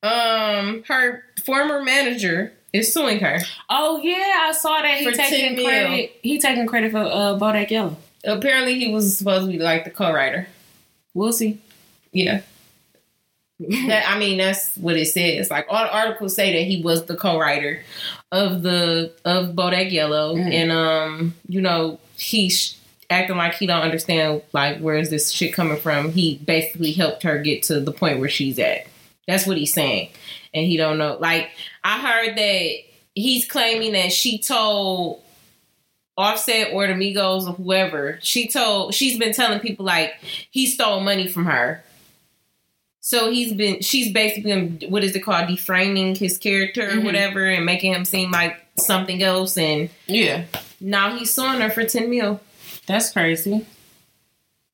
Um, 0.02 0.82
her 0.88 1.22
former 1.46 1.84
manager 1.84 2.52
is 2.72 2.92
suing 2.92 3.20
her. 3.20 3.38
oh 3.70 4.00
yeah, 4.02 4.40
I 4.48 4.52
saw 4.58 4.82
that 4.82 4.98
he 4.98 5.04
taking 5.12 5.54
10 5.54 5.54
mil. 5.54 5.64
credit. 5.66 6.18
He 6.22 6.40
taking 6.40 6.66
credit 6.66 6.90
for 6.90 6.98
uh, 6.98 7.38
Bodak 7.38 7.70
Yellow. 7.70 7.96
Apparently, 8.24 8.76
he 8.80 8.92
was 8.92 9.16
supposed 9.16 9.46
to 9.46 9.52
be 9.52 9.58
like 9.62 9.84
the 9.84 9.90
co-writer. 9.90 10.48
We'll 11.14 11.32
see. 11.32 11.60
Yeah. 12.24 12.40
that 13.60 14.04
I 14.08 14.18
mean, 14.18 14.38
that's 14.38 14.76
what 14.76 14.96
it 14.96 15.06
says. 15.06 15.50
Like 15.50 15.66
all 15.68 15.82
the 15.84 15.92
articles 15.92 16.34
say 16.34 16.52
that 16.52 16.62
he 16.70 16.82
was 16.82 17.06
the 17.06 17.16
co-writer 17.16 17.82
of 18.30 18.62
the 18.62 19.12
of 19.24 19.48
Bodak 19.54 19.90
Yellow, 19.90 20.36
Mm. 20.36 20.52
and 20.52 20.72
um, 20.72 21.34
you 21.48 21.60
know, 21.60 21.98
he's 22.16 22.76
acting 23.10 23.36
like 23.36 23.54
he 23.54 23.66
don't 23.66 23.82
understand 23.82 24.42
like 24.52 24.78
where 24.80 24.96
is 24.96 25.10
this 25.10 25.30
shit 25.32 25.52
coming 25.54 25.78
from. 25.78 26.12
He 26.12 26.36
basically 26.38 26.92
helped 26.92 27.22
her 27.24 27.38
get 27.38 27.64
to 27.64 27.80
the 27.80 27.90
point 27.92 28.20
where 28.20 28.28
she's 28.28 28.58
at. 28.58 28.86
That's 29.26 29.46
what 29.46 29.56
he's 29.56 29.72
saying, 29.74 30.10
and 30.54 30.64
he 30.64 30.76
don't 30.76 30.98
know. 30.98 31.16
Like 31.18 31.50
I 31.82 31.98
heard 31.98 32.36
that 32.38 32.70
he's 33.16 33.44
claiming 33.44 33.92
that 33.94 34.12
she 34.12 34.38
told 34.38 35.20
Offset 36.16 36.72
or 36.72 36.86
the 36.86 36.94
Migos 36.94 37.48
or 37.48 37.52
whoever, 37.54 38.18
she 38.22 38.46
told 38.48 38.94
she's 38.94 39.18
been 39.18 39.32
telling 39.32 39.58
people 39.60 39.84
like 39.84 40.14
he 40.50 40.66
stole 40.66 41.00
money 41.00 41.26
from 41.26 41.46
her. 41.46 41.82
So 43.08 43.30
he's 43.30 43.54
been 43.54 43.80
she's 43.80 44.12
basically 44.12 44.52
been 44.52 44.90
what 44.90 45.02
is 45.02 45.16
it 45.16 45.20
called 45.20 45.48
deframing 45.48 46.14
his 46.18 46.36
character 46.36 46.86
or 46.86 46.92
Mhm. 46.96 47.04
whatever 47.04 47.46
and 47.48 47.64
making 47.64 47.94
him 47.94 48.04
seem 48.04 48.30
like 48.30 48.60
something 48.78 49.22
else 49.22 49.56
and 49.56 49.88
Yeah, 50.06 50.42
now 50.78 51.16
he's 51.16 51.32
suing 51.32 51.58
her 51.62 51.70
for 51.70 51.84
ten 51.84 52.10
mil. 52.10 52.38
that's 52.86 53.10
crazy. 53.10 53.64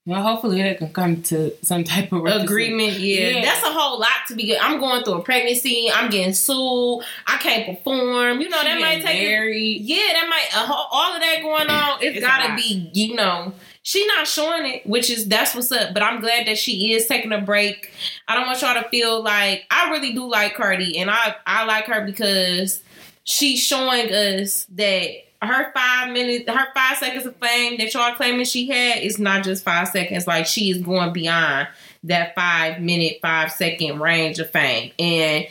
Well, 0.05 0.21
hopefully 0.21 0.61
that 0.63 0.79
can 0.79 0.93
come 0.93 1.23
to 1.31 1.53
some 1.63 1.85
type 1.85 2.13
of 2.13 2.27
agreement. 2.27 2.95
Yeah. 2.99 3.29
Yeah. 3.29 3.45
that's 3.45 3.63
a 3.65 3.73
whole 3.73 4.01
lot 4.01 4.27
to 4.29 4.35
be. 4.35 4.59
I'm 4.59 4.81
going 4.81 5.05
through 5.05 5.15
a 5.15 5.23
pregnancy. 5.23 5.89
I'm 5.95 6.11
getting 6.11 6.35
sued. 6.35 7.05
I 7.29 7.37
can't 7.39 7.67
perform. 7.69 8.41
You 8.41 8.49
know 8.49 8.59
She 8.63 8.65
that 8.67 8.81
might 8.81 9.01
take. 9.03 9.29
married. 9.29 9.83
yeah, 9.83 10.13
that 10.13 10.27
might 10.29 10.49
a 10.61 10.67
whole, 10.67 10.89
all 10.91 11.15
of 11.15 11.23
that 11.23 11.41
going 11.41 11.69
on. 11.71 12.03
It's, 12.03 12.17
It's 12.17 12.27
gotta 12.27 12.57
be. 12.57 12.91
You 12.93 13.15
know, 13.15 13.55
she 13.85 14.07
not 14.07 14.27
showing 14.27 14.65
it, 14.65 14.87
which 14.87 15.11
is 15.11 15.29
that's 15.29 15.55
what's 15.55 15.71
up. 15.71 15.93
But 15.93 16.03
I'm 16.03 16.21
glad 16.21 16.47
that 16.47 16.59
she 16.59 16.95
is 16.95 17.07
taking 17.07 17.33
a 17.33 17.41
break. 17.41 17.93
I 18.27 18.35
don't 18.35 18.47
want 18.47 18.63
y'all 18.63 18.83
to 18.83 18.89
feel 18.89 19.23
like 19.23 19.67
I 19.71 19.91
really 19.91 20.15
do 20.15 20.29
like 20.29 20.55
Cardi, 20.55 20.99
and 20.99 21.11
I 21.11 21.37
I 21.47 21.65
like 21.67 21.85
her 21.85 22.05
because 22.05 22.83
she's 23.25 23.61
showing 23.61 24.11
us 24.11 24.67
that 24.71 25.11
her 25.43 25.71
five 25.75 26.11
minutes, 26.15 26.51
her 26.51 26.67
five 26.75 26.97
seconds 26.97 27.27
of 27.27 27.37
fame 27.37 27.77
that 27.77 27.93
y'all 27.93 28.15
claiming 28.15 28.47
she 28.47 28.67
had 28.69 29.03
is 29.03 29.19
not 29.19 29.45
just 29.45 29.63
five 29.63 29.89
seconds. 29.89 30.27
Like 30.27 30.47
she 30.47 30.71
is 30.71 30.79
going 30.79 31.13
beyond 31.13 31.69
that 32.05 32.35
five 32.35 32.81
minute, 32.81 33.19
five 33.21 33.53
second 33.53 34.01
range 34.01 34.39
of 34.39 34.49
fame. 34.49 34.93
And 34.99 35.47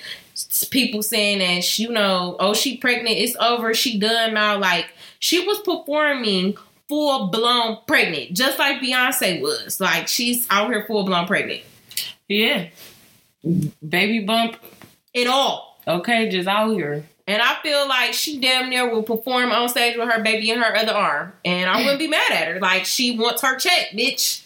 people 0.72 1.04
saying 1.04 1.38
that 1.38 1.78
you 1.78 1.90
know, 1.90 2.36
oh, 2.40 2.56
she 2.56 2.78
pregnant, 2.78 3.16
it's 3.16 3.36
over, 3.36 3.76
she 3.76 4.00
done 4.00 4.34
now. 4.34 4.58
Like 4.58 4.88
she 5.20 5.46
was 5.46 5.60
performing 5.60 6.58
full 6.90 7.28
blown 7.28 7.80
pregnant, 7.88 8.34
just 8.34 8.60
like 8.60 8.82
Beyonce 8.82 9.42
was. 9.42 9.80
Like 9.80 10.08
she's 10.08 10.48
out 10.50 10.72
here 10.72 10.86
full 10.86 11.04
blown 11.04 11.28
pregnant. 11.28 11.62
Yeah. 12.28 12.70
Baby 13.88 14.20
bump. 14.20 14.58
It 15.14 15.28
all. 15.28 15.80
Okay, 15.88 16.30
just 16.30 16.48
out 16.48 16.72
here. 16.72 17.06
And 17.26 17.42
I 17.42 17.56
feel 17.62 17.88
like 17.88 18.14
she 18.14 18.40
damn 18.40 18.70
near 18.70 18.90
will 18.94 19.04
perform 19.04 19.52
on 19.52 19.70
stage 19.70 19.98
with 19.98 20.10
her 20.10 20.22
baby 20.22 20.50
in 20.50 20.60
her 20.60 20.76
other 20.76 20.94
arm. 20.94 21.34
And 21.46 21.70
I 21.70 21.78
wouldn't 21.78 22.00
be 22.00 22.08
mad 22.08 22.32
at 22.32 22.48
her. 22.48 22.60
Like 22.60 22.86
she 22.86 23.18
wants 23.18 23.42
her 23.42 23.58
check, 23.58 23.92
bitch. 23.94 24.43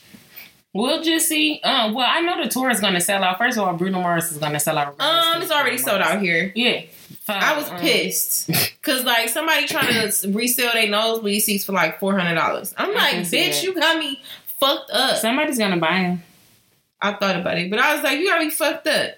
We'll 0.73 1.01
just 1.01 1.27
see. 1.27 1.59
Um, 1.63 1.93
well, 1.93 2.05
I 2.07 2.21
know 2.21 2.43
the 2.43 2.49
tour 2.49 2.69
is 2.69 2.79
gonna 2.79 3.01
sell 3.01 3.23
out. 3.23 3.37
First 3.37 3.57
of 3.57 3.67
all, 3.67 3.73
Bruno 3.73 4.01
Mars 4.01 4.31
is 4.31 4.37
gonna 4.37 4.59
sell 4.59 4.77
out. 4.77 4.95
Um, 4.99 5.41
it's 5.41 5.51
already 5.51 5.77
sold 5.77 6.01
out 6.01 6.21
here. 6.21 6.51
Yeah. 6.55 6.81
I 7.29 7.57
was 7.57 7.69
Um, 7.69 7.79
pissed 7.79 8.47
because 8.81 9.03
like 9.03 9.29
somebody 9.29 9.65
trying 9.67 9.93
to 9.93 10.31
resell 10.31 10.71
their 10.73 10.87
nosebleed 10.89 11.41
seats 11.43 11.65
for 11.65 11.71
like 11.73 11.99
four 11.99 12.17
hundred 12.17 12.35
dollars. 12.35 12.73
I'm 12.77 12.93
like, 12.93 13.15
bitch, 13.15 13.63
you 13.63 13.73
got 13.73 13.97
me 13.97 14.21
fucked 14.59 14.91
up. 14.91 15.17
Somebody's 15.17 15.57
gonna 15.57 15.77
buy 15.77 15.97
him. 15.97 16.23
I 17.01 17.13
thought 17.13 17.35
about 17.37 17.57
it, 17.57 17.69
but 17.69 17.79
I 17.79 17.95
was 17.95 18.03
like, 18.03 18.19
you 18.19 18.27
got 18.27 18.39
me 18.39 18.49
fucked 18.49 18.87
up. 18.87 19.11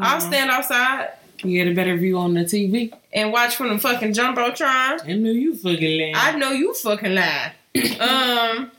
I'll 0.00 0.18
Mhm. 0.20 0.26
stand 0.28 0.50
outside 0.50 1.08
You 1.42 1.62
get 1.64 1.70
a 1.70 1.74
better 1.74 1.96
view 1.96 2.18
on 2.18 2.34
the 2.34 2.44
TV. 2.44 2.92
and 3.12 3.32
watch 3.32 3.56
from 3.56 3.68
the 3.70 3.78
fucking 3.78 4.12
jumbotron. 4.12 5.06
I 5.08 5.12
know 5.14 5.30
you 5.30 5.54
fucking 5.56 5.98
lying. 6.00 6.14
I 6.16 6.32
know 6.36 6.52
you 6.52 6.72
fucking 6.74 7.14
lie. 7.14 7.52
um, 8.00 8.70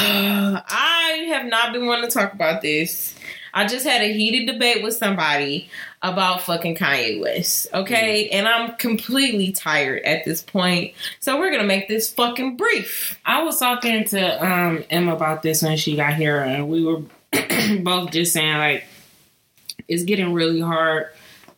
I 0.00 1.24
have 1.28 1.46
not 1.46 1.72
been 1.72 1.86
wanting 1.86 2.08
to 2.08 2.10
talk 2.10 2.32
about 2.32 2.62
this. 2.62 3.14
I 3.54 3.66
just 3.66 3.86
had 3.86 4.02
a 4.02 4.12
heated 4.12 4.46
debate 4.46 4.82
with 4.82 4.94
somebody 4.94 5.70
about 6.02 6.42
fucking 6.42 6.76
Kanye 6.76 7.20
West. 7.20 7.66
Okay, 7.72 8.28
and 8.28 8.46
I'm 8.46 8.76
completely 8.76 9.52
tired 9.52 10.02
at 10.02 10.24
this 10.24 10.42
point. 10.42 10.94
So 11.20 11.38
we're 11.38 11.50
gonna 11.50 11.64
make 11.64 11.88
this 11.88 12.12
fucking 12.12 12.56
brief. 12.56 13.18
I 13.24 13.42
was 13.42 13.58
talking 13.58 14.04
to 14.04 14.46
um 14.46 14.84
Emma 14.90 15.14
about 15.14 15.42
this 15.42 15.62
when 15.62 15.76
she 15.76 15.96
got 15.96 16.14
here, 16.14 16.40
and 16.40 16.68
we 16.68 16.84
were 16.84 17.02
both 17.80 18.12
just 18.12 18.32
saying 18.32 18.58
like 18.58 18.84
it's 19.88 20.04
getting 20.04 20.32
really 20.34 20.60
hard 20.60 21.08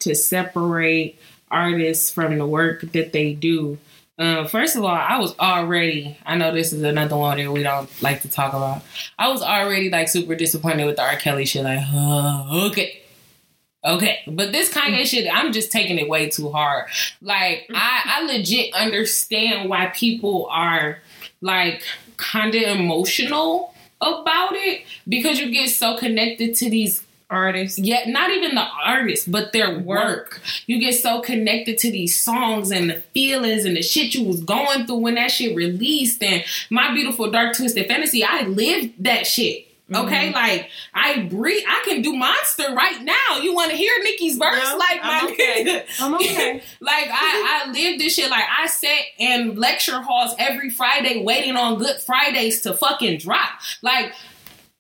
to 0.01 0.15
separate 0.15 1.19
artists 1.51 2.11
from 2.11 2.39
the 2.39 2.47
work 2.47 2.81
that 2.93 3.13
they 3.13 3.35
do. 3.35 3.79
Uh, 4.21 4.47
first 4.47 4.77
of 4.77 4.85
all, 4.85 4.91
I 4.91 5.19
was 5.19 5.35
already. 5.39 6.15
I 6.27 6.37
know 6.37 6.53
this 6.53 6.75
is 6.75 6.83
another 6.83 7.17
one 7.17 7.39
that 7.39 7.51
we 7.51 7.63
don't 7.63 7.91
like 8.03 8.21
to 8.21 8.29
talk 8.29 8.53
about. 8.53 8.83
I 9.19 9.29
was 9.29 9.41
already 9.41 9.89
like 9.89 10.09
super 10.11 10.35
disappointed 10.35 10.85
with 10.85 10.97
the 10.97 11.03
R. 11.03 11.17
Kelly 11.17 11.47
shit. 11.47 11.65
Like, 11.65 11.81
uh, 11.91 12.67
okay, 12.67 13.01
okay, 13.83 14.19
but 14.27 14.53
this 14.53 14.71
Kanye 14.71 15.07
shit, 15.07 15.27
I'm 15.33 15.55
just 15.55 15.73
taking 15.73 15.99
it 15.99 16.07
way 16.07 16.29
too 16.29 16.51
hard. 16.51 16.91
Like, 17.23 17.67
I, 17.75 18.03
I 18.05 18.27
legit 18.27 18.75
understand 18.75 19.71
why 19.71 19.87
people 19.87 20.49
are 20.51 20.99
like 21.41 21.83
kind 22.19 22.55
of 22.55 22.79
emotional 22.79 23.73
about 24.03 24.53
it 24.53 24.85
because 25.09 25.41
you 25.41 25.51
get 25.51 25.71
so 25.71 25.97
connected 25.97 26.55
to 26.57 26.69
these 26.69 27.03
Artists. 27.31 27.79
yet 27.79 28.09
not 28.09 28.31
even 28.31 28.55
the 28.55 28.67
artists 28.85 29.27
but 29.27 29.53
their 29.53 29.79
work 29.79 30.41
you 30.67 30.81
get 30.81 30.95
so 30.95 31.21
connected 31.21 31.79
to 31.79 31.91
these 31.91 32.21
songs 32.21 32.71
and 32.73 32.91
the 32.91 33.01
feelings 33.15 33.65
and 33.65 33.77
the 33.77 33.83
shit 33.83 34.15
you 34.15 34.25
was 34.25 34.43
going 34.43 34.87
through 34.87 34.97
when 34.97 35.15
that 35.15 35.31
shit 35.31 35.55
released 35.55 36.23
and 36.23 36.45
my 36.71 36.93
beautiful 36.93 37.31
dark 37.31 37.57
twisted 37.57 37.87
fantasy 37.87 38.25
i 38.25 38.43
lived 38.43 38.93
that 39.03 39.27
shit 39.27 39.67
Okay, 39.93 40.27
mm-hmm. 40.27 40.35
like 40.35 40.71
I 40.95 41.23
breathe, 41.23 41.65
I 41.67 41.83
can 41.85 42.01
do 42.01 42.13
monster 42.13 42.73
right 42.75 43.03
now. 43.03 43.39
You 43.43 43.53
want 43.55 43.73
to 43.73 43.77
hear 43.77 43.93
Nicki's 44.05 44.39
verse? 44.39 44.57
No, 44.63 44.77
like 44.77 45.03
my 45.03 45.19
I'm 45.21 45.33
okay. 45.33 45.65
nigga. 45.65 45.85
I'm 46.01 46.15
okay. 46.15 46.63
like 46.81 47.09
I, 47.11 47.65
I 47.67 47.71
live 47.73 47.99
this 47.99 48.15
shit. 48.15 48.31
Like 48.31 48.45
I 48.57 48.69
sat 48.69 49.01
in 49.19 49.57
lecture 49.57 50.01
halls 50.01 50.35
every 50.39 50.71
Friday 50.71 51.25
waiting 51.25 51.57
on 51.57 51.79
Good 51.79 52.01
Fridays 52.03 52.61
to 52.63 52.75
fucking 52.75 53.19
drop. 53.19 53.51
Like 53.83 54.13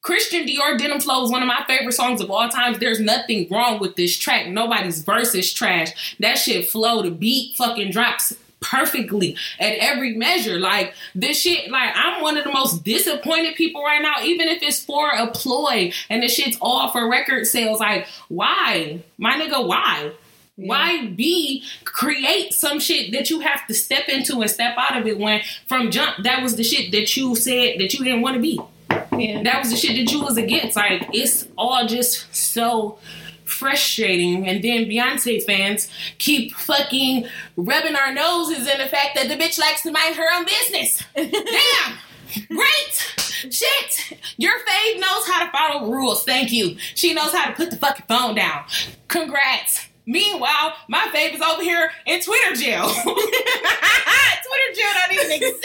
Christian 0.02 0.46
Dior 0.46 0.78
Denim 0.78 1.00
Flow 1.00 1.24
is 1.24 1.30
one 1.30 1.42
of 1.42 1.48
my 1.48 1.62
favorite 1.66 1.92
songs 1.92 2.20
of 2.20 2.30
all 2.30 2.48
times. 2.48 2.78
There's 2.78 3.00
nothing 3.00 3.46
wrong 3.50 3.78
with 3.80 3.96
this 3.96 4.16
track. 4.16 4.48
Nobody's 4.48 5.02
verse 5.02 5.34
is 5.34 5.52
trash. 5.52 6.16
That 6.20 6.38
shit 6.38 6.68
flow, 6.68 7.02
the 7.02 7.10
beat 7.10 7.56
fucking 7.56 7.90
drops 7.90 8.34
perfectly 8.60 9.36
at 9.58 9.74
every 9.74 10.16
measure. 10.16 10.58
Like 10.58 10.94
this 11.14 11.40
shit, 11.42 11.70
like 11.70 11.92
I'm 11.94 12.22
one 12.22 12.38
of 12.38 12.44
the 12.44 12.52
most 12.52 12.82
disappointed 12.82 13.56
people 13.56 13.82
right 13.82 14.00
now, 14.00 14.22
even 14.22 14.48
if 14.48 14.62
it's 14.62 14.82
for 14.82 15.10
a 15.10 15.26
ploy 15.28 15.92
and 16.08 16.22
the 16.22 16.28
shit's 16.28 16.56
all 16.62 16.90
for 16.90 17.08
record 17.08 17.46
sales. 17.46 17.80
Like, 17.80 18.06
why? 18.28 19.02
My 19.18 19.34
nigga, 19.34 19.66
why? 19.66 20.12
Why 20.56 21.06
be 21.06 21.64
create 21.84 22.52
some 22.52 22.80
shit 22.80 23.12
that 23.12 23.30
you 23.30 23.40
have 23.40 23.66
to 23.66 23.74
step 23.74 24.08
into 24.08 24.40
and 24.40 24.50
step 24.50 24.76
out 24.76 24.98
of 24.98 25.06
it 25.06 25.18
when 25.18 25.40
from 25.66 25.90
jump 25.90 26.22
that 26.24 26.42
was 26.42 26.56
the 26.56 26.64
shit 26.64 26.92
that 26.92 27.16
you 27.16 27.34
said 27.34 27.78
that 27.78 27.94
you 27.94 28.04
didn't 28.04 28.22
want 28.22 28.34
to 28.34 28.42
be. 28.42 28.60
Yeah. 29.16 29.42
That 29.42 29.60
was 29.60 29.70
the 29.70 29.76
shit 29.76 29.96
that 29.96 30.12
you 30.12 30.22
was 30.22 30.36
against. 30.36 30.76
Like 30.76 31.08
it's 31.12 31.46
all 31.58 31.86
just 31.86 32.34
so 32.34 32.98
frustrating. 33.44 34.46
And 34.48 34.62
then 34.62 34.86
Beyonce 34.86 35.42
fans 35.44 35.88
keep 36.18 36.54
fucking 36.54 37.26
rubbing 37.56 37.96
our 37.96 38.12
noses 38.14 38.68
in 38.68 38.78
the 38.78 38.86
fact 38.86 39.16
that 39.16 39.28
the 39.28 39.36
bitch 39.36 39.58
likes 39.58 39.82
to 39.82 39.90
mind 39.90 40.16
her 40.16 40.26
own 40.34 40.44
business. 40.44 41.02
Damn. 41.16 41.98
Great. 42.48 42.94
Shit. 43.50 44.18
Your 44.36 44.52
fave 44.52 45.00
knows 45.00 45.26
how 45.26 45.44
to 45.44 45.50
follow 45.50 45.90
rules. 45.90 46.22
Thank 46.24 46.52
you. 46.52 46.76
She 46.94 47.12
knows 47.12 47.32
how 47.32 47.46
to 47.48 47.52
put 47.56 47.70
the 47.70 47.76
fucking 47.76 48.06
phone 48.08 48.36
down. 48.36 48.64
Congrats. 49.08 49.88
Meanwhile, 50.06 50.74
my 50.88 51.06
fave 51.14 51.34
is 51.34 51.40
over 51.40 51.62
here 51.62 51.90
in 52.06 52.20
Twitter 52.20 52.54
jail. 52.54 52.88
Twitter 53.02 53.14
jail 54.74 54.92
don't 54.94 55.12
even 55.12 55.30
exist. 55.32 55.62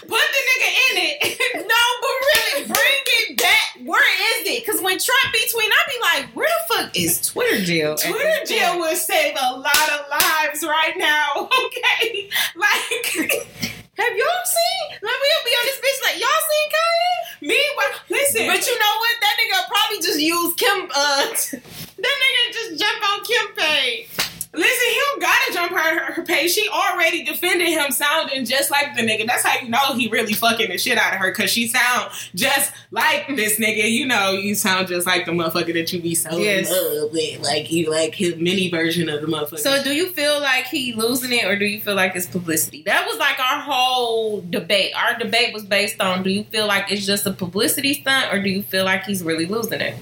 Put 0.00 0.08
the 0.08 0.42
nigga 0.48 0.70
in 0.90 0.96
it. 0.96 1.16
No, 1.56 1.82
but 2.00 2.14
really, 2.24 2.62
bring 2.66 3.02
it 3.06 3.38
back. 3.38 3.68
Where 3.84 4.08
is 4.33 4.33
it? 4.46 4.64
Because 4.64 4.80
when 4.80 4.98
Trump 4.98 5.32
be 5.32 5.40
tweeting, 5.52 5.72
I 5.72 5.82
be 5.88 5.98
like, 6.00 6.36
where 6.36 6.48
the 6.48 6.74
fuck 6.74 6.96
is 6.96 7.20
Twitter 7.20 7.62
jail? 7.62 7.96
Twitter 7.96 8.44
jail 8.46 8.78
would 8.80 8.96
save 8.96 9.36
a 9.40 9.56
lot 9.56 9.88
of 9.90 10.06
lives 10.10 10.62
right 10.62 10.94
now. 10.96 11.48
Okay, 11.64 12.28
like 12.56 13.06
Have 13.96 14.16
y'all 14.16 14.44
seen? 14.44 14.84
Like 14.90 15.18
we'll 15.22 15.44
be 15.44 15.54
on 15.54 15.64
this 15.66 15.78
bitch 15.78 16.02
like 16.02 16.20
y'all 16.20 16.42
seen 16.50 16.66
Kanye? 16.74 17.14
meanwhile, 17.48 18.00
listen. 18.10 18.46
But 18.46 18.66
you 18.66 18.78
know 18.78 18.94
what? 18.98 19.14
That 19.20 19.34
nigga 19.38 19.68
probably 19.68 20.00
just 20.02 20.20
use 20.20 20.54
Kim. 20.54 20.90
Uh, 20.90 21.26
that 22.02 22.16
nigga 22.20 22.52
just 22.52 22.80
jump 22.80 23.10
on 23.10 23.24
Kim 23.24 23.54
page. 23.56 24.08
Listen, 24.54 24.86
he 24.88 25.00
don't 25.00 25.20
gotta 25.20 25.52
jump 25.52 25.72
her, 25.72 26.12
her 26.14 26.22
page. 26.22 26.52
She 26.52 26.68
already 26.68 27.24
defended 27.24 27.68
him 27.68 27.90
sounding 27.90 28.44
just 28.44 28.70
like 28.70 28.94
the 28.96 29.02
nigga. 29.02 29.26
That's 29.26 29.42
how 29.42 29.58
you 29.60 29.68
know 29.68 29.94
he 29.94 30.08
really 30.08 30.32
fucking 30.32 30.70
the 30.70 30.78
shit 30.78 30.96
out 30.96 31.12
of 31.14 31.18
her 31.20 31.30
because 31.32 31.50
she 31.50 31.66
sound 31.68 32.10
just 32.34 32.72
like 32.90 33.26
this 33.36 33.58
nigga. 33.58 33.90
You 33.90 34.06
know, 34.06 34.30
you 34.32 34.54
sound 34.54 34.88
just 34.88 35.06
like 35.06 35.26
the 35.26 35.32
motherfucker 35.32 35.72
that 35.74 35.92
you 35.92 36.00
be 36.00 36.14
so 36.14 36.36
Yes. 36.38 36.68
in 36.68 36.72
love 37.00 37.12
with. 37.12 37.40
Like 37.40 37.70
you 37.72 37.90
like 37.90 38.14
his 38.14 38.36
mini 38.36 38.70
version 38.70 39.08
of 39.08 39.20
the 39.20 39.26
motherfucker. 39.26 39.58
So, 39.58 39.82
do 39.82 39.92
you 39.94 40.10
feel 40.12 40.40
like 40.40 40.66
he 40.66 40.92
losing 40.94 41.32
it, 41.32 41.44
or 41.44 41.58
do 41.58 41.64
you 41.64 41.80
feel 41.80 41.94
like 41.96 42.14
it's 42.14 42.26
publicity? 42.26 42.82
That 42.84 43.06
was 43.06 43.18
like 43.18 43.38
our 43.40 43.60
whole 43.60 44.40
debate. 44.48 44.92
Our 44.96 45.18
debate 45.18 45.52
was 45.52 45.64
based 45.64 46.00
on: 46.00 46.22
Do 46.22 46.30
you 46.30 46.44
feel 46.44 46.66
like 46.66 46.92
it's 46.92 47.04
just 47.06 47.26
a 47.26 47.32
publicity 47.32 47.94
stunt, 47.94 48.32
or 48.32 48.40
do 48.42 48.48
you 48.50 48.62
feel 48.62 48.84
like 48.84 49.04
he's 49.04 49.22
really 49.24 49.46
losing 49.46 49.80
it? 49.80 49.96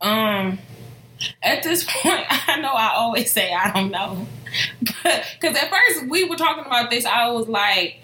Um, 0.00 0.58
at 1.42 1.62
this 1.62 1.84
point, 1.84 2.24
I 2.48 2.60
know 2.60 2.72
I 2.72 2.92
always 2.94 3.30
say 3.30 3.52
I 3.52 3.72
don't 3.72 3.90
know, 3.90 4.26
but 5.02 5.24
because 5.40 5.56
at 5.56 5.70
first 5.70 6.08
we 6.08 6.24
were 6.24 6.36
talking 6.36 6.64
about 6.64 6.90
this, 6.90 7.04
I 7.04 7.30
was 7.30 7.48
like, 7.48 8.00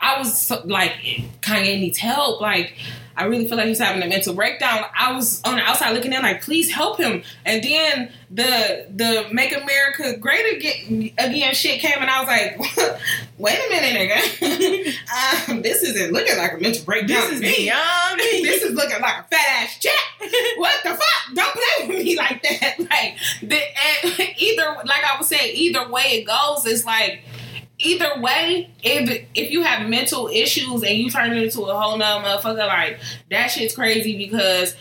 I 0.00 0.18
was 0.18 0.50
like, 0.64 0.92
Kanye 1.40 1.80
needs 1.80 1.98
help. 1.98 2.40
Like, 2.40 2.74
I 3.18 3.24
really 3.24 3.48
feel 3.48 3.56
like 3.56 3.66
he's 3.66 3.80
having 3.80 4.00
a 4.00 4.06
mental 4.06 4.32
breakdown. 4.32 4.84
I 4.96 5.12
was 5.12 5.42
on 5.42 5.56
the 5.56 5.62
outside 5.62 5.90
looking 5.90 6.12
in, 6.12 6.22
like, 6.22 6.40
please 6.40 6.70
help 6.70 6.98
him. 6.98 7.24
And 7.44 7.62
then 7.64 8.12
the 8.30 8.86
the 8.94 9.26
Make 9.32 9.56
America 9.56 10.16
Great 10.16 10.56
Again, 10.56 11.10
again 11.18 11.52
shit 11.52 11.80
came, 11.80 11.98
and 11.98 12.08
I 12.08 12.20
was 12.20 12.28
like, 12.28 13.00
wait 13.38 13.58
a 13.58 13.70
minute, 13.70 14.10
nigga, 14.40 15.48
um, 15.50 15.62
this 15.62 15.82
isn't 15.82 16.12
looking 16.12 16.36
like 16.36 16.52
a 16.52 16.58
mental 16.58 16.84
breakdown. 16.84 17.22
This 17.22 17.32
is 17.32 17.40
me. 17.40 17.56
beyond 17.56 18.16
me. 18.18 18.42
this 18.44 18.62
is 18.62 18.74
looking 18.74 19.00
like 19.00 19.18
a 19.18 19.22
fat 19.24 19.62
ass 19.62 19.78
check. 19.80 19.98
What 20.56 20.80
the 20.84 20.90
fuck? 20.90 21.34
Don't 21.34 21.52
play 21.52 21.88
with 21.88 22.04
me 22.04 22.16
like 22.16 22.40
that. 22.42 22.78
Like 22.78 23.18
the, 23.42 23.60
either, 24.36 24.76
like 24.84 25.02
I 25.04 25.18
was 25.18 25.26
saying, 25.26 25.56
either 25.56 25.88
way 25.88 26.22
it 26.22 26.24
goes, 26.24 26.66
it's 26.66 26.84
like 26.84 27.22
either 27.78 28.20
way, 28.20 28.70
if 28.82 29.26
if 29.34 29.50
you 29.50 29.62
have 29.62 29.88
mental 29.88 30.28
issues 30.28 30.82
and 30.82 30.96
you 30.96 31.10
turn 31.10 31.32
it 31.32 31.42
into 31.42 31.62
a 31.62 31.78
whole 31.78 31.96
nother 31.96 32.26
motherfucker, 32.26 32.66
like 32.66 33.00
that 33.30 33.48
shit's 33.48 33.74
crazy 33.74 34.16
because. 34.16 34.74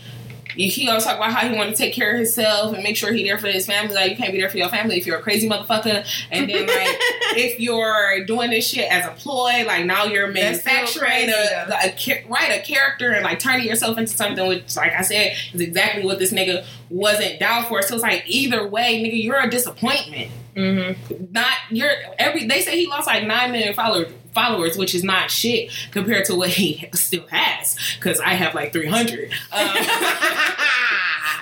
He 0.55 0.89
always 0.89 1.03
talk 1.03 1.17
about 1.17 1.33
how 1.33 1.47
he 1.47 1.55
want 1.55 1.69
to 1.69 1.75
take 1.75 1.93
care 1.93 2.13
of 2.13 2.17
himself 2.17 2.73
and 2.73 2.81
make 2.81 2.97
sure 2.97 3.13
he 3.13 3.23
there 3.23 3.37
for 3.37 3.45
his 3.45 3.67
family. 3.67 3.93
Like 3.93 4.09
you 4.09 4.17
can't 4.17 4.31
be 4.31 4.39
there 4.39 4.49
for 4.49 4.57
your 4.57 4.69
family 4.69 4.97
if 4.97 5.05
you're 5.05 5.19
a 5.19 5.21
crazy 5.21 5.47
motherfucker. 5.47 6.03
And 6.31 6.49
then 6.49 6.61
like 6.67 6.97
if 7.37 7.59
you're 7.59 8.25
doing 8.25 8.49
this 8.49 8.67
shit 8.67 8.91
as 8.91 9.05
a 9.05 9.11
ploy, 9.11 9.65
like 9.67 9.85
now 9.85 10.05
you're 10.05 10.31
manufacturing 10.31 11.29
a, 11.29 11.65
though. 11.67 11.75
a, 11.75 12.23
right 12.27 12.59
a 12.59 12.63
character 12.63 13.11
and 13.11 13.23
like 13.23 13.37
turning 13.37 13.67
yourself 13.67 13.99
into 13.99 14.17
something 14.17 14.47
which, 14.47 14.75
like 14.75 14.93
I 14.93 15.03
said, 15.03 15.35
is 15.53 15.61
exactly 15.61 16.03
what 16.03 16.17
this 16.17 16.33
nigga 16.33 16.65
wasn't 16.89 17.39
down 17.39 17.65
for. 17.65 17.83
So 17.83 17.93
it's 17.93 18.01
like 18.01 18.23
either 18.25 18.67
way, 18.67 19.03
nigga, 19.03 19.21
you're 19.23 19.39
a 19.39 19.51
disappointment. 19.51 20.31
Mm-hmm. 20.57 21.25
Not 21.31 21.53
you're 21.69 21.91
every. 22.17 22.47
They 22.47 22.61
say 22.61 22.77
he 22.77 22.87
lost 22.87 23.07
like 23.07 23.25
nine 23.25 23.51
million 23.51 23.73
followers. 23.73 24.11
Followers, 24.33 24.77
which 24.77 24.93
is 24.93 25.03
not 25.03 25.31
shit 25.31 25.71
compared 25.89 26.25
to 26.25 26.35
what 26.35 26.49
he 26.49 26.87
still 26.93 27.25
has, 27.27 27.75
because 27.95 28.19
I 28.19 28.33
have 28.35 28.53
like 28.53 28.71
three 28.71 28.85
hundred. 28.87 29.31
Um, 29.51 29.67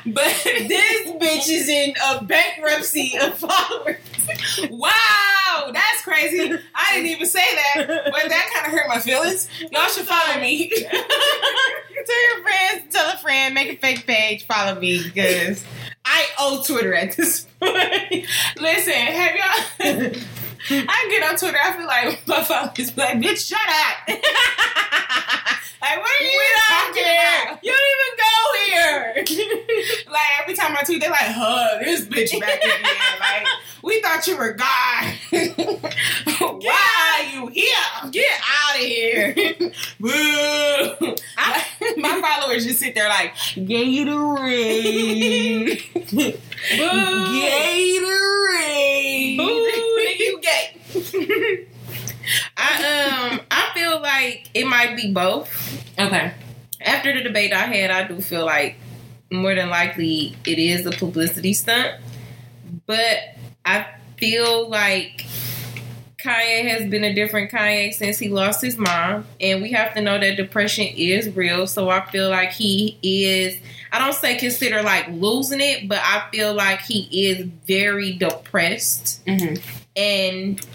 but 0.05 0.23
this 0.43 1.11
bitch 1.11 1.49
is 1.49 1.67
in 1.67 1.93
a 2.11 2.23
bankruptcy 2.23 3.17
of 3.21 3.37
followers. 3.37 3.97
Wow, 4.69 5.71
that's 5.71 6.01
crazy. 6.03 6.57
I 6.73 6.93
didn't 6.93 7.07
even 7.07 7.27
say 7.27 7.43
that, 7.55 8.05
but 8.05 8.29
that 8.29 8.51
kind 8.53 8.67
of 8.67 8.71
hurt 8.71 8.87
my 8.87 8.99
feelings. 8.99 9.49
Y'all 9.71 9.87
should 9.87 10.07
follow 10.07 10.39
me. 10.41 10.69
Tell 12.05 12.35
your 12.35 12.43
friends, 12.43 12.93
tell 12.93 13.13
a 13.13 13.17
friend, 13.17 13.55
make 13.55 13.67
a 13.67 13.77
fake 13.77 14.05
page, 14.05 14.45
follow 14.45 14.79
me 14.79 15.01
because 15.01 15.65
I 16.05 16.27
owe 16.37 16.61
Twitter 16.61 16.93
at 16.93 17.17
this 17.17 17.47
point. 17.59 18.27
Listen, 18.57 18.93
have 18.93 19.35
y'all? 19.35 20.11
I 20.69 21.07
get 21.09 21.27
on 21.27 21.37
Twitter. 21.37 21.57
I 21.63 21.73
feel 21.75 21.87
like 21.87 22.27
my 22.27 22.43
followers 22.43 22.91
be 22.91 23.01
like, 23.01 23.17
"Bitch, 23.17 23.47
shut 23.47 23.59
up." 23.67 24.19
Like, 25.85 25.99
what 26.01 26.09
are 26.09 26.23
you 26.23 26.29
We 26.29 26.37
don't 26.37 26.67
talking 26.67 27.03
about? 27.03 27.63
You 27.63 27.71
don't 27.71 27.89
even 27.95 28.11
go 28.17 28.33
here. 28.65 29.25
Like 30.07 30.29
every 30.41 30.55
time 30.55 30.75
I 30.77 30.83
tweet, 30.83 31.01
they're 31.01 31.09
like, 31.09 31.19
"Huh, 31.21 31.77
this 31.79 32.05
bitch 32.05 32.39
back 32.39 32.63
again." 32.63 32.81
like, 33.19 33.45
we 33.83 34.01
thought 34.01 34.25
you 34.27 34.37
were 34.37 34.53
God. 34.53 35.13
Why 36.63 37.19
are 37.19 37.23
you 37.33 37.47
here? 37.47 38.11
Get 38.11 38.39
out 38.63 38.75
of 38.75 38.81
here. 38.81 39.33
Boo. 39.99 41.15
I, 41.37 41.65
my 41.97 42.21
followers 42.21 42.65
just 42.65 42.79
sit 42.79 42.95
there 42.95 43.09
like 43.09 43.35
Gatorade, 43.55 45.01
Gatorade. 48.25 49.37
Boo, 49.37 49.43
you 49.43 50.41
gay. 50.41 51.67
I 52.57 53.31
um 53.31 53.41
I 53.51 53.71
feel 53.73 54.01
like 54.01 54.49
it 54.53 54.65
might 54.65 54.95
be 54.95 55.11
both. 55.11 55.49
Okay. 55.99 56.33
After 56.81 57.13
the 57.13 57.21
debate 57.21 57.53
I 57.53 57.65
had, 57.65 57.91
I 57.91 58.07
do 58.07 58.21
feel 58.21 58.45
like 58.45 58.75
more 59.31 59.55
than 59.55 59.69
likely 59.69 60.35
it 60.45 60.59
is 60.59 60.85
a 60.85 60.91
publicity 60.91 61.53
stunt. 61.53 61.99
But 62.85 63.17
I 63.65 63.87
feel 64.17 64.69
like 64.69 65.25
Kanye 66.25 66.67
has 66.69 66.89
been 66.89 67.03
a 67.03 67.13
different 67.13 67.51
Kanye 67.51 67.93
since 67.93 68.17
he 68.17 68.29
lost 68.29 68.61
his 68.61 68.77
mom. 68.77 69.25
And 69.39 69.61
we 69.61 69.71
have 69.71 69.93
to 69.93 70.01
know 70.01 70.19
that 70.19 70.37
depression 70.37 70.87
is 70.95 71.29
real. 71.35 71.67
So 71.67 71.89
I 71.89 72.05
feel 72.09 72.29
like 72.29 72.51
he 72.51 72.97
is, 73.01 73.57
I 73.91 73.99
don't 73.99 74.13
say 74.13 74.35
consider 74.35 74.81
like 74.81 75.07
losing 75.09 75.61
it, 75.61 75.87
but 75.87 75.99
I 76.01 76.27
feel 76.31 76.53
like 76.53 76.81
he 76.81 77.27
is 77.27 77.45
very 77.67 78.13
depressed. 78.13 79.25
Mm-hmm. 79.25 79.61
And 79.95 80.65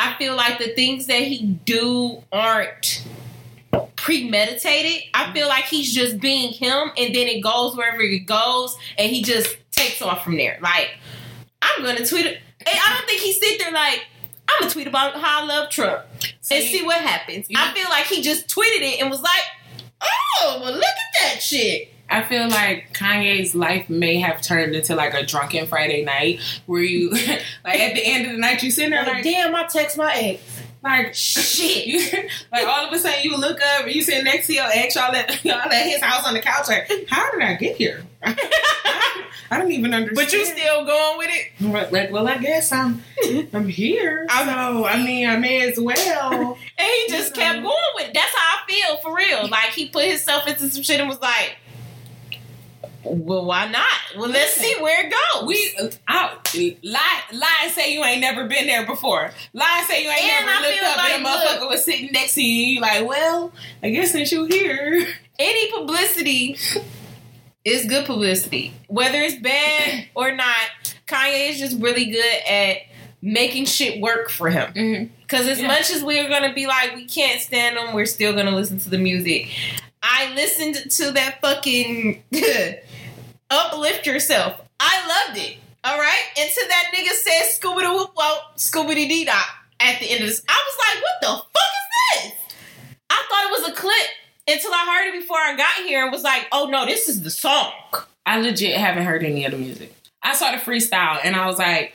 I 0.00 0.16
feel 0.18 0.34
like 0.36 0.58
the 0.58 0.74
things 0.74 1.06
that 1.06 1.22
he 1.22 1.44
do 1.64 2.22
aren't 2.32 3.04
premeditated. 3.96 5.08
I 5.14 5.32
feel 5.32 5.48
like 5.48 5.64
he's 5.64 5.94
just 5.94 6.20
being 6.20 6.52
him 6.52 6.90
and 6.96 7.14
then 7.14 7.28
it 7.28 7.40
goes 7.42 7.76
wherever 7.76 8.00
it 8.00 8.20
goes 8.26 8.76
and 8.98 9.10
he 9.10 9.22
just 9.22 9.56
takes 9.70 10.00
off 10.02 10.24
from 10.24 10.36
there. 10.36 10.58
Like, 10.60 10.90
I'm 11.62 11.82
gonna 11.84 12.04
tweet 12.06 12.26
it. 12.26 12.38
And 12.60 12.68
I 12.68 12.94
don't 12.96 13.06
think 13.06 13.20
he 13.20 13.32
sit 13.32 13.58
there 13.58 13.72
like, 13.72 14.04
I'm 14.48 14.60
gonna 14.60 14.72
tweet 14.72 14.86
about 14.86 15.14
how 15.20 15.42
I 15.42 15.46
love 15.46 15.70
Trump 15.70 16.02
So 16.40 16.54
and 16.56 16.64
you- 16.64 16.70
see 16.78 16.84
what 16.84 17.00
happens. 17.00 17.46
you- 17.48 17.56
I 17.58 17.72
feel 17.72 17.88
like 17.88 18.06
he 18.06 18.22
just 18.22 18.48
tweeted 18.48 18.80
it 18.80 19.00
and 19.00 19.10
was 19.10 19.20
like, 19.22 19.42
oh, 20.00 20.58
well, 20.62 20.72
look 20.72 20.82
at 20.84 21.20
that 21.34 21.42
shit. 21.42 21.92
I 22.10 22.22
feel 22.24 22.48
like 22.48 22.92
Kanye's 22.92 23.54
life 23.54 23.88
may 23.88 24.16
have 24.16 24.42
turned 24.42 24.74
into 24.74 24.94
like 24.96 25.14
a 25.14 25.24
drunken 25.24 25.66
Friday 25.66 26.04
night 26.04 26.40
where 26.66 26.82
you, 26.82 27.10
like 27.64 27.80
at 27.80 27.94
the 27.94 28.02
end 28.04 28.26
of 28.26 28.32
the 28.32 28.38
night, 28.38 28.62
you 28.62 28.70
sitting 28.70 28.90
there 28.90 29.04
like, 29.04 29.22
damn, 29.24 29.54
I 29.54 29.64
text 29.66 29.96
my 29.96 30.12
ex. 30.14 30.42
like 30.82 31.14
Shit. 31.14 31.86
You, 31.86 32.28
like 32.52 32.66
all 32.66 32.86
of 32.86 32.92
a 32.92 32.98
sudden 32.98 33.20
you 33.22 33.36
look 33.36 33.60
up 33.62 33.84
and 33.84 33.94
you 33.94 34.02
sit 34.02 34.24
next 34.24 34.48
to 34.48 34.54
your 34.54 34.66
ex, 34.72 34.96
y'all 34.96 35.14
at, 35.14 35.44
y'all 35.44 35.54
at 35.60 35.86
his 35.86 36.02
house 36.02 36.26
on 36.26 36.34
the 36.34 36.40
couch. 36.40 36.68
Like, 36.68 36.90
how 37.08 37.30
did 37.30 37.42
I 37.42 37.54
get 37.54 37.76
here? 37.76 38.04
I 39.52 39.58
don't 39.58 39.72
even 39.72 39.92
understand. 39.94 40.14
But 40.16 40.32
you 40.32 40.44
still 40.44 40.84
going 40.84 41.18
with 41.18 41.28
it? 41.30 41.64
Like, 41.64 41.90
like, 41.92 42.10
well, 42.12 42.28
I 42.28 42.38
guess 42.38 42.70
I'm 42.72 43.02
I'm 43.52 43.68
here. 43.68 44.26
I 44.30 44.44
know. 44.44 44.82
So 44.82 44.86
I 44.86 45.02
mean, 45.02 45.28
I 45.28 45.36
may 45.36 45.68
as 45.68 45.78
well. 45.78 46.56
And 46.78 46.88
he 46.88 47.08
just 47.08 47.36
Yeah. 47.36 47.52
kept 47.52 47.62
going 47.64 47.92
with 47.96 48.08
it. 48.08 48.14
That's 48.14 48.34
how 48.34 48.58
I 48.58 48.70
feel 48.70 48.96
for 48.98 49.14
real. 49.16 49.48
Like 49.48 49.70
he 49.70 49.88
put 49.88 50.04
himself 50.04 50.46
into 50.46 50.68
some 50.68 50.82
shit 50.82 51.00
and 51.00 51.08
was 51.08 51.20
like, 51.20 51.56
well, 53.04 53.44
why 53.44 53.68
not? 53.68 53.86
Well, 54.16 54.28
let's 54.28 54.54
see 54.54 54.74
where 54.80 55.06
it 55.06 55.12
goes. 55.12 55.46
We 55.46 55.90
I, 56.08 56.36
lie 56.82 57.20
lie 57.32 57.60
and 57.64 57.72
say 57.72 57.92
you 57.94 58.02
ain't 58.04 58.20
never 58.20 58.46
been 58.46 58.66
there 58.66 58.86
before. 58.86 59.30
Lie 59.52 59.76
and 59.78 59.86
say 59.86 60.02
you 60.04 60.10
ain't 60.10 60.22
And 60.22 60.46
never 60.46 60.58
I 60.58 60.68
looked 60.70 60.82
up 60.82 60.98
and 61.10 61.22
a 61.22 61.26
like, 61.26 61.36
motherfucker 61.60 61.68
was 61.70 61.84
sitting 61.84 62.10
next 62.12 62.34
to 62.34 62.42
you. 62.42 62.74
You 62.74 62.80
like, 62.80 63.06
well, 63.08 63.52
I 63.82 63.90
guess 63.90 64.12
since 64.12 64.30
you 64.32 64.44
here, 64.44 65.06
any 65.38 65.72
publicity 65.72 66.56
is 67.64 67.84
good 67.86 68.06
publicity, 68.06 68.72
whether 68.88 69.18
it's 69.20 69.36
bad 69.36 70.06
or 70.14 70.32
not. 70.32 70.94
Kanye 71.06 71.50
is 71.50 71.58
just 71.58 71.80
really 71.80 72.06
good 72.06 72.42
at 72.48 72.78
making 73.22 73.64
shit 73.66 74.00
work 74.00 74.30
for 74.30 74.48
him. 74.50 74.72
mm-hmm. 74.72 75.12
Because 75.22 75.46
as 75.48 75.60
Yeah. 75.60 75.66
much 75.68 75.90
as 75.90 76.02
we're 76.02 76.28
gonna 76.28 76.52
be 76.54 76.66
like, 76.66 76.94
we 76.94 77.04
can't 77.06 77.40
stand 77.40 77.76
him, 77.76 77.94
we're 77.94 78.06
still 78.06 78.32
gonna 78.32 78.54
listen 78.54 78.78
to 78.80 78.90
the 78.90 78.98
music. 78.98 79.48
I 80.02 80.32
listened 80.34 80.90
to 80.92 81.10
that 81.12 81.40
fucking 81.42 82.22
uplift 83.50 84.06
yourself. 84.06 84.60
I 84.78 85.26
loved 85.26 85.38
it. 85.38 85.56
All 85.82 85.98
right, 85.98 86.24
until 86.36 86.68
that 86.68 86.92
nigga 86.94 87.08
said 87.12 87.42
Scooby 87.58 87.80
Doo 87.80 87.94
whoop 87.94 88.10
whoop 88.14 88.38
Scooby 88.56 88.94
Dee 89.08 89.24
Dop 89.24 89.44
at 89.80 89.98
the 89.98 90.10
end 90.10 90.20
of 90.22 90.28
this. 90.28 90.42
I 90.46 90.64
was 90.66 90.76
like, 90.94 91.02
what 91.02 91.20
the 91.22 91.26
fuck 91.58 92.22
is 92.22 92.22
this? 92.22 92.54
I 93.08 93.24
thought 93.28 93.44
it 93.44 93.60
was 93.62 93.68
a 93.70 93.80
clip 93.80 94.06
until 94.46 94.72
I 94.72 94.86
heard 94.98 95.14
it 95.14 95.20
before 95.20 95.38
I 95.38 95.56
got 95.56 95.86
here 95.86 96.02
and 96.02 96.12
was 96.12 96.22
like, 96.22 96.46
oh 96.52 96.68
no, 96.70 96.84
this 96.84 97.08
is 97.08 97.22
the 97.22 97.30
song. 97.30 97.72
I 98.26 98.40
legit 98.40 98.76
haven't 98.76 99.04
heard 99.04 99.24
any 99.24 99.44
of 99.46 99.52
the 99.52 99.58
music. 99.58 99.94
I 100.22 100.34
saw 100.34 100.50
the 100.52 100.58
freestyle 100.58 101.18
and 101.24 101.34
I 101.34 101.46
was 101.46 101.58
like, 101.58 101.94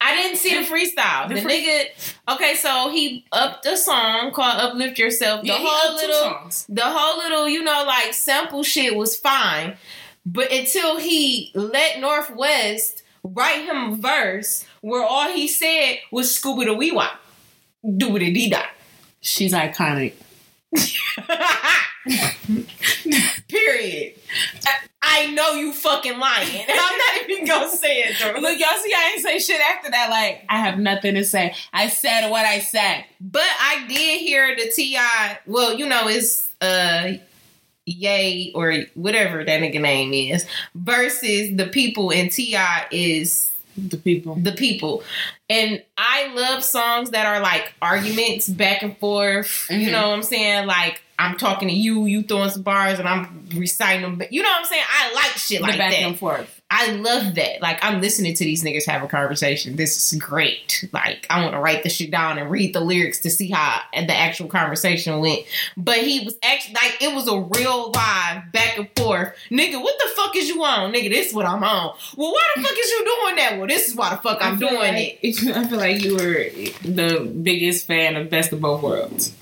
I 0.00 0.14
didn't 0.14 0.36
see 0.38 0.56
the 0.56 0.64
freestyle. 0.64 1.26
The 1.28 1.34
The, 1.34 1.40
free- 1.40 1.66
nigga, 1.66 2.34
okay, 2.36 2.54
so 2.54 2.88
he 2.90 3.24
upped 3.32 3.66
a 3.66 3.76
song 3.76 4.30
called 4.30 4.60
"Uplift 4.60 4.96
Yourself." 4.96 5.40
The 5.40 5.48
yeah, 5.48 5.56
whole 5.58 5.96
little, 5.96 6.14
songs. 6.22 6.66
the 6.68 6.84
whole 6.84 7.18
little, 7.18 7.48
you 7.48 7.64
know, 7.64 7.82
like 7.84 8.14
sample 8.14 8.62
shit 8.62 8.94
was 8.94 9.16
fine, 9.16 9.76
but 10.24 10.52
until 10.52 10.98
he 10.98 11.50
let 11.54 12.00
North 12.00 12.30
West 12.34 13.02
write 13.22 13.64
him 13.64 13.92
a 13.92 13.96
verse 13.96 14.64
where 14.80 15.04
all 15.04 15.30
he 15.30 15.48
said 15.48 15.98
was 16.10 16.36
"Scooby 16.36 16.64
Doo 16.64 16.74
Wee 16.74 16.92
Wop, 16.92 17.12
do 17.96 18.16
it 18.16 18.20
dee 18.20 18.50
dot." 18.50 18.66
She's 19.20 19.52
iconic. 19.52 20.14
Period. 23.48 24.14
I, 24.66 24.74
I 25.02 25.30
know 25.32 25.52
you 25.52 25.72
fucking 25.72 26.18
lying. 26.18 26.64
I'm 26.68 26.98
not 26.98 27.30
even 27.30 27.46
gonna 27.46 27.70
say 27.70 28.02
it. 28.02 28.20
Look, 28.40 28.58
y'all 28.58 28.68
see, 28.82 28.92
I 28.94 29.12
ain't 29.12 29.22
say 29.22 29.38
shit 29.38 29.60
after 29.60 29.90
that. 29.90 30.10
Like, 30.10 30.44
I 30.48 30.58
have 30.58 30.78
nothing 30.78 31.14
to 31.14 31.24
say. 31.24 31.54
I 31.72 31.88
said 31.88 32.30
what 32.30 32.44
I 32.44 32.60
said. 32.60 33.04
But 33.20 33.46
I 33.60 33.86
did 33.88 34.20
hear 34.20 34.54
the 34.56 34.70
Ti. 34.74 34.98
Well, 35.46 35.74
you 35.74 35.86
know, 35.86 36.08
it's 36.08 36.48
uh, 36.60 37.12
Yay 37.88 38.52
or 38.54 38.74
whatever 38.94 39.44
that 39.44 39.60
nigga 39.60 39.80
name 39.80 40.12
is 40.12 40.46
versus 40.74 41.56
the 41.56 41.66
people, 41.66 42.12
and 42.12 42.30
T.I. 42.30 42.86
is 42.90 43.52
The 43.76 43.96
people. 43.96 44.34
the 44.36 44.52
people. 44.52 45.02
And 45.50 45.82
I 45.96 46.32
love 46.34 46.62
songs 46.64 47.10
that 47.10 47.26
are 47.26 47.40
like 47.40 47.72
arguments 47.80 48.48
back 48.48 48.82
and 48.82 48.96
forth. 48.98 49.66
You 49.70 49.88
Mhm. 49.88 49.92
know 49.92 50.08
what 50.08 50.16
I'm 50.16 50.22
saying? 50.22 50.66
Like 50.66 51.00
I'm 51.18 51.36
talking 51.36 51.68
to 51.68 51.74
you, 51.74 52.04
you 52.06 52.22
throwing 52.22 52.50
some 52.50 52.62
bars, 52.62 52.98
and 53.00 53.08
I'm 53.08 53.48
reciting 53.54 54.02
them. 54.02 54.16
But 54.16 54.32
you 54.32 54.42
know 54.42 54.48
what 54.48 54.58
I'm 54.60 54.64
saying? 54.66 54.84
I 54.88 55.14
like 55.14 55.32
shit 55.36 55.58
the 55.60 55.66
like 55.68 55.78
back 55.78 55.90
that. 55.92 56.00
and 56.02 56.18
forth. 56.18 56.57
I 56.70 56.92
love 56.92 57.34
that. 57.36 57.62
Like 57.62 57.78
I'm 57.82 58.02
listening 58.02 58.34
to 58.34 58.44
these 58.44 58.62
niggas 58.62 58.84
have 58.86 59.02
a 59.02 59.08
conversation. 59.08 59.76
This 59.76 60.12
is 60.12 60.18
great. 60.18 60.86
Like 60.92 61.26
I 61.30 61.40
want 61.40 61.54
to 61.54 61.60
write 61.60 61.82
the 61.82 61.88
shit 61.88 62.10
down 62.10 62.36
and 62.36 62.50
read 62.50 62.74
the 62.74 62.80
lyrics 62.80 63.20
to 63.20 63.30
see 63.30 63.50
how 63.50 63.80
the 63.94 64.14
actual 64.14 64.48
conversation 64.48 65.18
went. 65.20 65.44
But 65.78 65.98
he 65.98 66.20
was 66.20 66.36
actually 66.42 66.74
like 66.74 66.98
it 67.00 67.14
was 67.14 67.26
a 67.26 67.40
real 67.40 67.90
vibe 67.90 68.52
back 68.52 68.76
and 68.78 68.88
forth. 68.96 69.34
Nigga, 69.50 69.82
what 69.82 69.98
the 69.98 70.10
fuck 70.14 70.36
is 70.36 70.48
you 70.48 70.62
on? 70.62 70.92
Nigga, 70.92 71.08
this 71.08 71.28
is 71.28 71.34
what 71.34 71.46
I'm 71.46 71.64
on. 71.64 71.96
Well, 72.16 72.32
why 72.32 72.48
the 72.56 72.62
fuck 72.62 72.78
is 72.78 72.90
you 72.90 73.04
doing 73.04 73.36
that? 73.36 73.54
Well, 73.58 73.66
this 73.66 73.88
is 73.88 73.96
why 73.96 74.10
the 74.10 74.18
fuck 74.18 74.38
I'm 74.42 74.58
doing 74.58 74.94
it. 74.94 75.18
I 75.56 75.66
feel 75.66 75.78
like 75.78 76.02
you 76.02 76.16
were 76.16 76.50
the 76.82 77.24
biggest 77.42 77.86
fan 77.86 78.14
of 78.16 78.28
Best 78.28 78.52
of 78.52 78.60
Both 78.60 78.82
Worlds. 78.82 79.32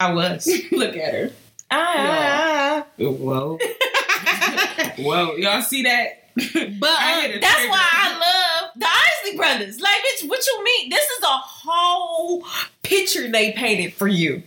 I 0.00 0.12
was. 0.12 0.46
Look 0.72 0.96
at 0.96 1.14
her. 1.14 1.30
Ah. 1.70 2.84
Whoa. 2.98 3.58
Whoa. 4.98 5.36
Y'all 5.36 5.62
see 5.62 5.84
that? 5.84 6.23
But 6.80 6.90
uh, 6.90 7.28
that's 7.40 7.54
trigger. 7.56 7.70
why 7.70 7.88
I 7.92 8.60
love 8.62 8.70
the 8.76 8.86
Isley 8.86 9.36
Brothers. 9.36 9.80
Like, 9.80 9.94
bitch, 9.94 10.28
what 10.28 10.44
you 10.46 10.64
mean? 10.64 10.90
This 10.90 11.04
is 11.04 11.22
a 11.22 11.26
whole 11.26 12.44
picture 12.82 13.30
they 13.30 13.52
painted 13.52 13.94
for 13.94 14.08
you. 14.08 14.42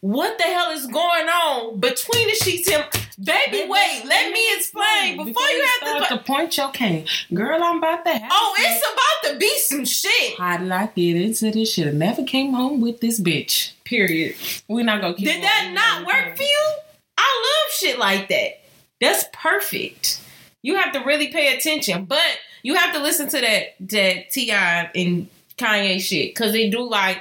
What 0.00 0.38
the 0.38 0.44
hell 0.44 0.70
is 0.70 0.86
going 0.86 1.28
on 1.28 1.78
between 1.78 2.28
the 2.28 2.34
sheets? 2.34 2.70
Him, 2.70 2.82
baby, 3.22 3.68
wait, 3.68 4.02
let 4.06 4.32
me 4.32 4.56
explain 4.56 5.16
before 5.18 5.42
you 5.48 5.68
have 5.82 6.08
to. 6.08 6.16
to 6.16 6.22
point 6.24 6.56
your 6.56 6.70
cane. 6.70 7.04
Girl, 7.34 7.62
I'm 7.62 7.76
about 7.78 8.04
to 8.06 8.12
have 8.12 8.30
Oh, 8.32 8.54
it's 8.58 8.82
about 8.92 9.32
to 9.32 9.38
be 9.38 9.58
some 9.58 9.84
shit. 9.84 10.38
How 10.38 10.56
did 10.56 10.70
I 10.70 10.86
get 10.86 11.16
into 11.16 11.50
this 11.50 11.74
shit? 11.74 11.86
I 11.86 11.90
never 11.90 12.24
came 12.24 12.54
home 12.54 12.80
with 12.80 13.00
this 13.00 13.20
bitch. 13.20 13.72
Period. 13.84 14.36
We're 14.68 14.84
not 14.86 15.02
gonna 15.02 15.14
keep 15.14 15.26
Did 15.26 15.42
that 15.42 15.70
not 15.74 16.06
work 16.06 16.34
for 16.34 16.42
you? 16.44 16.72
I 17.18 17.44
love 17.66 17.74
shit 17.74 17.98
like 17.98 18.28
that. 18.30 18.60
That's 19.02 19.24
perfect. 19.34 20.20
You 20.62 20.76
have 20.76 20.92
to 20.92 21.00
really 21.00 21.28
pay 21.28 21.56
attention, 21.56 22.04
but 22.04 22.38
you 22.62 22.74
have 22.74 22.94
to 22.94 23.02
listen 23.02 23.28
to 23.28 23.40
that 23.40 23.74
that 23.80 24.30
T.I. 24.30 24.90
and 24.94 25.28
Kanye 25.56 26.00
shit 26.00 26.34
because 26.34 26.52
they 26.52 26.70
do 26.70 26.82
like 26.82 27.18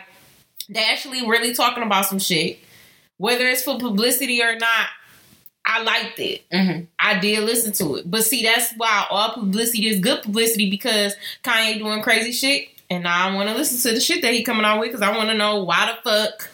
they 0.69 0.83
actually 0.83 1.27
really 1.27 1.53
talking 1.53 1.83
about 1.83 2.05
some 2.05 2.19
shit, 2.19 2.59
whether 3.17 3.47
it's 3.47 3.63
for 3.63 3.77
publicity 3.79 4.41
or 4.41 4.55
not. 4.55 4.87
I 5.65 5.83
liked 5.83 6.19
it. 6.19 6.49
Mm-hmm. 6.49 6.85
I 6.97 7.19
did 7.19 7.43
listen 7.43 7.73
to 7.73 7.97
it, 7.97 8.09
but 8.09 8.23
see, 8.23 8.43
that's 8.43 8.73
why 8.75 9.05
all 9.09 9.33
publicity 9.33 9.87
is 9.87 9.99
good 9.99 10.23
publicity 10.23 10.69
because 10.69 11.15
Kanye 11.43 11.77
doing 11.77 12.01
crazy 12.01 12.31
shit, 12.31 12.69
and 12.89 13.07
I 13.07 13.35
want 13.35 13.49
to 13.49 13.55
listen 13.55 13.89
to 13.89 13.95
the 13.95 14.01
shit 14.01 14.21
that 14.23 14.33
he 14.33 14.43
coming 14.43 14.65
out 14.65 14.79
with 14.79 14.89
because 14.89 15.01
I 15.01 15.15
want 15.15 15.29
to 15.29 15.35
know 15.35 15.63
why 15.63 15.93
the 15.93 16.09
fuck 16.09 16.49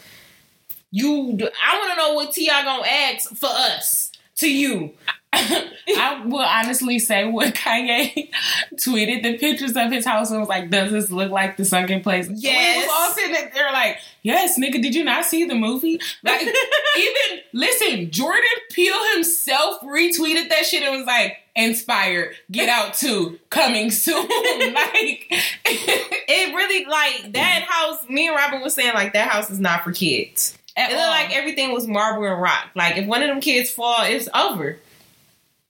you. 0.92 1.34
Do, 1.38 1.50
I 1.66 1.78
want 1.78 1.92
to 1.92 1.98
know 1.98 2.14
what 2.14 2.34
T.I. 2.34 2.64
gonna 2.64 2.88
ask 2.88 3.30
for 3.36 3.50
us 3.50 4.12
to 4.38 4.52
you. 4.52 4.94
I 5.98 6.24
will 6.26 6.40
honestly 6.40 7.00
say 7.00 7.26
when 7.28 7.52
Kanye 7.52 8.30
tweeted 8.76 9.24
the 9.24 9.38
pictures 9.38 9.76
of 9.76 9.92
his 9.92 10.06
house 10.06 10.32
and 10.32 10.40
was 10.40 10.50
like, 10.50 10.70
"Does 10.70 10.92
this 10.92 11.12
look 11.12 11.32
like 11.32 11.58
the 11.58 11.66
sunken 11.66 12.02
place?" 12.02 12.28
Yes. 12.32 12.78
we 12.78 12.82
was 12.84 12.92
all 12.98 13.12
sitting 13.12 13.50
there 13.54 13.72
like, 13.72 13.98
"Yes, 14.24 14.58
nigga, 14.60 14.82
did 14.82 14.96
you 14.96 15.04
not 15.04 15.26
see 15.26 15.46
the 15.46 15.56
movie?" 15.56 16.00
Like, 16.24 16.42
even 16.98 17.42
listen, 17.54 18.12
Jordan 18.12 18.44
Peele 18.72 19.14
himself 19.16 19.82
retweeted 19.82 20.50
that 20.50 20.66
shit 20.66 20.84
and 20.84 20.98
was 20.98 21.06
like, 21.06 21.38
"Inspired, 21.56 22.36
Get 22.52 22.70
Out 22.70 22.94
Two 22.96 23.40
coming 23.50 23.92
soon." 23.92 24.26
like, 24.28 25.28
it 25.30 26.56
really 26.56 26.86
like 26.86 27.34
that 27.34 27.66
house. 27.68 28.08
Me 28.10 28.28
and 28.28 28.36
Robin 28.36 28.62
was 28.62 28.74
saying 28.74 28.94
like 28.94 29.14
that 29.14 29.30
house 29.30 29.50
is 29.50 29.60
not 29.60 29.84
for 29.84 29.92
kids. 29.92 30.58
at 30.78 30.90
It 30.90 30.94
looked 30.96 31.06
all. 31.06 31.12
like 31.12 31.36
everything 31.36 31.72
was 31.74 31.88
marble 31.88 32.26
and 32.26 32.42
rock. 32.42 32.70
Like 32.76 32.98
if 32.98 33.06
one 33.06 33.22
of 33.22 33.28
them 33.30 33.42
kids 33.42 33.70
fall, 33.70 33.98
it's 34.02 34.28
over. 34.34 34.78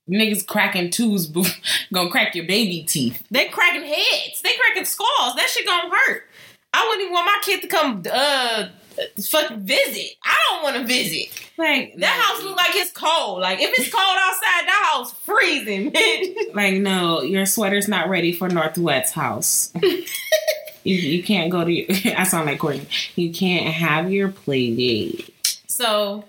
Niggas 0.09 0.45
cracking 0.45 0.91
twos, 0.91 1.27
gonna 1.93 2.09
crack 2.09 2.35
your 2.35 2.45
baby 2.45 2.83
teeth. 2.83 3.23
They 3.31 3.47
cracking 3.49 3.83
heads. 3.83 4.41
They 4.43 4.51
cracking 4.59 4.85
skulls. 4.85 5.35
That 5.35 5.47
shit 5.49 5.65
gonna 5.65 5.89
hurt. 5.89 6.23
I 6.73 6.85
wouldn't 6.87 7.01
even 7.03 7.13
want 7.13 7.25
my 7.25 7.39
kid 7.41 7.61
to 7.61 7.67
come 7.67 8.03
uh 8.11 8.67
fucking 9.29 9.61
visit. 9.61 10.11
I 10.23 10.37
don't 10.49 10.63
want 10.63 10.75
to 10.77 10.83
visit. 10.85 11.29
Like 11.57 11.95
That 11.97 12.19
house 12.19 12.43
look 12.43 12.55
like 12.57 12.75
it's 12.75 12.91
cold. 12.91 13.41
Like 13.41 13.59
if 13.61 13.71
it's 13.77 13.91
cold 13.91 14.03
outside, 14.03 14.67
that 14.67 14.91
house 14.93 15.13
freezing. 15.25 15.93
Like, 16.55 16.75
no, 16.75 17.21
your 17.21 17.45
sweater's 17.45 17.89
not 17.89 18.07
ready 18.07 18.31
for 18.31 18.47
North 18.47 18.77
West's 18.77 19.13
house. 19.13 19.73
you, 19.81 20.95
you 20.95 21.21
can't 21.21 21.51
go 21.51 21.65
to. 21.65 21.71
Your, 21.71 22.17
I 22.17 22.23
sound 22.23 22.45
like 22.45 22.59
Courtney. 22.59 22.87
You 23.17 23.33
can't 23.33 23.73
have 23.73 24.09
your 24.09 24.29
play 24.29 24.73
date. 24.73 25.59
so 25.67 26.23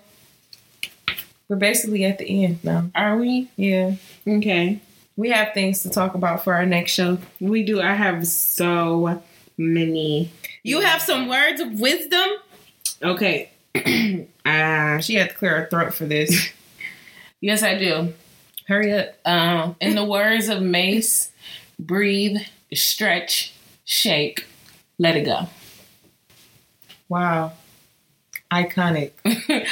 we're 1.49 1.55
basically 1.55 2.03
at 2.05 2.17
the 2.17 2.45
end 2.45 2.63
now. 2.63 2.89
Are 2.95 3.17
we? 3.17 3.49
Yeah. 3.55 3.95
Okay. 4.27 4.81
We 5.15 5.29
have 5.29 5.53
things 5.53 5.81
to 5.83 5.89
talk 5.89 6.13
about 6.13 6.43
for 6.43 6.53
our 6.53 6.65
next 6.65 6.91
show. 6.91 7.17
We 7.39 7.63
do. 7.63 7.81
I 7.81 7.93
have 7.93 8.27
so 8.27 9.21
many. 9.57 10.31
You 10.63 10.81
have 10.81 11.01
some 11.01 11.27
words 11.27 11.59
of 11.61 11.79
wisdom. 11.79 12.27
Okay. 13.01 13.49
uh, 14.45 14.99
She 14.99 15.15
had 15.15 15.29
to 15.29 15.35
clear 15.35 15.61
her 15.61 15.67
throat 15.69 15.93
for 15.93 16.05
this. 16.05 16.49
yes, 17.41 17.63
I 17.63 17.77
do. 17.77 18.13
Hurry 18.67 18.91
up. 18.93 19.15
Um, 19.25 19.75
in 19.79 19.95
the 19.95 20.03
words 20.03 20.49
of 20.49 20.61
Mase, 20.61 21.31
breathe, 21.79 22.41
stretch, 22.73 23.53
shake, 23.85 24.45
let 24.99 25.15
it 25.15 25.23
go. 25.23 25.47
Wow. 27.09 27.53
Iconic. 28.51 29.11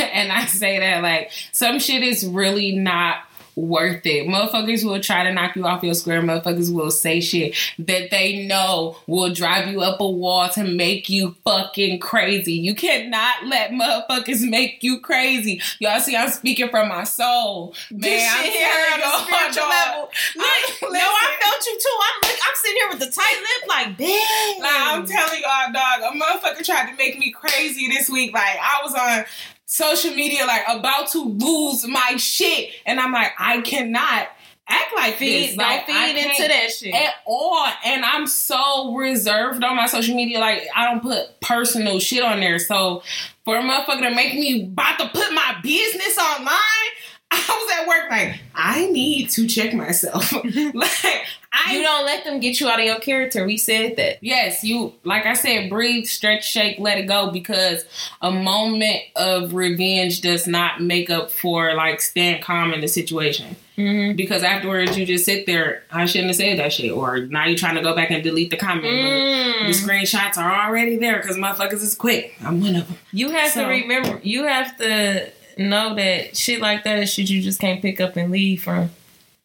and 0.12 0.32
I 0.32 0.46
say 0.46 0.78
that 0.78 1.02
like 1.02 1.30
some 1.52 1.78
shit 1.78 2.02
is 2.02 2.26
really 2.26 2.72
not 2.76 3.18
worth 3.56 4.06
it. 4.06 4.26
Motherfuckers 4.26 4.84
will 4.84 5.00
try 5.00 5.24
to 5.24 5.32
knock 5.32 5.56
you 5.56 5.66
off 5.66 5.82
your 5.82 5.92
square. 5.94 6.22
Motherfuckers 6.22 6.72
will 6.72 6.90
say 6.90 7.20
shit 7.20 7.54
that 7.80 8.10
they 8.10 8.46
know 8.46 8.96
will 9.06 9.32
drive 9.34 9.68
you 9.68 9.80
up 9.82 10.00
a 10.00 10.08
wall 10.08 10.48
to 10.50 10.64
make 10.64 11.08
you 11.10 11.36
fucking 11.44 11.98
crazy. 11.98 12.54
You 12.54 12.74
cannot 12.74 13.46
let 13.46 13.72
motherfuckers 13.72 14.48
make 14.48 14.82
you 14.82 15.00
crazy. 15.00 15.60
Y'all 15.78 16.00
see, 16.00 16.16
I'm 16.16 16.30
speaking 16.30 16.68
from 16.68 16.88
my 16.88 17.04
soul. 17.04 17.74
Man, 17.90 18.00
this 18.00 18.28
I'm 18.32 18.44
here 18.44 18.94
on 18.94 19.00
a 19.00 19.24
spiritual 19.24 19.68
level. 19.68 20.10
I- 20.38 20.76
no, 20.82 20.98
I 20.98 21.36
felt 21.42 21.66
you 21.66 21.78
too. 21.78 21.98
I'm 22.00 22.30
like, 22.30 22.40
I'm 22.48 22.54
sitting 22.54 22.76
here 22.76 22.88
with 22.90 22.98
the 23.00 23.10
tight 23.10 23.36
lip, 23.40 23.68
like, 23.68 23.96
damn. 23.98 24.62
Like, 24.62 24.72
I'm 24.72 25.06
telling 25.06 25.42
y'all, 25.42 25.72
dog, 25.72 26.00
a 26.14 26.16
motherfucker 26.16 26.64
tried 26.64 26.90
to 26.90 26.96
make 26.96 27.18
me 27.18 27.30
crazy 27.32 27.88
this 27.88 28.08
week. 28.08 28.32
Like, 28.32 28.56
I 28.60 28.80
was 28.84 28.94
on 28.94 29.24
social 29.70 30.12
media, 30.12 30.44
like, 30.46 30.62
about 30.68 31.08
to 31.10 31.22
lose 31.22 31.86
my 31.86 32.16
shit. 32.16 32.70
And 32.84 32.98
I'm 32.98 33.12
like, 33.12 33.30
I 33.38 33.60
cannot 33.60 34.26
act 34.68 34.92
like 34.96 35.14
feed, 35.14 35.50
this. 35.50 35.56
don't 35.56 35.86
feed 35.86 36.16
into 36.16 36.48
that 36.48 36.70
shit. 36.72 36.92
At 36.92 37.14
all. 37.24 37.68
And 37.84 38.04
I'm 38.04 38.26
so 38.26 38.94
reserved 38.96 39.62
on 39.62 39.76
my 39.76 39.86
social 39.86 40.16
media. 40.16 40.40
Like, 40.40 40.66
I 40.74 40.86
don't 40.86 41.00
put 41.00 41.40
personal 41.40 42.00
shit 42.00 42.24
on 42.24 42.40
there. 42.40 42.58
So, 42.58 43.04
for 43.44 43.56
a 43.56 43.62
motherfucker 43.62 44.08
to 44.08 44.14
make 44.14 44.34
me 44.34 44.64
about 44.64 44.98
to 44.98 45.08
put 45.08 45.32
my 45.32 45.54
business 45.62 46.18
online, 46.18 46.90
I 47.32 47.64
was 47.64 47.78
at 47.80 47.86
work 47.88 48.10
like, 48.10 48.40
I 48.54 48.86
need 48.90 49.30
to 49.30 49.46
check 49.46 49.72
myself. 49.74 50.32
like, 50.44 51.24
I 51.52 51.74
you 51.74 51.82
don't 51.82 52.04
let 52.04 52.24
them 52.24 52.40
get 52.40 52.60
you 52.60 52.68
out 52.68 52.78
of 52.80 52.84
your 52.86 52.98
character. 53.00 53.44
We 53.44 53.56
said 53.56 53.96
that. 53.96 54.18
Yes, 54.22 54.62
you 54.64 54.94
like 55.04 55.26
I 55.26 55.34
said, 55.34 55.68
breathe, 55.70 56.06
stretch, 56.06 56.48
shake, 56.48 56.78
let 56.78 56.98
it 56.98 57.06
go 57.06 57.30
because 57.30 57.84
a 58.20 58.30
moment 58.30 59.02
of 59.16 59.54
revenge 59.54 60.20
does 60.20 60.46
not 60.46 60.80
make 60.80 61.10
up 61.10 61.30
for 61.30 61.74
like 61.74 62.00
stand 62.00 62.42
calm 62.42 62.72
in 62.72 62.80
the 62.80 62.88
situation. 62.88 63.56
Mm-hmm. 63.76 64.16
Because 64.16 64.42
afterwards 64.42 64.98
you 64.98 65.06
just 65.06 65.24
sit 65.24 65.46
there, 65.46 65.82
I 65.90 66.04
shouldn't 66.06 66.28
have 66.28 66.36
said 66.36 66.58
that 66.58 66.72
shit. 66.72 66.92
Or 66.92 67.20
now 67.20 67.46
you're 67.46 67.56
trying 67.56 67.76
to 67.76 67.82
go 67.82 67.94
back 67.94 68.10
and 68.10 68.22
delete 68.22 68.50
the 68.50 68.56
comment. 68.56 68.84
Mm. 68.84 69.66
The 69.66 69.72
screenshots 69.72 70.36
are 70.36 70.66
already 70.66 70.96
there 70.96 71.16
because 71.20 71.36
motherfuckers 71.36 71.82
is 71.82 71.94
quick. 71.94 72.34
I'm 72.44 72.60
one 72.60 72.76
of 72.76 72.86
them. 72.88 72.98
You 73.12 73.30
have 73.30 73.52
So- 73.52 73.62
to 73.64 73.68
remember. 73.68 74.20
You 74.22 74.44
have 74.44 74.76
to 74.78 75.30
know 75.68 75.94
that 75.94 76.36
shit 76.36 76.60
like 76.60 76.84
that 76.84 76.98
is 76.98 77.12
shit 77.12 77.28
you 77.30 77.42
just 77.42 77.60
can't 77.60 77.82
pick 77.82 78.00
up 78.00 78.16
and 78.16 78.30
leave 78.32 78.62
from. 78.64 78.90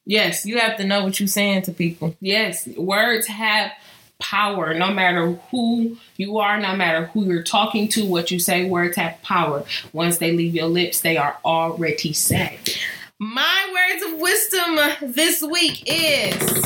Yes, 0.08 0.46
You 0.46 0.60
have 0.60 0.78
to 0.78 0.86
know 0.86 1.04
what 1.04 1.20
you're 1.20 1.28
saying 1.28 1.64
to 1.64 1.72
people. 1.72 2.16
yes. 2.20 2.68
Words 2.78 3.28
have 3.28 3.72
power 4.20 4.74
no 4.74 4.94
matter 4.94 5.32
who 5.52 5.98
you 6.16 6.38
are, 6.38 6.58
no 6.60 6.76
matter 6.76 7.08
who 7.08 7.26
you're 7.26 7.44
talking 7.44 7.88
to, 7.90 8.06
what 8.06 8.32
you 8.32 8.40
say, 8.40 8.70
words 8.70 8.96
have 8.98 9.22
power. 9.24 9.66
Once 9.94 10.20
they 10.20 10.32
leave 10.32 10.56
your 10.56 10.68
lips, 10.68 11.02
they 11.02 11.18
are 11.18 11.38
already 11.44 12.14
said. 12.14 12.58
My 13.20 13.74
words 13.74 14.14
of 14.14 14.20
wisdom 14.22 15.12
this 15.14 15.42
week 15.42 15.84
is 15.88 16.64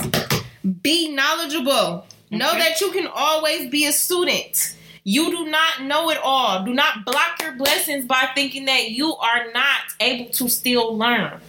be 0.81 1.09
knowledgeable. 1.09 2.05
Know 2.31 2.51
that 2.53 2.79
you 2.81 2.91
can 2.91 3.07
always 3.07 3.69
be 3.71 3.85
a 3.87 3.91
student. 3.91 4.75
You 5.03 5.29
do 5.31 5.49
not 5.49 5.83
know 5.83 6.09
it 6.09 6.17
all. 6.23 6.63
Do 6.63 6.73
not 6.73 7.05
block 7.05 7.41
your 7.41 7.53
blessings 7.53 8.05
by 8.05 8.29
thinking 8.35 8.65
that 8.65 8.91
you 8.91 9.15
are 9.15 9.51
not 9.53 9.81
able 9.99 10.31
to 10.31 10.49
still 10.49 10.97
learn. 10.97 11.39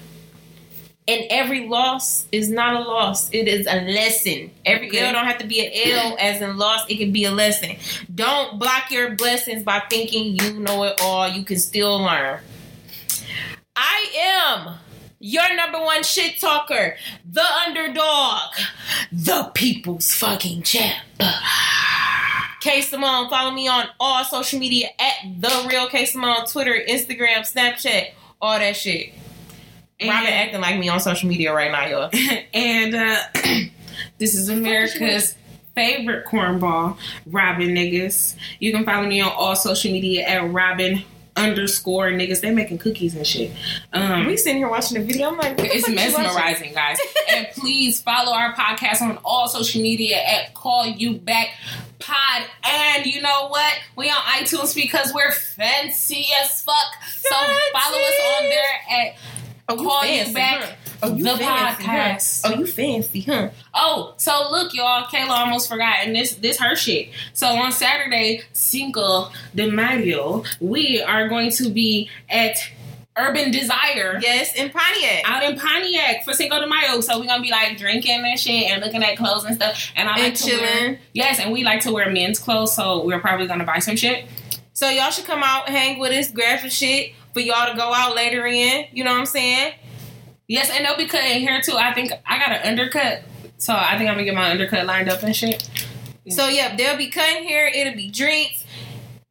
And 1.09 1.25
every 1.29 1.67
loss 1.67 2.27
is 2.31 2.49
not 2.49 2.75
a 2.75 2.89
loss. 2.89 3.31
It 3.31 3.49
is 3.49 3.67
a 3.67 3.81
lesson. 3.81 4.53
Every 4.65 4.89
Okay. 4.89 5.01
L 5.01 5.13
don't 5.13 5.27
have 5.27 5.39
to 5.39 5.47
be 5.47 5.65
an 5.67 5.73
L 5.93 6.17
as 6.21 6.41
in 6.41 6.57
loss. 6.57 6.89
It 6.89 6.99
can 6.99 7.11
be 7.11 7.25
a 7.25 7.33
lesson. 7.33 7.77
Don't 8.15 8.61
block 8.61 8.93
your 8.93 9.17
blessings 9.17 9.65
by 9.65 9.83
thinking 9.91 10.39
you 10.41 10.61
know 10.61 10.85
it 10.85 11.01
all. 11.03 11.29
You 11.29 11.43
can 11.43 11.59
still 11.59 11.99
learn. 11.99 12.39
I 13.75 14.07
am 14.19 14.79
your 15.19 15.55
number 15.57 15.81
one 15.81 16.03
shit 16.03 16.41
talker, 16.41 16.97
the 17.29 17.45
underdog, 17.67 18.53
the 19.11 19.51
people's 19.55 20.13
fucking 20.15 20.63
champ. 20.63 21.05
K 22.61 22.83
Simone, 22.83 23.31
follow 23.31 23.51
me 23.51 23.69
on 23.69 23.87
all 23.99 24.23
social 24.25 24.59
media 24.59 24.89
at 24.99 25.41
the 25.41 25.67
real 25.69 25.89
K 25.89 26.05
Simone, 26.05 26.47
Twitter, 26.47 26.79
Instagram, 26.89 27.41
Snapchat, 27.41 28.11
all 28.41 28.59
that 28.59 28.77
shit. 28.77 29.13
Robin 30.03 30.33
acting 30.33 30.61
like 30.61 30.79
me 30.79 30.89
on 30.89 31.01
social 31.01 31.29
media 31.29 31.53
right 31.53 31.71
now, 31.71 31.87
y'all. 31.87 32.11
and 32.55 32.95
uh, 32.95 33.19
this 34.19 34.35
is 34.35 34.49
America's 34.49 35.35
favorite 35.75 36.27
cornball, 36.27 36.97
Robin 37.27 37.69
Niggas. 37.69 38.35
You 38.59 38.73
can 38.73 38.85
follow 38.85 39.07
me 39.07 39.21
on 39.21 39.33
all 39.33 39.57
social 39.57 39.93
media 39.93 40.27
at 40.27 40.51
Robin 40.53 41.03
underscore 41.37 42.11
niggas. 42.11 42.41
They 42.41 42.51
making 42.51 42.78
cookies 42.78 43.14
and 43.14 43.26
shit. 43.26 43.53
Um, 43.93 44.26
We 44.26 44.37
sitting 44.37 44.59
here 44.59 44.68
watching 44.68 44.99
the 44.99 45.05
video. 45.05 45.28
I'm 45.31 45.37
like, 45.39 45.59
it's 45.59 45.85
fuck 45.85 45.91
you 45.91 45.97
watching? 45.97 46.12
mesmerizing, 46.24 46.74
guys. 46.74 46.99
and 47.31 47.47
please 47.55 48.01
follow 48.03 48.33
our 48.33 48.55
podcast 48.55 49.01
on 49.03 49.18
all 49.24 49.49
social 49.49 49.83
media 49.83 50.16
at 50.16 50.55
Call 50.55 50.87
You 50.87 51.14
Back 51.14 51.49
Pod. 51.99 52.43
And 52.64 53.07
you 53.07 53.20
know 53.22 53.49
what? 53.49 53.74
We 53.97 54.11
on 54.11 54.16
iTunes 54.16 54.74
because 54.74 55.12
we're 55.14 55.33
fancy 55.33 56.26
as 56.43 56.62
fuck. 56.62 56.76
So 57.18 57.35
follow 57.35 57.99
us 57.99 58.20
on 58.39 58.45
there 58.45 58.81
at 58.91 59.16
Oh, 59.71 59.77
you 59.83 59.89
Call 59.89 60.03
fancy, 60.03 60.29
You 60.31 60.35
Back 60.35 60.62
huh? 60.62 60.75
Oh, 61.03 61.14
you 61.16 61.25
the 61.25 61.31
fancy, 61.39 61.45
huh? 61.85 61.95
podcast. 61.95 62.41
Oh, 62.45 62.59
you 62.59 62.66
fancy, 62.66 63.21
huh? 63.23 63.51
Oh, 63.73 64.14
so 64.18 64.49
look, 64.51 64.75
y'all. 64.75 65.05
Kayla 65.07 65.31
almost 65.31 65.68
forgot, 65.68 65.97
and 66.05 66.14
this 66.14 66.35
this 66.35 66.59
her 66.61 66.77
shit. 66.77 67.09
So 67.33 67.47
on 67.47 67.73
Saturday, 67.73 68.43
Cinco 68.53 69.31
de 69.55 69.71
Mayo, 69.71 70.45
we 70.61 71.03
are 71.03 71.29
going 71.29 71.51
to 71.53 71.71
be 71.71 72.11
at 72.29 72.57
Urban 73.16 73.51
Desire 73.51 74.18
Yes, 74.23 74.55
in 74.55 74.71
Pontiac. 74.71 75.23
out 75.25 75.43
in 75.43 75.59
Pontiac 75.59 76.25
for 76.25 76.33
Cinco 76.33 76.61
de 76.61 76.66
Mayo. 76.66 77.01
So 77.01 77.18
we're 77.18 77.27
gonna 77.27 77.43
be 77.43 77.51
like 77.51 77.79
drinking 77.79 78.23
and 78.25 78.39
shit 78.39 78.71
and 78.71 78.83
looking 78.83 79.03
at 79.03 79.16
clothes 79.16 79.45
and 79.45 79.57
stuff. 79.57 79.91
And 79.97 80.09
I 80.09 80.12
like 80.12 80.23
And 80.25 80.37
to 80.37 80.57
wear 80.59 81.01
yes, 81.14 81.39
and 81.41 81.51
we 81.53 81.64
like 81.64 81.81
to 81.83 81.93
wear 81.93 82.11
men's 82.11 82.39
clothes. 82.39 82.75
So 82.75 83.05
we're 83.05 83.21
probably 83.21 83.47
gonna 83.47 83.64
buy 83.64 83.79
some 83.79 83.97
shit. 83.97 84.27
So 84.75 84.89
y'all 84.89 85.11
should 85.11 85.27
come 85.27 85.43
out, 85.43 85.68
hang 85.68 85.99
with 85.99 86.12
us, 86.12 86.31
grab 86.31 86.61
some 86.61 86.71
shit 86.71 87.14
for 87.33 87.41
y'all 87.41 87.70
to 87.70 87.76
go 87.76 87.93
out 87.93 88.14
later 88.14 88.47
in. 88.47 88.87
You 88.93 89.05
know 89.05 89.12
what 89.12 89.20
I'm 89.20 89.26
saying? 89.26 89.74
Yes, 90.49 90.70
and 90.70 90.85
they'll 90.85 90.97
be 90.97 91.07
cutting 91.07 91.43
hair 91.47 91.61
too. 91.61 91.76
I 91.76 91.95
think 91.95 92.12
I 92.26 92.39
got 92.39 92.51
an 92.51 92.66
undercut, 92.66 93.22
so 93.57 93.72
I 93.72 93.97
think 93.97 94.11
I'm 94.11 94.16
gonna 94.16 94.24
get 94.24 94.35
my 94.35 94.51
undercut 94.51 94.85
lined 94.85 95.09
up 95.09 95.22
and 95.22 95.35
shit. 95.35 95.68
So 96.28 96.49
yeah, 96.49 96.74
they'll 96.76 96.97
be 96.97 97.09
cutting 97.09 97.45
here. 97.45 97.66
It'll 97.66 97.95
be 97.95 98.11
drinks, 98.11 98.64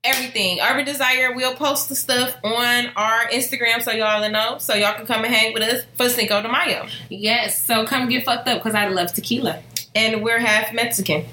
everything. 0.03 0.59
Urban 0.61 0.85
Desire 0.85 1.33
will 1.33 1.55
post 1.55 1.89
the 1.89 1.95
stuff 1.95 2.35
on 2.43 2.87
our 2.95 3.27
Instagram 3.27 3.81
so 3.81 3.91
y'all 3.91 4.29
know. 4.29 4.57
So 4.59 4.75
y'all 4.75 4.95
can 4.95 5.05
come 5.05 5.23
and 5.23 5.33
hang 5.33 5.53
with 5.53 5.63
us 5.63 5.85
for 5.95 6.09
Cinco 6.09 6.41
de 6.41 6.49
Mayo. 6.49 6.87
Yes, 7.09 7.65
so 7.65 7.85
come 7.85 8.09
get 8.09 8.25
fucked 8.25 8.47
up 8.47 8.59
because 8.59 8.75
I 8.75 8.87
love 8.87 9.13
tequila. 9.13 9.61
And 9.95 10.23
we're 10.23 10.39
half 10.39 10.73
Mexican 10.73 11.25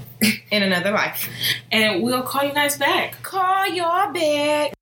in 0.50 0.62
another 0.62 0.92
life. 0.92 1.28
And 1.70 2.02
we'll 2.02 2.22
call 2.22 2.44
you 2.44 2.52
guys 2.52 2.78
back. 2.78 3.22
Call 3.22 3.66
y'all 3.68 4.12
back. 4.12 4.72